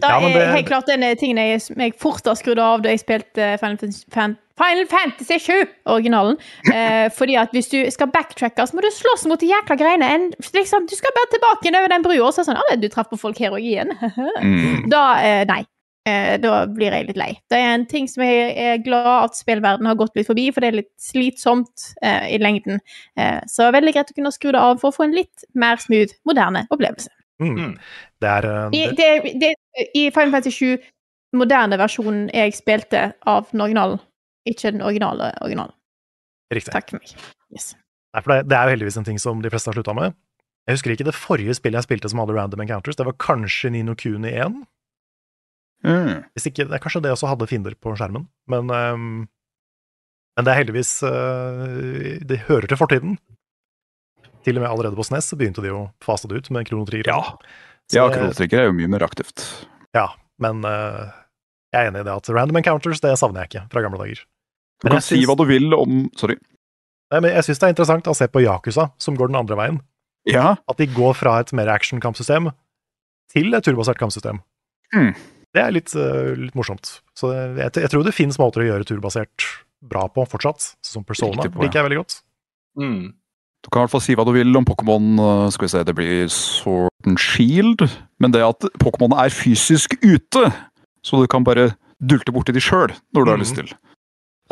[0.00, 2.88] da Ja, men er det- helt klart den tingen jeg, jeg har skrudd av da
[2.90, 6.36] jeg spilte Final, Fantasy- Final Fantasy 7, originalen.
[6.72, 10.02] Eh, fordi at hvis du skal backtracke, så må du slåss mot de jækla greiene.
[10.14, 12.76] En, liksom, du skal bare tilbake over den brua, og så er det sånn Ja,
[12.76, 13.90] Du traff på folk her òg igjen.
[14.42, 14.88] Mm.
[14.88, 15.64] da eh, Nei.
[16.06, 17.32] Eh, da blir jeg litt lei.
[17.50, 20.62] Det er en ting som jeg er glad at spillverden har gått litt forbi, for
[20.62, 22.78] det er litt slitsomt eh, i lengden.
[23.18, 25.82] Eh, så veldig greit å kunne skru det av for å få en litt mer
[25.82, 27.10] smooth, moderne opplevelse.
[27.42, 27.74] Mm.
[28.22, 28.60] Det er det...
[28.78, 29.08] I, det,
[29.42, 29.50] det,
[29.98, 30.86] I Final Fantasy 7,
[31.36, 33.98] moderne versjonen jeg spilte av den originalen,
[34.46, 35.74] ikke den originale originalen.
[36.54, 36.70] riktig.
[36.70, 37.16] Takk for meg.
[37.50, 37.72] Yes.
[38.14, 40.14] Nei, for det, det er jo heldigvis en ting som de fleste har slutta med.
[40.66, 42.96] Jeg husker ikke det forrige spillet jeg spilte som hadde random encounters.
[42.98, 44.62] Det var kanskje Nino Kuni 1.
[45.84, 46.24] Mm.
[46.34, 48.26] Hvis ikke, det er kanskje det også hadde fiender på skjermen.
[48.50, 49.26] Men, um,
[50.36, 53.18] men det er heldigvis uh, Det hører til fortiden.
[54.46, 57.10] Til og med allerede på SNES så begynte de å fase det ut med kronotrigger.
[57.10, 57.36] Ja.
[57.94, 59.44] Ja, kronotrigger er jo mye mer aktivt.
[59.94, 60.08] ja,
[60.42, 61.06] men uh,
[61.74, 64.22] jeg er enig i det at random encounters det savner jeg ikke fra gamle dager.
[64.82, 66.36] Du kan si hva du vil om Sorry.
[67.12, 69.58] Nei, men jeg syns det er interessant å se på Yakuza, som går den andre
[69.58, 69.78] veien.
[70.26, 70.56] Ja.
[70.66, 72.50] At de går fra et mer action-kampsystem
[73.30, 74.40] til et turbasert kampsystem.
[74.94, 75.12] Mm.
[75.56, 76.98] Det er litt, eh, litt morsomt.
[77.16, 79.46] Så jeg, jeg tror det finnes måter å gjøre turbasert
[79.86, 80.74] bra på fortsatt.
[80.84, 81.68] Sånn som Persona Det på, ja.
[81.68, 82.16] liker jeg veldig godt.
[82.76, 85.06] Du kan i hvert fall si hva du vil om Pokémon.
[85.18, 87.86] uh, Skal vi se, det blir Sword and Shield.
[88.22, 90.44] Men det at Pokémon er fysisk ute,
[91.02, 93.44] så du kan bare dulte borti de sjøl når du har Mhm.
[93.46, 93.72] lyst til.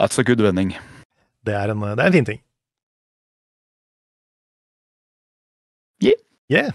[0.01, 0.73] That's a good vending.
[1.45, 2.41] Det er en, det er en fin ting.
[6.03, 6.19] Yeah.
[6.51, 6.71] Yeah.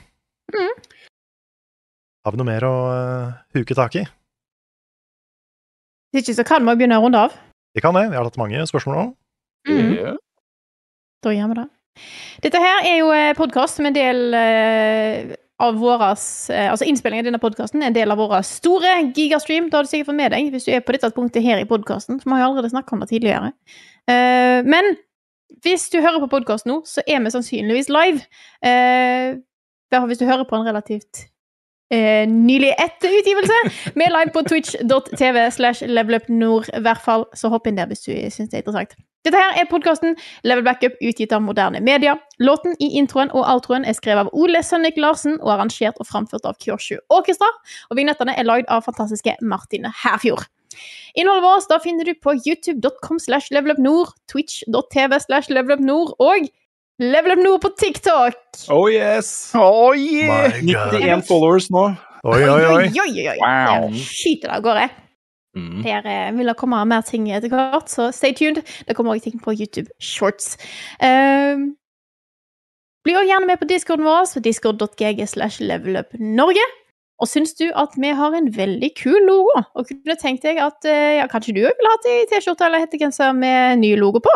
[0.53, 0.77] Mm.
[2.25, 4.05] Har vi noe mer å uh, huke tak i?
[6.13, 7.35] Hvis ikke så kan vi begynne å runde av.
[7.77, 8.07] Vi kan det.
[8.09, 9.05] Jeg har tatt mange spørsmål nå.
[9.69, 10.15] Yeah.
[11.23, 11.67] Da gjør vi det.
[12.45, 17.31] Dette her er jo podkast som en del eh, av våras, eh, altså Innspillingen av
[17.31, 19.67] denne podkasten er en del av vår store gigastream.
[19.69, 21.67] Da har du sikkert fått med deg hvis du er på dette punktet her i
[21.67, 22.21] podkasten.
[22.23, 23.51] Vi har jo allerede snakket om det tidligere.
[24.07, 24.95] Eh, men
[25.65, 28.23] hvis du hører på podkast nå, så er vi sannsynligvis live.
[28.63, 29.35] Eh,
[29.91, 31.27] derfor hvis du hører på en relativt
[31.93, 33.59] eh, nylig etter utgivelse.
[33.95, 36.71] Vi er live på twitch.tv slash levelupnord.
[36.73, 38.97] I hvert fall, så hopp inn der hvis du syns det er interessant.
[39.27, 40.13] Dette her er podkasten
[40.47, 42.13] Level Backup, utgitt av moderne media.
[42.39, 46.47] Låten i introen og outroen er skrevet av Ole Sønnik Larsen og arrangert og framført
[46.47, 47.49] av Kyoshu Orkestra.
[47.91, 50.47] Og vignettene er lagd av fantastiske Martine Herfjord.
[51.19, 56.47] Innholdet vårt da finner du på youtube.com slash levelupnord, twitch.tv slash levelupnord og
[56.99, 58.37] levelupnord på TikTok.
[58.69, 59.51] Oh yes!
[59.55, 60.59] Oh, yeah.
[60.61, 61.89] 91 followers nå.
[62.27, 62.87] Oi, oi, oi.
[62.87, 63.37] oi, oi, oi.
[63.39, 63.87] Wow.
[63.87, 64.89] Der skyter det av gårde.
[65.57, 65.81] Mm.
[65.83, 68.61] Der eh, vil det komme mer ting etter hvert, så stay tuned.
[68.87, 70.57] Det kommer også ting på YouTube Shorts.
[71.01, 71.73] Um,
[73.07, 76.67] bli også gjerne med på discorden vår, discord.gg slash levelupnorge.
[77.19, 80.87] Og syns du at vi har en veldig kul logo, og kunne tenkt deg at
[80.87, 84.35] eh, ja, kanskje du òg ville hatt ei T-skjorte eller hettegenser med ny logo på?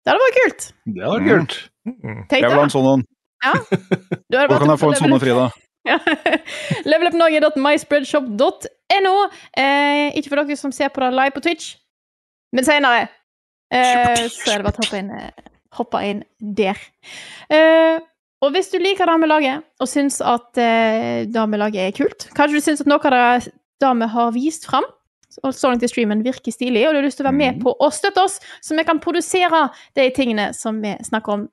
[0.00, 0.62] Det hadde vært kult.
[0.86, 1.54] Det hadde vært kult.
[1.88, 2.20] Mm.
[2.30, 3.02] Tenk Jeg vil ha en sånn en.
[3.44, 3.54] Ja.
[3.56, 5.46] Hvor kan jeg få en sånn, en, Frida?
[5.88, 5.96] Ja.
[6.84, 9.14] Levelupnorge.myspreadshop.no.
[9.56, 11.66] Eh, ikke for dere som ser på det live på Twitch,
[12.52, 13.08] men senere.
[13.72, 15.32] Eh, så er det bare å hoppe inn, eh,
[15.78, 16.20] hoppe inn
[16.60, 16.76] der.
[17.48, 17.96] Eh,
[18.44, 21.92] og hvis du liker det vi lager, og syns at eh, det vi lager er
[21.96, 23.10] kult Kanskje du syns at noe av
[23.80, 24.86] det vi har vist fram,
[25.42, 27.60] og så langt i streamen virker stilig, og du har lyst til å være med
[27.62, 31.46] på å støtte oss, så vi kan produsere de tingene som vi snakker om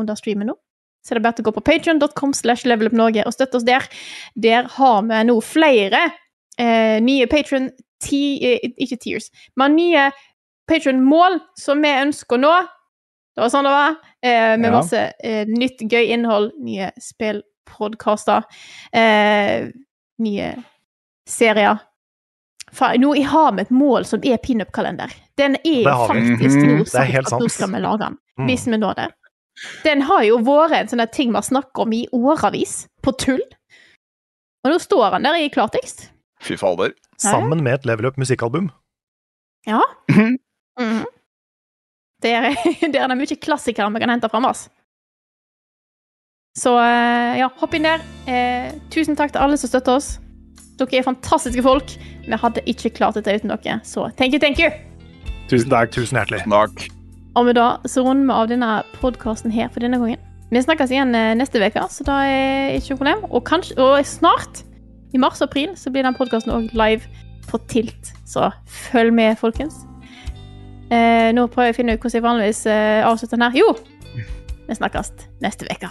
[0.00, 0.58] under streamen nå
[1.04, 3.84] så er det bare å gå på patreon.com slash levelupnorge og støtte oss der.
[4.40, 6.00] Der har vi nå flere
[6.56, 9.28] eh, nye patron eh, Ikke tears,
[9.60, 10.06] men nye
[10.70, 12.54] patron-mål som vi ønsker å nå.
[13.34, 13.96] Det var sånn det var.
[14.24, 14.76] Eh, med Ja.
[14.78, 18.46] masse eh, nytt, gøy innhold, nye spillpodkaster,
[18.96, 19.68] eh,
[20.24, 20.54] nye
[21.28, 21.82] serier.
[22.98, 25.12] Nå har vi et mål som er pinup-kalender.
[25.36, 26.76] Den er faktisk Mhm.
[26.78, 28.18] nå er sagt at nå skal vi lage den.
[28.38, 28.46] Mm.
[28.48, 29.08] Hvis vi når det.
[29.84, 33.40] Den har jo vært en sånn ting vi har snakket om i årevis, på tull.
[34.64, 36.08] Og nå står han der i klartekst.
[36.42, 36.92] Fy fader.
[37.18, 38.70] Sammen med et level up musikkalbum.
[39.66, 39.80] Ja.
[40.10, 40.38] Mm.
[40.80, 41.04] -hmm.
[42.22, 44.68] Der, er- der er det mye klassikere vi kan hente fram oss.
[46.56, 48.00] Så eh, ja, hopp inn der.
[48.26, 50.18] Eh, tusen takk til alle som støtter oss.
[50.80, 51.94] Dere er fantastiske folk.
[52.24, 54.70] Vi hadde ikke klart dette uten dere, så thank you, thank you.
[55.50, 55.92] Tusen takk.
[55.94, 56.44] Tusen hjertelig.
[56.50, 56.86] Takk.
[57.34, 58.70] Og med da så runder vi av denne
[59.00, 60.22] podkasten her for denne gangen.
[60.54, 63.24] Vi snakkes igjen eh, neste uke, så da er ikke noe problem.
[63.30, 64.62] Og, kanskje, og snart,
[65.14, 67.06] i mars-april, så blir den podkasten òg live
[67.50, 68.12] på Tilt.
[68.26, 68.50] Så
[68.90, 69.82] følg med, folkens.
[70.94, 73.58] Eh, nå prøver jeg å finne ut hvordan jeg vanligvis eh, avslutter den her.
[73.62, 74.24] Jo!
[74.64, 75.12] Vi snakkes
[75.44, 75.90] neste uke.